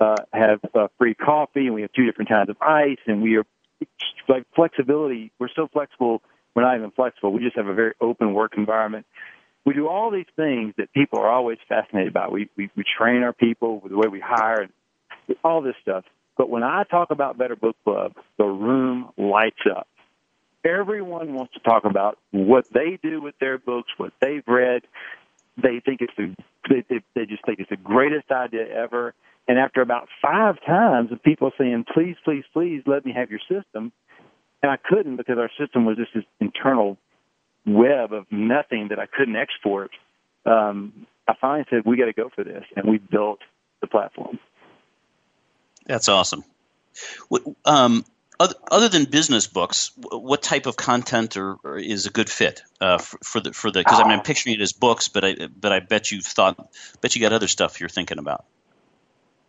uh, 0.00 0.16
have 0.32 0.60
uh, 0.74 0.88
free 0.98 1.14
coffee 1.14 1.66
and 1.66 1.74
we 1.74 1.82
have 1.82 1.92
two 1.92 2.06
different 2.06 2.30
kinds 2.30 2.48
of 2.48 2.56
ice 2.60 2.98
and 3.06 3.22
we 3.22 3.36
are 3.36 3.44
like 4.28 4.44
flexibility. 4.54 5.32
We're 5.38 5.48
so 5.54 5.68
flexible. 5.72 6.22
We're 6.54 6.62
not 6.62 6.76
even 6.76 6.90
flexible. 6.90 7.32
We 7.32 7.40
just 7.40 7.56
have 7.56 7.66
a 7.66 7.74
very 7.74 7.94
open 8.00 8.34
work 8.34 8.54
environment. 8.56 9.06
We 9.64 9.74
do 9.74 9.88
all 9.88 10.10
these 10.10 10.26
things 10.36 10.74
that 10.78 10.92
people 10.92 11.18
are 11.20 11.30
always 11.30 11.58
fascinated 11.68 12.08
about. 12.08 12.32
We, 12.32 12.48
we, 12.56 12.70
we 12.76 12.84
train 12.98 13.22
our 13.22 13.32
people 13.32 13.80
with 13.80 13.92
the 13.92 13.98
way 13.98 14.08
we 14.08 14.20
hire 14.20 14.68
all 15.44 15.62
this 15.62 15.74
stuff. 15.82 16.04
But 16.36 16.48
when 16.50 16.62
I 16.62 16.84
talk 16.84 17.10
about 17.10 17.38
Better 17.38 17.56
Book 17.56 17.76
Club, 17.84 18.14
the 18.38 18.44
room 18.44 19.10
lights 19.16 19.60
up. 19.70 19.86
Everyone 20.64 21.34
wants 21.34 21.54
to 21.54 21.60
talk 21.60 21.84
about 21.84 22.18
what 22.32 22.66
they 22.72 22.98
do 23.02 23.20
with 23.20 23.34
their 23.40 23.58
books, 23.58 23.90
what 23.96 24.12
they've 24.20 24.46
read. 24.46 24.82
They 25.56 25.80
think 25.80 26.00
it's 26.00 26.12
the 26.16 26.34
they, 26.68 26.84
they, 26.88 27.00
they 27.14 27.26
just 27.26 27.44
think 27.44 27.60
it's 27.60 27.70
the 27.70 27.76
greatest 27.76 28.30
idea 28.30 28.66
ever. 28.68 29.14
And 29.48 29.58
after 29.58 29.80
about 29.80 30.08
five 30.22 30.56
times 30.64 31.12
of 31.12 31.22
people 31.22 31.50
saying, 31.58 31.86
"Please, 31.92 32.16
please, 32.24 32.44
please, 32.52 32.82
let 32.86 33.04
me 33.04 33.12
have 33.12 33.30
your 33.30 33.40
system," 33.40 33.92
and 34.62 34.70
I 34.70 34.76
couldn't 34.76 35.16
because 35.16 35.38
our 35.38 35.50
system 35.58 35.86
was 35.86 35.96
just 35.96 36.14
this 36.14 36.24
internal 36.40 36.98
web 37.66 38.12
of 38.12 38.26
nothing 38.30 38.88
that 38.88 38.98
I 38.98 39.06
couldn't 39.06 39.36
export. 39.36 39.90
Um, 40.46 41.06
I 41.26 41.34
finally 41.40 41.66
said, 41.70 41.82
"We 41.84 41.96
got 41.96 42.06
to 42.06 42.12
go 42.12 42.30
for 42.34 42.44
this," 42.44 42.64
and 42.76 42.88
we 42.88 42.98
built 42.98 43.40
the 43.80 43.86
platform. 43.86 44.38
That's 45.86 46.08
awesome. 46.08 46.44
Um, 47.64 48.04
other, 48.38 48.88
than 48.88 49.04
business 49.04 49.46
books, 49.46 49.92
what 49.96 50.42
type 50.42 50.66
of 50.66 50.76
content 50.76 51.36
or, 51.36 51.56
or 51.62 51.78
is 51.78 52.06
a 52.06 52.10
good 52.10 52.30
fit 52.30 52.62
uh, 52.80 52.96
for, 52.98 53.18
for, 53.22 53.40
the 53.40 53.52
for 53.52 53.70
the? 53.70 53.80
Because 53.80 54.00
I 54.00 54.04
mean, 54.04 54.12
I'm 54.12 54.22
picturing 54.22 54.54
it 54.54 54.62
as 54.62 54.72
books, 54.72 55.08
but 55.08 55.24
I 55.24 55.48
but 55.48 55.72
I 55.72 55.80
bet 55.80 56.10
you've 56.10 56.24
thought, 56.24 56.56
bet 57.02 57.14
you 57.14 57.20
got 57.20 57.34
other 57.34 57.48
stuff 57.48 57.80
you're 57.80 57.90
thinking 57.90 58.18
about. 58.18 58.46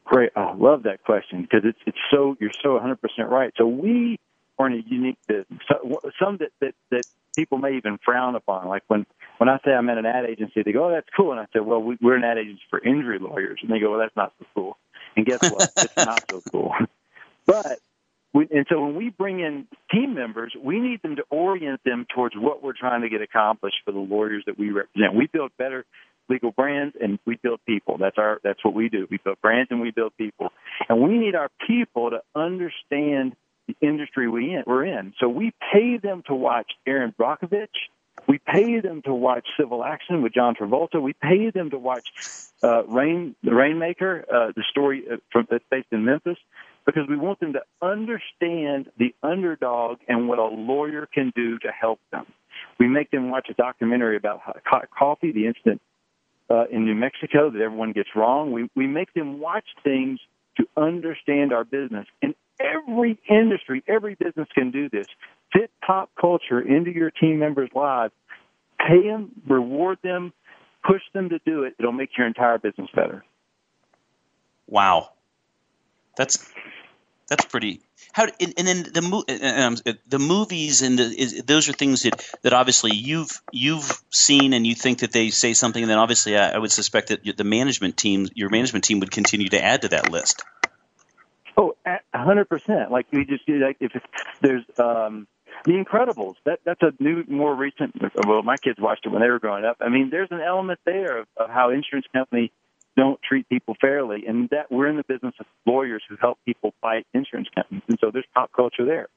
Great, 0.04 0.32
I 0.36 0.54
love 0.54 0.84
that 0.84 1.04
question 1.04 1.42
because 1.42 1.62
it's 1.64 1.80
it's 1.86 1.98
so 2.12 2.36
you're 2.42 2.52
so 2.62 2.74
100 2.74 3.02
percent 3.02 3.30
right. 3.30 3.54
So 3.58 3.66
we 3.66 4.20
are 4.60 4.68
in 4.68 4.74
a 4.74 4.84
unique 4.86 5.20
business. 5.26 5.62
Some 6.20 6.38
that, 6.38 6.52
that 6.60 6.76
that 6.90 7.04
people 7.36 7.60
may 7.60 7.78
even 7.78 7.98
frown 8.04 8.36
upon. 8.36 8.68
Like 8.68 8.84
when 8.88 9.06
when 9.38 9.48
I 9.48 9.58
say 9.64 9.72
I'm 9.72 9.90
at 9.90 10.00
an 10.00 10.06
ad 10.06 10.26
agency, 10.26 10.64
they 10.64 10.74
go, 10.74 10.88
"Oh, 10.88 10.92
that's 10.92 11.08
cool," 11.16 11.32
and 11.32 11.40
I 11.40 11.46
say, 11.54 11.62
"Well, 11.62 11.82
we, 11.82 11.98
we're 12.02 12.16
an 12.16 12.26
ad 12.26 12.38
agency 12.38 12.62
for 12.70 12.80
injury 12.80 13.20
lawyers," 13.20 13.60
and 13.62 13.72
they 13.72 13.80
go, 13.80 13.92
"Well, 13.92 14.00
that's 14.00 14.16
not 14.18 14.34
so 14.38 14.46
cool." 14.54 14.78
And 15.16 15.26
guess 15.26 15.40
what? 15.42 15.72
it's 15.78 15.96
not 15.96 16.24
so 16.30 16.42
cool. 16.52 16.74
But 17.46 17.80
we, 18.34 18.48
and 18.52 18.66
so 18.70 18.82
when 18.82 18.96
we 18.96 19.10
bring 19.10 19.40
in 19.40 19.68
team 19.92 20.14
members, 20.14 20.54
we 20.62 20.80
need 20.80 21.02
them 21.02 21.18
to 21.18 21.24
orient 21.30 21.82
them 21.84 22.06
towards 22.14 22.36
what 22.36 22.64
we're 22.64 22.78
trying 22.78 23.02
to 23.02 23.10
get 23.10 23.22
accomplished 23.22 23.78
for 23.84 23.92
the 23.92 24.00
lawyers 24.00 24.44
that 24.46 24.58
we 24.58 24.72
represent. 24.72 25.16
We 25.16 25.28
build 25.28 25.52
better 25.58 25.86
legal 26.30 26.52
brands 26.52 26.96
and 27.02 27.20
we 27.26 27.38
build 27.42 27.60
people. 27.66 27.98
That's 27.98 28.18
our 28.18 28.40
that's 28.44 28.64
what 28.64 28.74
we 28.74 28.90
do. 28.90 29.08
We 29.12 29.18
build 29.18 29.42
brands 29.42 29.70
and 29.72 29.82
we 29.82 29.92
build 29.92 30.14
people. 30.18 30.50
And 30.88 31.02
we 31.02 31.18
need 31.18 31.36
our 31.36 31.50
people 31.68 32.12
to 32.12 32.22
understand 32.36 33.36
the 33.68 33.76
industry 33.82 34.28
we 34.30 34.54
in, 34.54 34.64
we're 34.66 34.86
in. 34.86 35.14
So 35.20 35.28
we 35.28 35.52
pay 35.72 35.98
them 35.98 36.24
to 36.28 36.34
watch 36.34 36.72
Erin 36.88 37.14
Brockovich. 37.20 37.68
We 38.32 38.38
pay 38.38 38.80
them 38.80 39.02
to 39.02 39.14
watch 39.14 39.46
Civil 39.60 39.84
Action 39.84 40.22
with 40.22 40.34
John 40.34 40.56
Travolta. 40.56 41.02
We 41.02 41.12
pay 41.12 41.50
them 41.50 41.70
to 41.72 41.78
watch 41.78 42.14
uh, 42.64 42.86
Rain, 42.86 43.36
the 43.44 43.54
Rainmaker, 43.54 44.24
uh, 44.34 44.54
the 44.56 44.64
story 44.70 45.04
uh, 45.12 45.18
from, 45.34 45.50
that's 45.52 45.66
based 45.70 45.90
in 45.92 46.06
Memphis, 46.06 46.38
because 46.86 47.10
we 47.10 47.18
want 47.18 47.42
them 47.42 47.52
to 47.52 47.62
understand 47.82 48.90
the 48.98 49.14
underdog 49.22 49.98
and 50.08 50.30
what 50.30 50.40
a 50.40 50.46
lawyer 50.46 51.10
can 51.14 51.34
do 51.36 51.60
to 51.60 51.72
help 51.74 52.00
them. 52.14 52.26
We 52.80 52.88
make 52.88 53.12
them 53.12 53.32
watch 53.32 53.50
a 53.50 53.54
documentary 53.54 54.16
about 54.16 54.40
hot 54.64 54.88
coffee, 54.98 55.34
the 55.34 55.48
incident 55.48 55.82
uh, 56.50 56.68
in 56.72 56.86
New 56.86 56.96
Mexico 56.96 57.50
that 57.50 57.62
everyone 57.62 57.92
gets 57.92 58.16
wrong. 58.16 58.54
We 58.54 58.70
we 58.78 58.88
make 58.88 59.14
them 59.14 59.42
watch 59.42 59.66
things 59.84 60.22
to 60.56 60.66
understand 60.78 61.52
our 61.52 61.66
business. 61.66 62.08
And 62.22 62.34
every 62.62 63.20
industry, 63.30 63.84
every 63.90 64.16
business 64.16 64.48
can 64.56 64.72
do 64.72 64.88
this. 64.88 65.08
Fit 65.54 65.72
pop 65.86 66.10
culture 66.20 66.60
into 66.60 66.92
your 66.92 67.12
team 67.12 67.40
members' 67.40 67.70
lives. 67.76 68.14
Pay 68.80 69.08
them, 69.08 69.32
reward 69.48 70.00
them, 70.04 70.34
push 70.86 71.02
them 71.14 71.30
to 71.30 71.40
do 71.46 71.64
it. 71.64 71.76
It'll 71.78 71.92
make 71.92 72.18
your 72.18 72.28
entire 72.28 72.58
business 72.58 72.90
better. 72.96 73.24
Wow, 74.68 75.10
that's 76.16 76.50
that's 77.28 77.46
pretty. 77.46 77.82
How 78.14 78.28
and, 78.40 78.54
and 78.58 78.68
then 78.68 78.84
the 78.84 79.64
um, 79.66 79.78
the 80.08 80.20
movies 80.20 80.82
and 80.82 81.00
the, 81.00 81.04
is, 81.04 81.44
those 81.44 81.70
are 81.70 81.74
things 81.74 82.04
that, 82.04 82.26
that 82.42 82.54
obviously 82.54 82.92
you've 82.94 83.42
you've 83.52 84.02
seen 84.10 84.54
and 84.54 84.68
you 84.68 84.76
think 84.76 85.00
that 85.00 85.14
they 85.14 85.30
say 85.30 85.54
something. 85.54 85.82
And 85.82 85.90
then 85.90 85.98
obviously 85.98 86.38
I, 86.38 86.52
I 86.52 86.58
would 86.58 86.72
suspect 86.72 87.08
that 87.10 87.38
the 87.38 87.44
management 87.44 87.96
team, 87.96 88.28
your 88.34 88.50
management 88.50 88.84
team, 88.84 89.00
would 89.00 89.12
continue 89.12 89.48
to 89.50 89.64
add 89.64 89.84
to 89.84 89.90
that 89.90 90.12
list. 90.12 90.44
Oh, 91.58 91.76
a 91.86 92.00
hundred 92.14 92.50
percent. 92.50 92.92
Like 92.92 93.08
we 93.12 93.26
just 93.26 93.48
like 93.48 93.78
if 93.80 93.92
there's 94.42 94.64
um, 94.78 95.28
the 95.66 95.74
Incredibles. 95.74 96.36
That 96.46 96.60
that's 96.66 96.82
a 96.82 96.92
new, 97.00 97.24
more 97.28 97.56
recent. 97.56 97.96
Well, 98.28 98.44
my 98.44 98.58
kids 98.58 98.80
watched 98.80 99.06
it 99.06 99.10
when 99.10 99.22
they 99.22 99.30
were 99.30 99.40
growing 99.40 99.66
up. 99.66 99.78
I 99.80 99.90
mean, 99.90 100.10
there's 100.10 100.32
an 100.32 100.42
element 100.42 100.80
there 100.86 101.20
of, 101.20 101.28
of 101.38 101.50
how 101.50 101.70
insurance 101.70 102.06
companies 102.14 102.50
don't 102.98 103.20
treat 103.22 103.48
people 103.48 103.76
fairly, 103.80 104.26
and 104.28 104.50
that 104.50 104.72
we're 104.72 104.88
in 104.88 104.98
the 104.98 105.04
business 105.04 105.34
of 105.40 105.46
lawyers 105.66 106.04
who 106.10 106.18
help 106.20 106.38
people 106.46 106.74
fight 106.82 107.08
insurance 107.14 107.48
companies, 107.56 107.84
and 107.88 107.98
so 108.02 108.12
there's 108.12 108.26
pop 108.34 108.52
culture 108.54 108.86
there. 108.86 109.08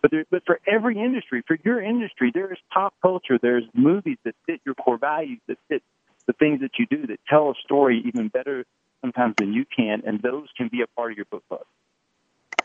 But 0.00 0.12
there, 0.12 0.24
but 0.30 0.44
for 0.46 0.60
every 0.66 0.98
industry, 0.98 1.42
for 1.46 1.58
your 1.64 1.82
industry, 1.82 2.30
there 2.32 2.50
is 2.52 2.58
pop 2.72 2.94
culture. 3.02 3.38
There's 3.40 3.64
movies 3.74 4.16
that 4.24 4.34
fit 4.46 4.60
your 4.64 4.74
core 4.74 4.98
values, 4.98 5.40
that 5.48 5.58
fit 5.68 5.82
the 6.26 6.32
things 6.34 6.60
that 6.60 6.72
you 6.78 6.86
do, 6.86 7.06
that 7.08 7.18
tell 7.28 7.50
a 7.50 7.54
story 7.64 8.02
even 8.06 8.28
better 8.28 8.64
sometimes 9.00 9.34
than 9.38 9.52
you 9.52 9.64
can, 9.64 10.02
and 10.06 10.20
those 10.22 10.46
can 10.56 10.68
be 10.68 10.82
a 10.82 10.86
part 10.86 11.12
of 11.12 11.16
your 11.16 11.26
book 11.26 11.42
club. 11.48 11.64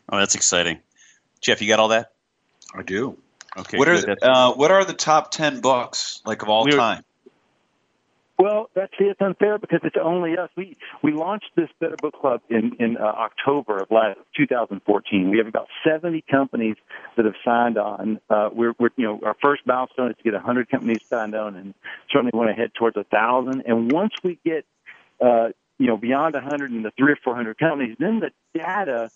Oh, 0.09 0.17
that's 0.17 0.35
exciting, 0.35 0.79
Jeff. 1.41 1.61
You 1.61 1.67
got 1.67 1.79
all 1.79 1.89
that? 1.89 2.11
I 2.73 2.81
do. 2.83 3.17
Okay. 3.55 3.77
What 3.77 3.87
are 3.87 4.15
uh, 4.21 4.53
what 4.53 4.71
are 4.71 4.83
the 4.83 4.93
top 4.93 5.31
ten 5.31 5.61
books 5.61 6.21
like 6.25 6.41
of 6.41 6.49
all 6.49 6.65
time? 6.65 7.03
Well, 8.39 8.69
that's 8.73 8.91
it's 8.99 9.21
unfair 9.21 9.59
because 9.59 9.81
it's 9.83 9.95
only 10.01 10.37
us. 10.37 10.49
We 10.57 10.75
we 11.03 11.11
launched 11.11 11.51
this 11.55 11.69
Better 11.79 11.95
Book 12.01 12.15
Club 12.19 12.41
in 12.49 12.75
in 12.79 12.97
uh, 12.97 13.03
October 13.03 13.77
of 13.77 13.91
last 13.91 14.19
2014. 14.35 15.29
We 15.29 15.37
have 15.37 15.47
about 15.47 15.67
70 15.87 16.23
companies 16.29 16.75
that 17.15 17.25
have 17.25 17.35
signed 17.45 17.77
on. 17.77 18.19
Uh, 18.29 18.49
we're, 18.51 18.73
we're 18.79 18.89
you 18.97 19.05
know 19.05 19.19
our 19.23 19.35
first 19.39 19.61
milestone 19.67 20.11
is 20.11 20.17
to 20.17 20.23
get 20.23 20.33
100 20.33 20.69
companies 20.69 20.99
signed 21.07 21.35
on, 21.35 21.55
and 21.55 21.75
certainly 22.11 22.31
want 22.33 22.49
to 22.49 22.53
head 22.53 22.71
towards 22.73 22.97
a 22.97 23.03
thousand. 23.03 23.63
And 23.67 23.91
once 23.91 24.13
we 24.23 24.39
get 24.43 24.65
uh, 25.21 25.49
you 25.77 25.87
know 25.87 25.97
beyond 25.97 26.33
100 26.33 26.71
and 26.71 26.83
the 26.83 26.91
three 26.97 27.11
or 27.11 27.17
400 27.23 27.59
companies, 27.59 27.95
then 27.99 28.19
the 28.19 28.31
data 28.53 29.11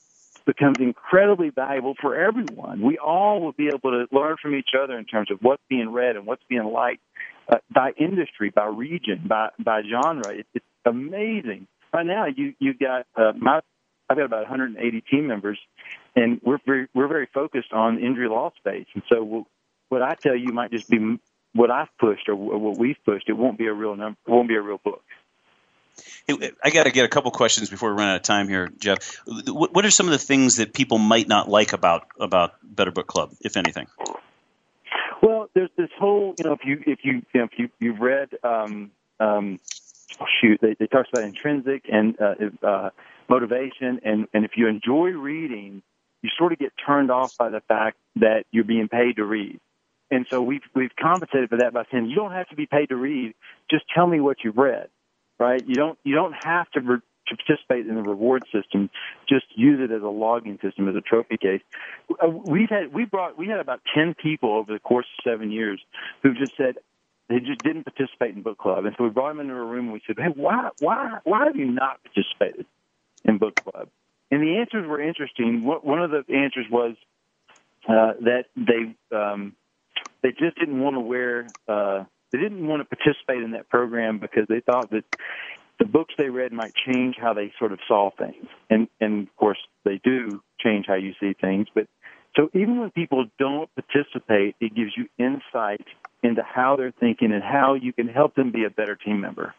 becomes 0.48 0.78
incredibly 0.80 1.50
valuable 1.50 1.93
for 2.02 2.16
everyone. 2.16 2.82
We 2.82 2.98
all 2.98 3.41
will 3.41 3.52
be 3.52 3.68
able 3.68 3.91
to 3.91 4.06
learn 4.12 4.38
from 4.41 4.56
each 4.56 4.70
other 4.82 4.98
in 4.98 5.06
terms 5.06 5.30
of 5.30 5.39
what's 5.41 5.62
being 5.70 5.91
read 5.91 6.16
and 6.16 6.26
what's 6.26 6.41
being 6.50 6.64
liked 6.64 7.02
uh, 7.50 7.58
by 7.70 7.91
industry, 7.98 8.50
by 8.50 8.66
region, 8.66 9.26
by 9.28 9.50
by 9.64 9.82
genre. 9.84 10.34
It, 10.34 10.48
it's 10.56 10.66
amazing. 10.86 11.68
Right 11.93 12.06
now, 12.06 12.26
you 12.26 12.54
you 12.60 12.74
got 12.74 13.06
uh, 13.16 13.34
my 13.38 13.60
I've 14.10 14.18
got 14.18 14.26
about 14.26 14.50
180 14.50 15.02
team 15.02 15.28
members, 15.28 15.60
and 16.16 16.39
we're 16.43 16.60
very 16.66 16.88
we're 16.95 17.10
very 17.10 17.28
focused 17.34 17.74
on 17.74 18.00
injury 18.00 18.30
law 18.30 18.52
space. 18.58 18.88
And 18.93 19.04
so, 19.12 19.24
we'll, 19.24 19.48
what 19.89 20.02
I 20.02 20.16
tell 20.16 20.36
you 20.36 20.54
might 20.54 20.72
just 20.72 20.89
be 20.89 21.20
what 21.54 21.72
I've 21.72 21.89
pushed 22.00 22.30
or 22.30 22.36
what 22.36 22.78
we've 22.78 22.98
pushed. 23.06 23.28
It 23.28 23.34
won't 23.34 23.58
be 23.58 23.68
a 23.68 23.74
real 23.74 23.95
number. 23.95 24.18
It 24.26 24.32
won't 24.32 24.48
be 24.48 24.56
a 24.56 24.62
real 24.62 24.80
book. 24.84 25.04
I 26.30 26.70
got 26.72 26.84
to 26.84 26.91
get 26.91 27.06
a 27.06 27.08
couple 27.08 27.32
questions 27.32 27.70
before 27.70 27.93
we 27.93 28.00
run 28.00 28.10
out 28.10 28.18
of 28.18 28.22
time 28.22 28.48
here, 28.48 28.70
Jeff. 28.80 29.22
What 29.26 29.86
are 29.86 29.91
some 29.91 30.08
of 30.08 30.12
the 30.12 30.18
things 30.18 30.58
that 30.58 30.74
people 30.74 30.98
might 30.98 31.28
not 31.28 31.50
like 31.50 31.74
about 31.74 32.08
about 32.20 32.54
Better 32.64 32.91
Book 32.91 33.08
Club, 33.08 33.34
if 33.41 33.58
anything? 33.58 33.88
Well, 35.22 35.50
there's 35.54 35.72
this 35.78 35.89
whole, 35.98 36.36
you 36.38 36.45
know, 36.45 36.54
if 36.54 36.66
you 36.66 36.84
if 36.86 37.00
you, 37.04 37.24
you 37.34 37.39
know, 37.39 37.45
if 37.45 37.58
you 37.58 37.70
you've 37.80 38.00
read, 38.00 38.30
um, 38.43 38.91
um, 39.20 39.60
oh 40.20 40.26
shoot, 40.41 40.60
they, 40.62 40.76
they 40.78 40.88
talks 40.88 41.10
about 41.14 41.24
intrinsic 41.24 41.86
and 41.91 42.16
uh, 42.20 42.36
uh, 42.66 42.89
motivation, 43.30 44.02
and 44.04 44.28
and 44.34 44.45
if 44.45 44.52
you 44.58 44.68
enjoy 44.68 45.10
reading, 45.10 45.82
you 46.22 46.30
sort 46.38 46.52
of 46.52 46.60
get 46.60 46.74
turned 46.86 47.10
off 47.10 47.38
by 47.38 47.50
the 47.50 47.62
fact 47.62 47.98
that 48.18 48.45
you're 48.52 48.64
being 48.64 48.89
paid 48.89 49.16
to 49.16 49.26
read. 49.26 49.60
And 50.12 50.26
so 50.30 50.41
we've 50.41 50.62
we've 50.76 50.95
compensated 51.02 51.50
for 51.50 51.58
that 51.60 51.74
by 51.74 51.84
saying 51.91 52.08
you 52.08 52.16
don't 52.16 52.34
have 52.34 52.50
to 52.50 52.56
be 52.56 52.66
paid 52.66 52.89
to 52.89 52.95
read. 52.95 53.34
Just 53.72 53.86
tell 53.93 54.08
me 54.08 54.20
what 54.20 54.38
you've 54.43 54.58
read 54.58 54.89
right? 55.39 55.63
You 55.67 55.75
don't 55.75 55.97
you 56.03 56.15
don't 56.15 56.33
have 56.33 56.69
to, 56.71 56.81
re- 56.81 56.97
to 57.27 57.35
participate 57.35 57.88
in 57.88 57.95
the 57.95 58.01
reward 58.01 58.43
system. 58.53 58.89
Just 59.27 59.45
use 59.55 59.79
it 59.81 59.93
as 59.93 60.01
a 60.01 60.07
logging 60.07 60.59
system, 60.61 60.88
as 60.88 60.95
a 60.95 61.01
trophy 61.01 61.38
case. 61.38 61.61
Uh, 62.23 62.29
we've 62.29 62.69
had 62.69 62.93
we 62.93 63.05
brought 63.05 63.38
we 63.38 63.47
had 63.47 63.59
about 63.59 63.81
ten 63.95 64.15
people 64.21 64.53
over 64.55 64.73
the 64.73 64.79
course 64.79 65.05
of 65.17 65.31
seven 65.31 65.51
years 65.51 65.81
who 66.23 66.33
just 66.33 66.55
said 66.57 66.75
they 67.29 67.39
just 67.39 67.61
didn't 67.61 67.83
participate 67.83 68.35
in 68.35 68.41
book 68.41 68.57
club, 68.57 68.85
and 68.85 68.95
so 68.97 69.03
we 69.03 69.09
brought 69.09 69.29
them 69.29 69.41
into 69.41 69.53
a 69.53 69.65
room 69.65 69.85
and 69.85 69.93
we 69.93 70.01
said, 70.07 70.17
"Hey, 70.17 70.31
why 70.35 70.69
why 70.79 71.19
why 71.23 71.45
have 71.45 71.55
you 71.55 71.69
not 71.69 71.99
participated 72.03 72.65
in 73.25 73.38
book 73.38 73.55
club?" 73.63 73.89
And 74.31 74.41
the 74.41 74.57
answers 74.57 74.88
were 74.88 75.01
interesting. 75.01 75.63
One 75.63 76.01
of 76.01 76.11
the 76.11 76.23
answers 76.33 76.65
was 76.69 76.95
uh, 77.88 78.13
that 78.21 78.45
they 78.55 78.95
um, 79.15 79.55
they 80.21 80.29
just 80.31 80.57
didn't 80.57 80.79
want 80.79 80.95
to 80.95 80.99
wear. 80.99 81.53
Uh, 81.67 82.03
they 82.32 82.39
didn't 82.39 82.67
want 82.67 82.82
to 82.82 82.95
participate 82.95 83.43
in 83.43 83.51
that 83.51 83.69
program 83.69 84.19
because 84.19 84.45
they 84.49 84.59
thought 84.59 84.91
that 84.91 85.03
the 85.80 85.86
books 85.86 86.13
they 86.17 86.30
read 86.30 86.51
might 86.51 86.73
change 86.86 87.15
how 87.19 87.34
they 87.34 87.51
sort 87.59 87.71
of 87.71 87.80
saw 87.88 88.09
things. 88.17 88.47
And 88.69 88.88
and 88.99 89.28
of 89.28 89.36
course 89.36 89.59
they 89.86 89.99
do 90.03 90.41
change 90.59 90.86
how 90.88 90.95
you 90.95 91.13
see 91.19 91.34
things, 91.39 91.67
but 91.73 91.88
so 92.36 92.49
even 92.53 92.80
when 92.80 92.91
people 92.91 93.25
don't 93.39 93.69
participate, 93.73 94.55
it 94.61 94.75
gives 94.75 94.91
you 94.95 95.07
insight 95.17 95.86
into 96.21 96.43
how 96.43 96.75
they're 96.75 96.93
thinking 96.99 97.32
and 97.32 97.43
how 97.43 97.73
you 97.73 97.91
can 97.93 98.07
help 98.07 98.36
them 98.36 98.51
be 98.51 98.63
a 98.63 98.69
better 98.69 98.95
team 98.95 99.21
member. 99.21 99.55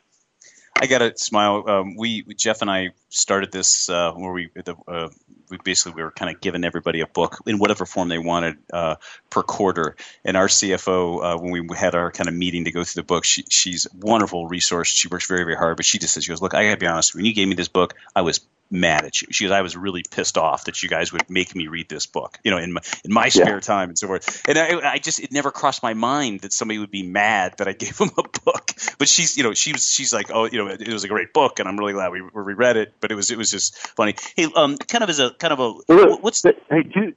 I 0.80 0.86
got 0.86 0.98
to 0.98 1.12
smile. 1.16 1.64
Um, 1.68 1.96
we 1.96 2.22
Jeff 2.34 2.62
and 2.62 2.70
I 2.70 2.90
started 3.08 3.50
this 3.50 3.88
uh, 3.88 4.12
where 4.12 4.32
we 4.32 4.50
the, 4.54 4.76
uh, 4.86 5.08
we 5.50 5.58
basically 5.64 5.92
we 5.96 6.02
were 6.02 6.12
kind 6.12 6.34
of 6.34 6.40
giving 6.40 6.62
everybody 6.64 7.00
a 7.00 7.06
book 7.06 7.38
in 7.46 7.58
whatever 7.58 7.84
form 7.84 8.08
they 8.08 8.18
wanted 8.18 8.58
uh, 8.72 8.96
per 9.28 9.42
quarter. 9.42 9.96
And 10.24 10.36
our 10.36 10.46
CFO, 10.46 11.34
uh, 11.34 11.38
when 11.38 11.50
we 11.50 11.76
had 11.76 11.94
our 11.94 12.12
kind 12.12 12.28
of 12.28 12.34
meeting 12.34 12.64
to 12.64 12.70
go 12.70 12.84
through 12.84 13.02
the 13.02 13.06
book, 13.06 13.24
she, 13.24 13.44
she's 13.48 13.86
a 13.86 13.90
wonderful 13.96 14.46
resource. 14.46 14.88
She 14.88 15.08
works 15.08 15.26
very 15.26 15.44
very 15.44 15.56
hard, 15.56 15.76
but 15.76 15.84
she 15.84 15.98
just 15.98 16.14
says, 16.14 16.24
"She 16.24 16.30
goes, 16.30 16.40
look, 16.40 16.54
I 16.54 16.64
got 16.64 16.72
to 16.72 16.76
be 16.76 16.86
honest. 16.86 17.14
When 17.14 17.24
you 17.24 17.34
gave 17.34 17.48
me 17.48 17.54
this 17.54 17.68
book, 17.68 17.94
I 18.14 18.22
was 18.22 18.40
mad 18.70 19.04
at 19.04 19.22
you. 19.22 19.28
She 19.30 19.44
goes, 19.44 19.52
I 19.52 19.62
was 19.62 19.76
really 19.76 20.02
pissed 20.08 20.38
off 20.38 20.64
that 20.64 20.82
you 20.82 20.88
guys 20.88 21.12
would 21.12 21.28
make 21.30 21.54
me 21.54 21.68
read 21.68 21.88
this 21.88 22.06
book, 22.06 22.38
you 22.44 22.50
know, 22.50 22.58
in 22.58 22.72
my, 22.72 22.80
in 23.04 23.12
my 23.12 23.28
spare 23.28 23.54
yeah. 23.54 23.60
time 23.60 23.88
and 23.88 23.98
so 23.98 24.06
forth. 24.06 24.42
And 24.48 24.58
I, 24.58 24.92
I, 24.92 24.98
just, 24.98 25.20
it 25.20 25.32
never 25.32 25.50
crossed 25.50 25.82
my 25.82 25.94
mind 25.94 26.40
that 26.40 26.52
somebody 26.52 26.78
would 26.78 26.90
be 26.90 27.02
mad 27.02 27.54
that 27.58 27.68
I 27.68 27.72
gave 27.84 27.96
them 27.96 28.10
a 28.18 28.22
book. 28.22 28.72
But 28.98 29.08
she's, 29.08 29.36
you 29.36 29.42
know, 29.42 29.54
she 29.54 29.72
was, 29.72 29.88
she's 29.88 30.12
like, 30.12 30.30
oh, 30.32 30.44
you 30.44 30.58
know, 30.58 30.68
it, 30.68 30.88
was 30.88 31.04
a 31.04 31.08
great 31.08 31.32
book 31.32 31.58
and 31.58 31.68
I'm 31.68 31.76
really 31.76 31.92
glad 31.92 32.12
we, 32.12 32.22
we 32.22 32.54
read 32.54 32.76
it. 32.76 32.94
But 33.00 33.12
it 33.12 33.14
was, 33.14 33.30
it 33.30 33.38
was 33.38 33.50
just 33.50 33.76
funny. 33.76 34.14
Hey, 34.36 34.48
um, 34.54 34.76
kind 34.76 35.04
of 35.04 35.10
as 35.10 35.20
a, 35.20 35.30
kind 35.30 35.52
of 35.52 35.60
a, 35.60 36.16
what's 36.16 36.42
the, 36.42 36.54
hey, 36.70 36.82
to, 36.82 37.12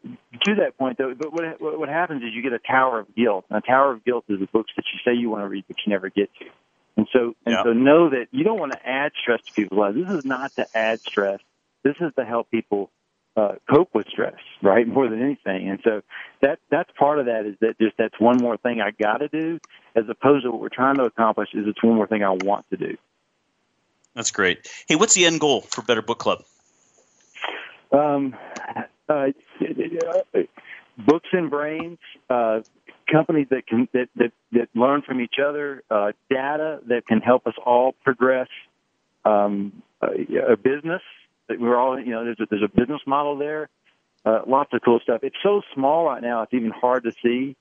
to 0.46 0.56
that 0.56 0.78
point 0.78 0.98
though, 0.98 1.14
but 1.14 1.34
what, 1.34 1.80
what 1.80 1.90
happens 1.90 2.24
is 2.24 2.30
you 2.34 2.42
get 2.42 2.54
a 2.54 2.60
tower 2.60 3.00
of 3.00 3.16
guilt. 3.16 3.46
And 3.50 3.58
a 3.58 3.62
tower 3.62 3.92
of 3.92 4.04
guilt 4.04 4.26
is 4.30 4.40
the 4.40 4.48
books 4.48 4.72
that 4.76 4.86
you 4.94 5.00
say 5.04 5.18
you 5.18 5.30
want 5.30 5.44
to 5.44 5.50
read, 5.50 5.66
but 5.68 5.78
you 5.86 5.92
never 5.92 6.10
get 6.10 6.30
to. 6.40 6.46
And 6.98 7.08
so, 7.14 7.36
and 7.46 7.54
yeah. 7.54 7.64
so 7.64 7.74
know 7.74 8.10
that 8.10 8.28
you 8.32 8.44
don't 8.44 8.60
want 8.60 8.74
to 8.74 8.88
add 8.88 9.14
stress 9.20 9.42
to 9.44 9.54
people's 9.54 9.80
lives. 9.80 9.98
This 9.98 10.20
is 10.20 10.26
not 10.26 10.54
to 10.56 10.68
add 10.76 11.00
stress 11.00 11.40
this 11.84 11.96
is 12.00 12.12
to 12.18 12.26
help 12.26 12.50
people 12.52 12.90
uh, 13.36 13.54
cope 13.70 13.90
with 13.94 14.08
stress, 14.08 14.36
right? 14.62 14.88
More 14.88 15.08
than 15.10 15.22
anything. 15.22 15.70
And 15.70 15.80
so 15.84 16.02
that 16.42 16.60
that's 16.70 16.90
part 16.98 17.20
of 17.20 17.26
that 17.28 17.46
is 17.46 17.56
that 17.62 17.78
just 17.80 17.96
that's 17.98 18.20
one 18.20 18.38
more 18.38 18.58
thing 18.58 18.82
I 18.82 18.92
got 18.92 19.18
to 19.18 19.28
do, 19.28 19.60
as 19.96 20.04
opposed 20.10 20.44
to 20.44 20.52
what 20.52 20.62
we're 20.62 20.70
trying 20.70 20.96
to 20.96 21.06
accomplish 21.06 21.50
is 21.54 21.66
it's 21.68 21.82
one 21.84 21.96
more 21.96 22.08
thing 22.08 22.24
I 22.24 22.32
want 22.32 22.70
to 22.72 22.78
do. 22.78 22.98
That's 24.16 24.32
great. 24.32 24.68
Hey, 24.88 24.96
what's 24.96 25.14
the 25.14 25.26
end 25.26 25.40
goal 25.40 25.62
for 25.62 25.82
Better 25.82 26.02
Book 26.02 26.20
Club? 26.20 26.44
Um, 27.94 28.36
uh, 29.08 29.28
books 30.98 31.30
and 31.32 31.50
brains, 31.50 32.00
uh, 32.30 32.62
companies 33.12 33.48
that 33.50 33.68
can 33.68 33.88
that, 33.94 34.10
that 34.16 34.32
that 34.54 34.70
learn 34.74 35.02
from 35.02 35.22
each 35.22 35.36
other, 35.44 35.84
uh, 35.90 36.12
data 36.30 36.80
that 36.88 37.06
can 37.06 37.20
help 37.20 37.46
us 37.48 37.54
all 37.64 37.94
progress, 38.04 38.48
um, 39.26 39.84
a, 40.02 40.54
a 40.54 40.58
business 40.58 41.02
That 41.48 41.60
we're 41.60 41.78
all, 41.78 42.00
you 42.00 42.12
know, 42.12 42.24
there's 42.24 42.40
a, 42.40 42.46
there's 42.50 42.64
a 42.64 42.68
business 42.68 43.02
model 43.06 43.38
there. 43.38 43.70
Uh, 44.24 44.42
lots 44.48 44.72
of 44.74 44.82
cool 44.84 45.00
stuff. 45.02 45.22
It's 45.24 45.36
so 45.42 45.62
small 45.74 46.06
right 46.06 46.22
now; 46.22 46.44
it's 46.44 46.54
even 46.54 46.72
hard 46.72 47.04
to 47.04 47.12
see. 47.24 47.56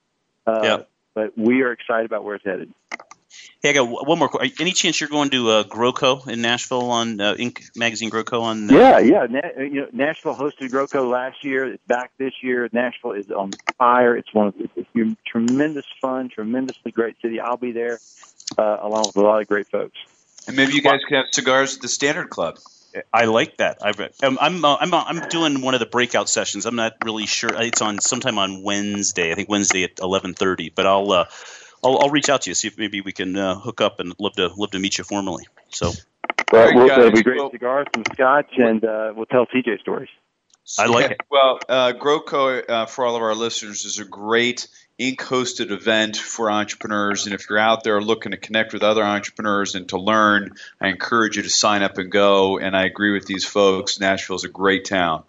Uh, 0.45 0.61
yeah. 0.63 0.77
but 1.13 1.37
we 1.37 1.61
are 1.61 1.71
excited 1.71 2.05
about 2.05 2.23
where 2.23 2.35
it's 2.35 2.45
headed. 2.45 2.73
Hey, 3.61 3.69
I 3.69 3.73
got 3.73 4.07
one 4.07 4.19
more. 4.19 4.29
Any 4.59 4.71
chance 4.71 4.99
you're 4.99 5.09
going 5.09 5.29
to 5.31 5.49
uh, 5.49 5.63
GrowCo 5.63 6.27
in 6.27 6.41
Nashville 6.41 6.89
on 6.89 7.21
uh, 7.21 7.35
Inc. 7.35 7.75
Magazine 7.75 8.09
GrowCo 8.09 8.41
on? 8.41 8.69
Uh... 8.69 8.73
Yeah, 8.73 8.99
yeah. 8.99 9.27
Na- 9.29 9.61
you 9.61 9.81
know, 9.81 9.87
Nashville 9.91 10.35
hosted 10.35 10.69
GrowCo 10.69 11.09
last 11.09 11.43
year. 11.43 11.73
It's 11.73 11.83
back 11.87 12.11
this 12.17 12.33
year. 12.41 12.67
Nashville 12.71 13.13
is 13.13 13.29
on 13.31 13.51
fire. 13.77 14.15
It's 14.15 14.33
one 14.33 14.47
of 14.47 14.57
the 14.57 14.69
it's 14.75 15.19
tremendous 15.25 15.85
fun, 16.01 16.29
tremendously 16.29 16.91
great 16.91 17.15
city. 17.21 17.39
I'll 17.39 17.57
be 17.57 17.71
there 17.71 17.99
uh, 18.57 18.77
along 18.81 19.05
with 19.07 19.17
a 19.17 19.21
lot 19.21 19.41
of 19.41 19.47
great 19.47 19.67
folks. 19.67 19.97
And 20.47 20.55
maybe 20.55 20.73
you 20.73 20.81
guys 20.81 21.01
can 21.07 21.17
have 21.17 21.27
cigars 21.31 21.75
at 21.75 21.81
the 21.81 21.87
Standard 21.87 22.29
Club. 22.29 22.57
I 23.13 23.25
like 23.25 23.57
that. 23.57 23.77
I've, 23.81 23.99
I'm 24.21 24.37
I'm 24.39 24.65
uh, 24.65 24.75
I'm, 24.75 24.93
uh, 24.93 25.03
I'm 25.05 25.29
doing 25.29 25.61
one 25.61 25.73
of 25.73 25.79
the 25.79 25.85
breakout 25.85 26.27
sessions. 26.27 26.65
I'm 26.65 26.75
not 26.75 26.93
really 27.05 27.25
sure. 27.25 27.49
It's 27.53 27.81
on 27.81 27.99
sometime 27.99 28.37
on 28.37 28.63
Wednesday. 28.63 29.31
I 29.31 29.35
think 29.35 29.47
Wednesday 29.47 29.83
at 29.83 29.95
11:30. 29.97 30.73
But 30.75 30.87
I'll 30.87 31.11
uh, 31.11 31.25
I'll, 31.83 31.99
I'll 31.99 32.09
reach 32.09 32.29
out 32.29 32.43
to 32.43 32.49
you 32.49 32.53
see 32.53 32.67
if 32.67 32.77
maybe 32.77 33.01
we 33.01 33.11
can 33.11 33.35
uh, 33.35 33.59
hook 33.59 33.81
up 33.81 33.99
and 33.99 34.13
love 34.19 34.33
to 34.33 34.47
love 34.55 34.71
to 34.71 34.79
meet 34.79 34.97
you 34.97 35.03
formally. 35.03 35.47
So. 35.69 35.91
Well, 36.51 36.75
we'll 36.75 36.89
it'll 36.89 37.11
be 37.11 37.23
great 37.23 37.37
well, 37.37 37.49
cigars, 37.49 37.87
some 37.95 38.03
scotch, 38.13 38.51
and 38.57 38.83
uh, 38.83 39.13
we'll 39.15 39.25
tell 39.25 39.45
CJ 39.45 39.79
stories. 39.79 40.09
I 40.77 40.85
like 40.85 41.11
it. 41.11 41.21
Well, 41.29 41.59
uh, 41.67 41.93
GrowCo, 41.93 42.69
uh, 42.69 42.85
for 42.85 43.05
all 43.05 43.15
of 43.15 43.21
our 43.21 43.33
listeners, 43.33 43.85
is 43.85 43.99
a 43.99 44.05
great 44.05 44.67
Inc. 44.99 45.17
hosted 45.17 45.71
event 45.71 46.17
for 46.17 46.51
entrepreneurs. 46.51 47.25
And 47.25 47.33
if 47.33 47.49
you're 47.49 47.59
out 47.59 47.83
there 47.83 48.01
looking 48.01 48.31
to 48.31 48.37
connect 48.37 48.73
with 48.73 48.83
other 48.83 49.03
entrepreneurs 49.03 49.75
and 49.75 49.89
to 49.89 49.97
learn, 49.97 50.55
I 50.79 50.89
encourage 50.89 51.37
you 51.37 51.43
to 51.43 51.49
sign 51.49 51.81
up 51.83 51.97
and 51.97 52.11
go. 52.11 52.59
And 52.59 52.75
I 52.75 52.85
agree 52.85 53.11
with 53.11 53.25
these 53.25 53.45
folks. 53.45 53.99
Nashville 53.99 54.35
is 54.35 54.43
a 54.43 54.49
great 54.49 54.85
town. 54.85 55.23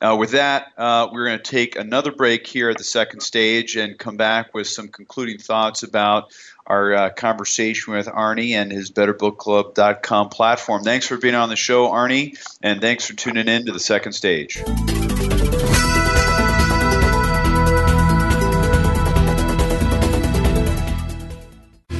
Uh, 0.00 0.16
with 0.18 0.30
that, 0.30 0.72
uh, 0.76 1.08
we're 1.12 1.26
going 1.26 1.38
to 1.38 1.44
take 1.44 1.76
another 1.76 2.12
break 2.12 2.46
here 2.46 2.70
at 2.70 2.78
the 2.78 2.84
second 2.84 3.20
stage 3.20 3.76
and 3.76 3.98
come 3.98 4.16
back 4.16 4.54
with 4.54 4.68
some 4.68 4.88
concluding 4.88 5.38
thoughts 5.38 5.82
about 5.82 6.32
our 6.68 6.94
uh, 6.94 7.10
conversation 7.10 7.94
with 7.94 8.06
Arnie 8.06 8.52
and 8.52 8.70
his 8.70 8.90
BetterBookClub.com 8.92 10.28
platform. 10.28 10.84
Thanks 10.84 11.06
for 11.06 11.16
being 11.16 11.34
on 11.34 11.48
the 11.48 11.56
show, 11.56 11.88
Arnie, 11.88 12.38
and 12.62 12.80
thanks 12.80 13.06
for 13.06 13.14
tuning 13.14 13.48
in 13.48 13.66
to 13.66 13.72
the 13.72 13.80
second 13.80 14.12
stage. 14.12 14.62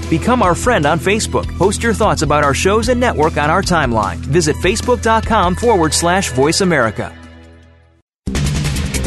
Become 0.09 0.43
our 0.43 0.55
friend 0.55 0.87
on 0.87 0.99
Facebook. 0.99 1.47
Post 1.59 1.83
your 1.83 1.93
thoughts 1.93 2.23
about 2.23 2.43
our 2.43 2.55
shows 2.55 2.89
and 2.89 2.99
network 2.99 3.37
on 3.37 3.51
our 3.51 3.63
timeline. 3.63 4.17
Visit 4.17 4.57
facebook.com 4.57 5.55
forward 5.55 5.93
slash 5.93 6.31
voice 6.33 6.63
America. 6.63 7.15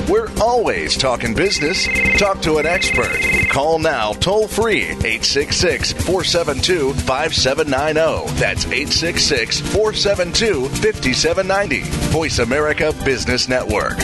We're 0.08 0.30
always 0.42 0.98
talking 0.98 1.34
business. 1.34 1.88
Talk 2.20 2.42
to 2.42 2.58
an 2.58 2.66
expert. 2.66 3.18
Call 3.50 3.80
now 3.80 4.12
toll 4.12 4.48
free 4.48 4.84
866 4.84 5.94
472 5.94 6.94
5790. 6.94 8.34
That's 8.38 8.66
866 8.66 9.62
472 9.62 10.68
5790. 10.68 11.82
Voice 12.12 12.40
America 12.40 12.94
Business 13.06 13.48
Network. 13.48 13.98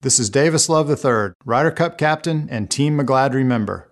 This 0.00 0.18
is 0.18 0.30
Davis 0.30 0.68
Love 0.68 0.90
III, 0.90 1.34
Ryder 1.44 1.70
Cup 1.70 1.98
captain 1.98 2.48
and 2.50 2.68
Team 2.70 2.98
McGladrey 2.98 3.44
member. 3.44 3.91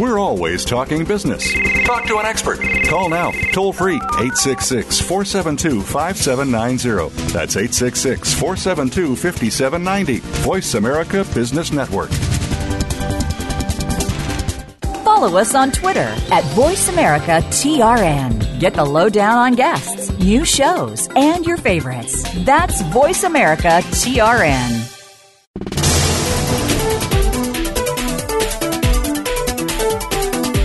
We're 0.00 0.18
always 0.18 0.64
talking 0.64 1.04
business. 1.04 1.52
Talk 1.84 2.06
to 2.06 2.16
an 2.16 2.24
expert. 2.24 2.58
Call 2.88 3.10
now, 3.10 3.32
toll 3.52 3.74
free, 3.74 3.96
866 3.96 4.98
472 4.98 5.82
5790. 5.82 7.14
That's 7.34 7.54
866 7.54 8.32
472 8.32 9.14
5790. 9.14 10.20
Voice 10.42 10.72
America 10.72 11.26
Business 11.34 11.70
Network. 11.70 12.08
Follow 15.04 15.36
us 15.36 15.54
on 15.54 15.70
Twitter 15.70 16.00
at 16.00 16.44
VoiceAmericaTRN. 16.54 18.58
Get 18.58 18.72
the 18.72 18.86
lowdown 18.86 19.36
on 19.36 19.54
guests, 19.54 20.18
new 20.18 20.46
shows, 20.46 21.10
and 21.14 21.44
your 21.44 21.58
favorites. 21.58 22.24
That's 22.46 22.80
Voice 22.84 23.22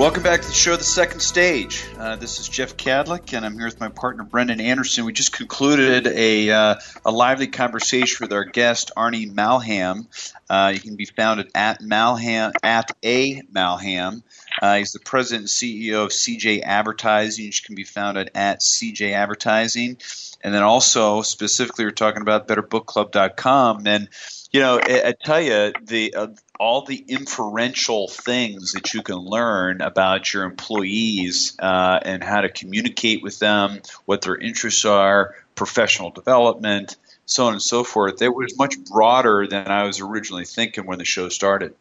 Welcome 0.00 0.22
back 0.22 0.40
to 0.40 0.48
the 0.48 0.54
show, 0.54 0.76
The 0.76 0.82
Second 0.82 1.20
Stage. 1.20 1.84
Uh, 1.98 2.16
this 2.16 2.40
is 2.40 2.48
Jeff 2.48 2.78
Cadlick, 2.78 3.36
and 3.36 3.44
I'm 3.44 3.52
here 3.52 3.66
with 3.66 3.80
my 3.80 3.90
partner 3.90 4.24
Brendan 4.24 4.58
Anderson. 4.58 5.04
We 5.04 5.12
just 5.12 5.30
concluded 5.30 6.06
a, 6.06 6.50
uh, 6.50 6.76
a 7.04 7.10
lively 7.10 7.48
conversation 7.48 8.24
with 8.24 8.32
our 8.32 8.46
guest 8.46 8.92
Arnie 8.96 9.30
Malham. 9.30 10.06
Uh, 10.48 10.72
you 10.72 10.80
can 10.80 10.96
be 10.96 11.04
found 11.04 11.44
at, 11.54 11.82
Malham 11.82 12.52
at 12.62 12.96
a 13.02 13.42
Malham. 13.54 14.22
Uh, 14.62 14.78
he's 14.78 14.92
the 14.92 15.00
president 15.00 15.42
and 15.42 15.48
CEO 15.50 16.04
of 16.04 16.12
CJ 16.12 16.62
Advertising, 16.62 17.44
which 17.44 17.64
can 17.66 17.74
be 17.74 17.84
found 17.84 18.16
at 18.16 18.30
at 18.34 18.60
CJ 18.60 19.12
Advertising. 19.12 19.98
And 20.40 20.54
then 20.54 20.62
also 20.62 21.20
specifically, 21.20 21.84
we're 21.84 21.90
talking 21.90 22.22
about 22.22 22.48
BetterBookClub.com 22.48 23.86
and 23.86 24.08
you 24.50 24.60
know, 24.60 24.80
I, 24.82 25.08
I 25.08 25.12
tell 25.12 25.40
you, 25.40 25.72
the 25.82 26.14
uh, 26.14 26.26
all 26.60 26.82
the 26.82 27.02
inferential 27.08 28.06
things 28.06 28.72
that 28.72 28.92
you 28.92 29.02
can 29.02 29.16
learn 29.16 29.80
about 29.80 30.30
your 30.34 30.44
employees 30.44 31.56
uh, 31.58 31.98
and 32.02 32.22
how 32.22 32.42
to 32.42 32.50
communicate 32.50 33.22
with 33.22 33.38
them, 33.38 33.80
what 34.04 34.20
their 34.20 34.36
interests 34.36 34.84
are, 34.84 35.34
professional 35.54 36.10
development, 36.10 36.98
so 37.24 37.46
on 37.46 37.54
and 37.54 37.62
so 37.62 37.82
forth. 37.82 38.20
It 38.20 38.28
was 38.28 38.58
much 38.58 38.78
broader 38.84 39.46
than 39.46 39.68
I 39.68 39.84
was 39.84 40.00
originally 40.00 40.44
thinking 40.44 40.84
when 40.84 40.98
the 40.98 41.04
show 41.06 41.30
started 41.30 41.74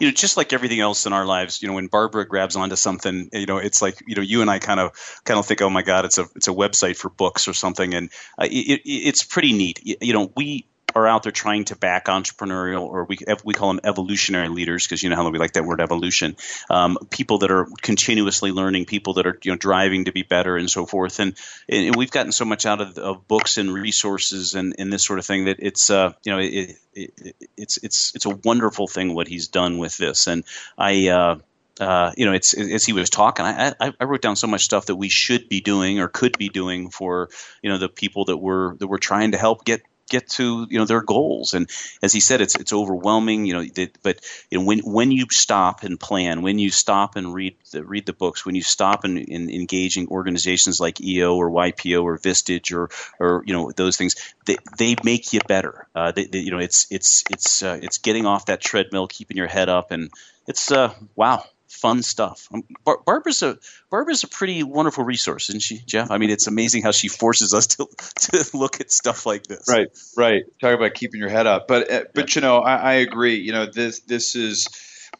you 0.00 0.08
know, 0.08 0.12
just 0.12 0.36
like 0.36 0.52
everything 0.52 0.80
else 0.80 1.06
in 1.06 1.12
our 1.12 1.26
lives, 1.26 1.62
you 1.62 1.68
know, 1.68 1.74
when 1.74 1.86
Barbara 1.86 2.26
grabs 2.26 2.56
onto 2.56 2.74
something, 2.74 3.28
you 3.32 3.46
know, 3.46 3.58
it's 3.58 3.80
like, 3.80 4.02
you 4.06 4.16
know, 4.16 4.22
you 4.22 4.40
and 4.40 4.50
I 4.50 4.58
kind 4.58 4.80
of 4.80 4.92
kind 5.24 5.38
of 5.38 5.46
think, 5.46 5.62
oh 5.62 5.70
my 5.70 5.82
God, 5.82 6.04
it's 6.04 6.18
a 6.18 6.26
it's 6.34 6.48
a 6.48 6.52
website 6.52 6.96
for 6.96 7.08
books 7.08 7.46
or 7.46 7.52
something, 7.52 7.94
and 7.94 8.10
uh, 8.38 8.46
it, 8.50 8.80
it's 8.84 9.22
pretty 9.22 9.52
neat. 9.52 9.80
You, 9.84 9.96
you 10.00 10.12
know, 10.12 10.32
we 10.36 10.66
are 10.94 11.06
out 11.06 11.22
there 11.22 11.32
trying 11.32 11.64
to 11.66 11.76
back 11.76 12.06
entrepreneurial, 12.06 12.82
or 12.82 13.04
we 13.04 13.18
we 13.44 13.54
call 13.54 13.68
them 13.68 13.80
evolutionary 13.84 14.48
leaders 14.48 14.86
because 14.86 15.02
you 15.02 15.10
know 15.10 15.16
how 15.16 15.28
we 15.28 15.38
like 15.38 15.52
that 15.52 15.64
word 15.64 15.80
evolution. 15.80 16.36
Um, 16.68 16.98
people 17.10 17.38
that 17.38 17.50
are 17.50 17.66
continuously 17.82 18.52
learning, 18.52 18.86
people 18.86 19.14
that 19.14 19.26
are 19.26 19.38
you 19.42 19.52
know 19.52 19.56
driving 19.56 20.06
to 20.06 20.12
be 20.12 20.22
better, 20.22 20.56
and 20.56 20.70
so 20.70 20.86
forth. 20.86 21.20
And, 21.20 21.36
and 21.68 21.96
we've 21.96 22.10
gotten 22.10 22.32
so 22.32 22.44
much 22.44 22.66
out 22.66 22.80
of, 22.80 22.98
of 22.98 23.28
books 23.28 23.58
and 23.58 23.72
resources 23.72 24.54
and, 24.54 24.74
and 24.78 24.92
this 24.92 25.04
sort 25.04 25.18
of 25.18 25.26
thing 25.26 25.46
that 25.46 25.56
it's 25.60 25.90
uh, 25.90 26.12
you 26.24 26.32
know 26.32 26.38
it, 26.38 26.76
it, 26.94 27.36
it's 27.56 27.78
it's 27.78 28.14
it's 28.14 28.26
a 28.26 28.30
wonderful 28.30 28.86
thing 28.86 29.14
what 29.14 29.28
he's 29.28 29.48
done 29.48 29.78
with 29.78 29.96
this. 29.96 30.26
And 30.26 30.44
I. 30.76 31.08
Uh, 31.08 31.38
uh, 31.80 32.12
you 32.14 32.26
know, 32.26 32.34
it's 32.34 32.52
as 32.52 32.84
he 32.84 32.92
was 32.92 33.08
talking, 33.08 33.46
I, 33.46 33.72
I, 33.80 33.94
I, 33.98 34.04
wrote 34.04 34.20
down 34.20 34.36
so 34.36 34.46
much 34.46 34.64
stuff 34.64 34.86
that 34.86 34.96
we 34.96 35.08
should 35.08 35.48
be 35.48 35.62
doing 35.62 35.98
or 35.98 36.08
could 36.08 36.36
be 36.36 36.50
doing 36.50 36.90
for 36.90 37.30
you 37.62 37.70
know 37.70 37.78
the 37.78 37.88
people 37.88 38.26
that 38.26 38.36
we're 38.36 38.76
that 38.76 38.86
we're 38.86 38.98
trying 38.98 39.32
to 39.32 39.38
help 39.38 39.64
get 39.64 39.80
get 40.10 40.28
to 40.28 40.66
you 40.68 40.78
know 40.78 40.84
their 40.84 41.00
goals. 41.00 41.54
And 41.54 41.70
as 42.02 42.12
he 42.12 42.20
said, 42.20 42.42
it's 42.42 42.56
it's 42.56 42.72
overwhelming. 42.74 43.46
You 43.46 43.54
know, 43.54 43.64
that, 43.64 44.02
but 44.02 44.20
you 44.50 44.58
know, 44.58 44.64
when 44.66 44.80
when 44.80 45.10
you 45.10 45.26
stop 45.30 45.82
and 45.82 45.98
plan, 45.98 46.42
when 46.42 46.58
you 46.58 46.70
stop 46.70 47.16
and 47.16 47.32
read 47.32 47.56
the, 47.70 47.82
read 47.82 48.04
the 48.04 48.12
books, 48.12 48.44
when 48.44 48.54
you 48.54 48.62
stop 48.62 49.04
and, 49.04 49.16
and 49.16 49.50
engaging 49.50 50.08
organizations 50.08 50.80
like 50.80 51.00
EO 51.00 51.34
or 51.36 51.50
YPO 51.50 52.02
or 52.02 52.18
Vistage 52.18 52.76
or 52.76 52.90
or 53.18 53.42
you 53.46 53.54
know 53.54 53.72
those 53.72 53.96
things, 53.96 54.16
they, 54.44 54.56
they 54.76 54.96
make 55.02 55.32
you 55.32 55.40
better. 55.48 55.86
Uh, 55.94 56.12
they, 56.12 56.26
they, 56.26 56.40
you 56.40 56.50
know, 56.50 56.58
it's 56.58 56.86
it's 56.90 57.24
it's 57.30 57.62
uh, 57.62 57.78
it's 57.80 57.98
getting 57.98 58.26
off 58.26 58.46
that 58.46 58.60
treadmill, 58.60 59.06
keeping 59.06 59.36
your 59.38 59.46
head 59.46 59.70
up, 59.70 59.92
and 59.92 60.10
it's 60.46 60.70
uh, 60.70 60.92
wow 61.16 61.44
fun 61.70 62.02
stuff. 62.02 62.48
Um, 62.52 62.64
Bar- 62.84 63.00
Barbara's 63.06 63.42
a 63.42 63.58
Barbara's 63.90 64.24
a 64.24 64.28
pretty 64.28 64.62
wonderful 64.62 65.04
resource, 65.04 65.48
isn't 65.48 65.62
she, 65.62 65.78
Jeff? 65.86 66.10
I 66.10 66.18
mean, 66.18 66.30
it's 66.30 66.46
amazing 66.46 66.82
how 66.82 66.90
she 66.90 67.08
forces 67.08 67.54
us 67.54 67.68
to 67.68 67.86
to 68.20 68.56
look 68.56 68.80
at 68.80 68.90
stuff 68.90 69.24
like 69.24 69.44
this. 69.44 69.66
Right, 69.68 69.88
right. 70.16 70.42
Talk 70.60 70.74
about 70.74 70.94
keeping 70.94 71.20
your 71.20 71.30
head 71.30 71.46
up, 71.46 71.68
but 71.68 71.90
uh, 71.90 72.04
but 72.14 72.34
you 72.34 72.42
know, 72.42 72.58
I, 72.58 72.76
I 72.76 72.92
agree. 72.94 73.36
You 73.36 73.52
know, 73.52 73.66
this 73.66 74.00
this 74.00 74.34
is 74.36 74.68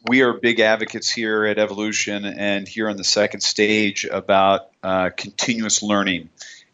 we 0.08 0.22
are 0.22 0.32
big 0.32 0.60
advocates 0.60 1.10
here 1.10 1.44
at 1.44 1.58
Evolution 1.58 2.24
and 2.24 2.66
here 2.66 2.88
on 2.88 2.96
the 2.96 3.04
second 3.04 3.40
stage 3.40 4.04
about 4.04 4.70
uh, 4.82 5.10
continuous 5.16 5.82
learning. 5.82 6.30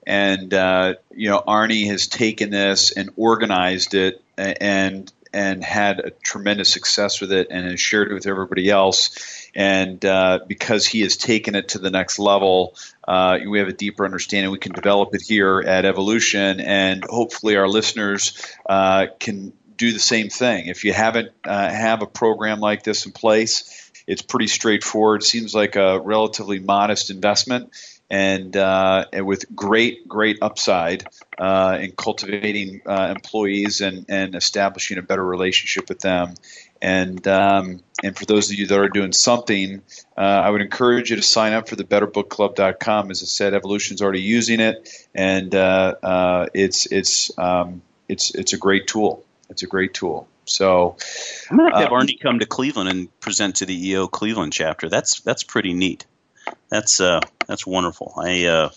And 0.06 0.54
uh, 0.54 0.94
you 1.10 1.28
know, 1.28 1.42
Arnie 1.46 1.88
has 1.88 2.06
taken 2.06 2.50
this 2.50 2.92
and 2.92 3.10
organized 3.16 3.94
it 3.94 4.22
and 4.38 5.12
and 5.37 5.62
had 5.62 6.01
a 6.01 6.11
tremendous 6.11 6.72
success 6.72 7.20
with 7.20 7.30
it 7.30 7.49
and 7.51 7.66
has 7.70 7.78
shared 7.78 8.11
it 8.11 8.14
with 8.14 8.26
everybody 8.26 8.70
else. 8.70 9.51
And 9.55 10.03
uh, 10.03 10.41
because 10.47 10.87
he 10.87 11.03
has 11.03 11.18
taken 11.18 11.55
it 11.55 11.68
to 11.68 11.78
the 11.78 11.91
next 11.91 12.18
level, 12.18 12.74
uh, 13.07 13.39
we 13.47 13.59
have 13.59 13.68
a 13.68 13.74
deeper 13.74 14.07
understanding. 14.07 14.51
We 14.51 14.59
can 14.59 14.72
develop 14.72 15.14
it 15.14 15.20
here 15.20 15.61
at 15.61 15.84
Evolution, 15.84 16.61
and 16.61 17.05
hopefully, 17.05 17.57
our 17.57 17.68
listeners 17.68 18.43
uh, 18.68 19.09
can 19.20 19.53
do 19.76 19.93
the 19.93 19.99
same 19.99 20.30
thing. 20.30 20.66
If 20.68 20.84
you 20.84 20.95
haven't 20.95 21.32
uh, 21.45 21.68
have 21.68 22.01
a 22.01 22.07
program 22.07 22.61
like 22.61 22.82
this 22.82 23.05
in 23.05 23.12
place, 23.12 23.93
it's 24.07 24.22
pretty 24.22 24.47
straightforward. 24.47 25.22
Seems 25.22 25.55
like 25.55 25.76
a 25.76 26.01
relatively 26.01 26.61
modest 26.61 27.11
investment, 27.11 27.72
and, 28.11 28.57
uh, 28.57 29.04
and 29.12 29.26
with 29.26 29.54
great 29.54 30.07
great 30.07 30.38
upside 30.42 31.04
uh, 31.38 31.78
in 31.80 31.92
cultivating 31.92 32.82
uh, 32.86 33.12
employees 33.14 33.80
and, 33.80 34.07
and 34.09 34.34
establishing 34.34 34.98
a 34.98 35.02
better 35.02 35.24
relationship 35.24 35.88
with 35.88 36.00
them. 36.00 36.34
And 36.80 37.26
um, 37.26 37.80
and 38.04 38.16
for 38.16 38.26
those 38.26 38.50
of 38.50 38.59
you 38.59 38.66
that 38.66 38.78
are 38.78 38.88
doing 38.88 39.12
something, 39.12 39.82
uh, 40.16 40.20
I 40.20 40.50
would 40.50 40.61
encourage 40.61 41.11
you 41.11 41.16
to 41.16 41.22
sign 41.22 41.54
up 41.54 41.68
for 41.68 41.76
the 41.76 41.84
BetterBookClub.com. 41.84 43.11
As 43.11 43.22
I 43.22 43.26
said, 43.26 43.54
Evolution's 43.54 44.02
already 44.02 44.20
using 44.20 44.61
it, 44.61 44.88
and 45.14 45.54
uh, 45.54 45.94
uh, 46.02 46.46
it's 46.52 46.86
it's 46.86 47.36
um, 47.38 47.80
it's 48.09 48.34
it's 48.34 48.52
a 48.52 48.59
great 48.59 48.86
tool. 48.86 49.24
It's 49.48 49.62
a 49.62 49.66
great 49.66 49.94
tool. 49.94 50.28
So 50.44 50.96
I'm 51.50 51.57
gonna 51.57 51.76
have 51.78 51.92
uh, 51.92 51.94
Arnie 51.94 52.20
come 52.20 52.40
to 52.40 52.46
Cleveland 52.46 52.90
and 52.90 53.20
present 53.20 53.57
to 53.57 53.66
the 53.66 53.88
EO 53.88 54.07
Cleveland 54.07 54.52
chapter. 54.52 54.88
That's 54.88 55.20
that's 55.20 55.42
pretty 55.42 55.72
neat. 55.72 56.04
That's 56.68 57.01
uh 57.01 57.20
that's 57.47 57.66
wonderful. 57.66 58.14
I 58.16 58.47
uh, 58.47 58.70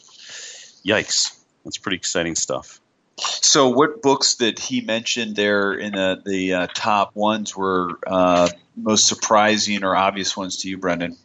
yikes, 0.86 1.38
that's 1.64 1.78
pretty 1.78 1.98
exciting 1.98 2.36
stuff. 2.36 2.80
So, 3.20 3.70
what 3.70 4.02
books 4.02 4.36
that 4.36 4.60
he 4.60 4.82
mentioned 4.82 5.36
there 5.36 5.74
in 5.74 5.94
the, 5.94 6.22
the 6.26 6.54
uh, 6.54 6.68
top 6.74 7.16
ones 7.16 7.56
were 7.56 8.00
uh, 8.08 8.50
most 8.78 9.08
surprising 9.08 9.84
or 9.84 9.96
obvious 9.96 10.38
ones 10.38 10.58
to 10.58 10.70
you, 10.70 10.78
Brendan? 10.78 11.18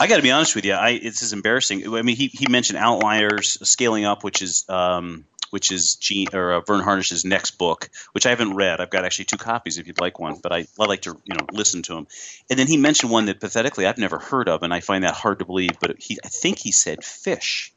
I 0.00 0.08
got 0.08 0.16
to 0.16 0.22
be 0.22 0.32
honest 0.32 0.56
with 0.56 0.64
you. 0.64 0.72
I, 0.72 0.90
it's 0.90 1.22
is 1.22 1.32
embarrassing. 1.32 1.94
I 1.94 2.02
mean, 2.02 2.16
he, 2.16 2.26
he 2.26 2.46
mentioned 2.50 2.78
Outliers, 2.78 3.58
Scaling 3.68 4.04
Up, 4.04 4.24
which 4.24 4.42
is 4.42 4.64
um, 4.68 5.24
which 5.52 5.70
is 5.70 5.96
Gene 5.96 6.28
or 6.32 6.54
uh, 6.54 6.60
Verne 6.60 6.82
Harnish's 6.82 7.24
next 7.24 7.52
book, 7.58 7.90
which 8.12 8.26
I 8.26 8.30
haven't 8.30 8.54
read. 8.54 8.80
I've 8.80 8.90
got 8.90 9.04
actually 9.04 9.26
two 9.26 9.36
copies 9.36 9.78
if 9.78 9.86
you'd 9.86 10.00
like 10.00 10.18
one, 10.18 10.38
but 10.42 10.52
I, 10.52 10.66
I 10.80 10.84
like 10.86 11.02
to 11.02 11.20
you 11.24 11.34
know 11.34 11.46
listen 11.52 11.82
to 11.82 11.96
him. 11.96 12.06
And 12.50 12.58
then 12.58 12.66
he 12.66 12.76
mentioned 12.76 13.12
one 13.12 13.26
that 13.26 13.40
pathetically 13.40 13.86
I've 13.86 13.98
never 13.98 14.18
heard 14.18 14.48
of, 14.48 14.62
and 14.62 14.72
I 14.72 14.80
find 14.80 15.04
that 15.04 15.14
hard 15.14 15.40
to 15.40 15.44
believe. 15.44 15.78
But 15.80 15.96
he, 15.98 16.18
I 16.24 16.28
think 16.28 16.58
he 16.58 16.72
said 16.72 17.04
Fish 17.04 17.72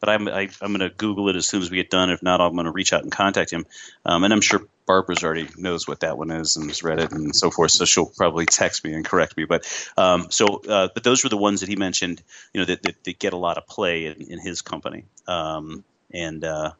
but 0.00 0.08
I'm 0.08 0.28
i 0.28 0.42
am 0.62 0.76
going 0.76 0.80
to 0.80 0.90
Google 0.90 1.28
it 1.28 1.36
as 1.36 1.46
soon 1.46 1.62
as 1.62 1.70
we 1.70 1.76
get 1.76 1.90
done. 1.90 2.10
If 2.10 2.22
not, 2.22 2.40
I'm 2.40 2.54
going 2.54 2.66
to 2.66 2.72
reach 2.72 2.92
out 2.92 3.02
and 3.02 3.12
contact 3.12 3.50
him. 3.50 3.66
Um, 4.04 4.24
and 4.24 4.32
I'm 4.32 4.40
sure 4.40 4.62
Barbara's 4.86 5.24
already 5.24 5.48
knows 5.56 5.88
what 5.88 6.00
that 6.00 6.16
one 6.16 6.30
is 6.30 6.56
and 6.56 6.68
has 6.68 6.82
read 6.82 7.00
it 7.00 7.12
and 7.12 7.34
so 7.34 7.50
forth. 7.50 7.72
So 7.72 7.84
she'll 7.84 8.06
probably 8.06 8.46
text 8.46 8.84
me 8.84 8.94
and 8.94 9.04
correct 9.04 9.36
me. 9.36 9.44
But 9.44 9.66
um, 9.96 10.30
so, 10.30 10.62
uh, 10.68 10.88
but 10.94 11.02
those 11.02 11.24
were 11.24 11.30
the 11.30 11.36
ones 11.36 11.60
that 11.60 11.68
he 11.68 11.76
mentioned. 11.76 12.22
You 12.52 12.60
know, 12.60 12.64
that, 12.66 12.82
that, 12.82 13.04
that 13.04 13.18
get 13.18 13.32
a 13.32 13.36
lot 13.36 13.58
of 13.58 13.66
play 13.66 14.06
in, 14.06 14.22
in 14.30 14.38
his 14.38 14.62
company. 14.62 15.04
Um, 15.26 15.84
and 16.12 16.44
uh, 16.44 16.72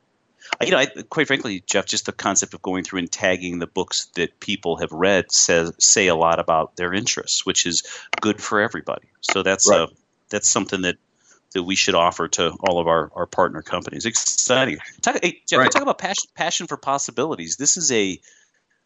Uh, 0.60 0.64
you 0.64 0.70
know, 0.70 0.78
I, 0.78 0.86
quite 1.08 1.26
frankly, 1.26 1.62
Jeff, 1.66 1.86
just 1.86 2.06
the 2.06 2.12
concept 2.12 2.54
of 2.54 2.62
going 2.62 2.84
through 2.84 3.00
and 3.00 3.10
tagging 3.10 3.58
the 3.58 3.66
books 3.66 4.06
that 4.16 4.40
people 4.40 4.76
have 4.76 4.92
read 4.92 5.30
says 5.32 5.72
say 5.78 6.06
a 6.06 6.14
lot 6.14 6.38
about 6.38 6.76
their 6.76 6.92
interests, 6.92 7.44
which 7.44 7.66
is 7.66 7.82
good 8.20 8.40
for 8.40 8.60
everybody. 8.60 9.08
So 9.20 9.42
that's 9.42 9.70
uh, 9.70 9.72
right. 9.72 9.88
a 9.88 9.94
that's 10.30 10.48
something 10.48 10.82
that 10.82 10.96
that 11.52 11.62
we 11.62 11.74
should 11.74 11.94
offer 11.94 12.28
to 12.28 12.50
all 12.60 12.78
of 12.78 12.86
our, 12.86 13.10
our 13.14 13.26
partner 13.26 13.62
companies. 13.62 14.04
Exciting. 14.04 14.78
Talk, 15.00 15.18
hey, 15.22 15.40
Jeff, 15.46 15.58
right. 15.60 15.70
talk 15.70 15.82
about 15.82 15.98
passion, 15.98 16.30
passion 16.34 16.66
for 16.66 16.76
possibilities. 16.76 17.56
This 17.56 17.78
is 17.78 17.90
a 17.90 18.20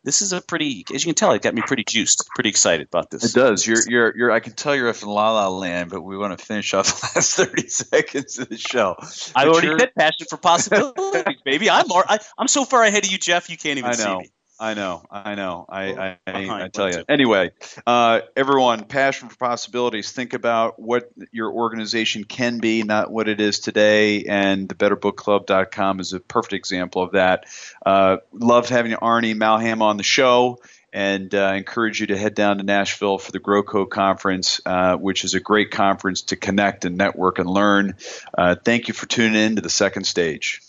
this 0.05 0.23
is 0.23 0.33
a 0.33 0.41
pretty, 0.41 0.85
as 0.93 1.05
you 1.05 1.13
can 1.13 1.15
tell, 1.15 1.33
it 1.33 1.43
got 1.43 1.55
me 1.55 1.63
pretty 1.63 1.85
juiced, 1.85 2.29
pretty 2.35 2.51
excited 2.51 2.89
about 2.89 3.11
this. 3.11 3.25
It 3.25 3.35
does. 3.35 3.67
You're, 3.67 3.79
you're, 3.87 4.17
you're. 4.17 4.31
I 4.33 4.41
can 4.41 4.53
tell 4.53 4.75
you're 4.75 4.89
up 4.89 5.01
in 5.03 5.09
La 5.09 5.33
La 5.33 5.49
Land, 5.49 5.91
but 5.91 6.03
we 6.03 6.17
want 6.17 6.37
to 6.37 6.45
finish 6.45 6.75
off 6.75 6.87
the 6.87 7.11
last 7.15 7.35
thirty 7.37 7.69
seconds 7.69 8.39
of 8.39 8.49
the 8.49 8.59
show. 8.59 8.97
I 9.35 9.47
already 9.47 9.79
said 9.79 9.95
passion 9.95 10.27
for 10.29 10.39
possibilities, 10.39 11.41
baby. 11.45 11.71
I'm, 11.71 11.87
I, 11.91 12.19
am 12.39 12.49
so 12.49 12.65
far 12.65 12.83
ahead 12.83 13.05
of 13.05 13.13
you, 13.13 13.19
Jeff. 13.19 13.49
You 13.49 13.57
can't 13.57 13.79
even 13.79 13.91
I 13.91 13.95
know. 13.95 13.97
see 13.97 14.19
me. 14.19 14.31
I 14.63 14.75
know, 14.75 15.03
I 15.11 15.35
know. 15.35 15.67
I, 15.69 15.93
I, 15.93 16.19
I, 16.25 16.65
I 16.65 16.69
tell 16.69 16.89
you. 16.89 17.03
Anyway, 17.09 17.51
uh, 17.85 18.21
everyone, 18.37 18.85
passion 18.85 19.29
for 19.29 19.35
possibilities. 19.35 20.13
Think 20.13 20.35
about 20.35 20.81
what 20.81 21.11
your 21.33 21.53
organization 21.53 22.23
can 22.23 22.61
be, 22.61 22.85
not 22.85 23.11
what 23.11 23.29
it 23.29 23.41
is 23.41 23.59
today. 23.59 24.23
And 24.27 24.69
the 24.69 24.77
BetterBookClub.com 24.77 25.99
is 25.99 26.13
a 26.13 26.21
perfect 26.21 26.53
example 26.53 27.03
of 27.03 27.11
that. 27.13 27.47
Uh, 27.85 28.19
loved 28.33 28.69
having 28.69 28.93
Arnie 28.93 29.35
Malham 29.35 29.83
on 29.83 29.97
the 29.97 30.05
show 30.05 30.61
and 30.93 31.35
uh, 31.35 31.55
encourage 31.57 32.01
you 32.01 32.07
to 32.07 32.17
head 32.17 32.35
down 32.35 32.59
to 32.59 32.63
Nashville 32.63 33.19
for 33.19 33.33
the 33.33 33.41
GrowCo 33.41 33.91
conference, 33.91 34.61
uh, 34.65 34.97
which 34.97 35.25
is 35.25 35.35
a 35.35 35.41
great 35.41 35.73
conference 35.73 36.23
to 36.23 36.37
connect 36.37 36.85
and 36.85 36.97
network 36.97 37.41
and 37.41 37.51
learn. 37.51 37.97
Uh, 38.39 38.55
thank 38.55 38.87
you 38.87 38.95
for 38.95 39.07
tuning 39.07 39.35
in 39.35 39.57
to 39.57 39.63
the 39.63 39.71
second 39.71 40.05
stage. 40.05 40.63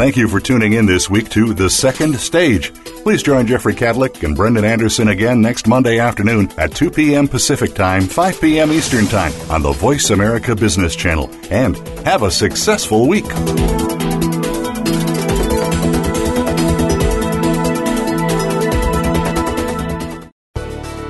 Thank 0.00 0.16
you 0.16 0.28
for 0.28 0.40
tuning 0.40 0.72
in 0.72 0.86
this 0.86 1.10
week 1.10 1.28
to 1.28 1.52
The 1.52 1.68
Second 1.68 2.18
Stage. 2.18 2.72
Please 3.02 3.22
join 3.22 3.46
Jeffrey 3.46 3.74
Cadlick 3.74 4.24
and 4.24 4.34
Brendan 4.34 4.64
Anderson 4.64 5.08
again 5.08 5.42
next 5.42 5.66
Monday 5.66 5.98
afternoon 5.98 6.50
at 6.56 6.74
2 6.74 6.90
p.m. 6.90 7.28
Pacific 7.28 7.74
Time, 7.74 8.06
5 8.06 8.40
p.m. 8.40 8.72
Eastern 8.72 9.04
Time 9.08 9.30
on 9.50 9.60
the 9.60 9.72
Voice 9.72 10.08
America 10.08 10.56
Business 10.56 10.96
Channel. 10.96 11.28
And 11.50 11.76
have 12.06 12.22
a 12.22 12.30
successful 12.30 13.08
week. 13.08 13.26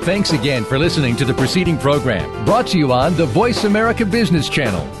Thanks 0.03 0.33
again 0.33 0.65
for 0.65 0.77
listening 0.77 1.15
to 1.15 1.23
the 1.23 1.33
preceding 1.33 1.77
program 1.77 2.43
brought 2.43 2.67
to 2.67 2.77
you 2.77 2.91
on 2.91 3.15
the 3.15 3.27
Voice 3.27 3.63
America 3.63 4.05
Business 4.05 4.49
Channel. 4.49 5.00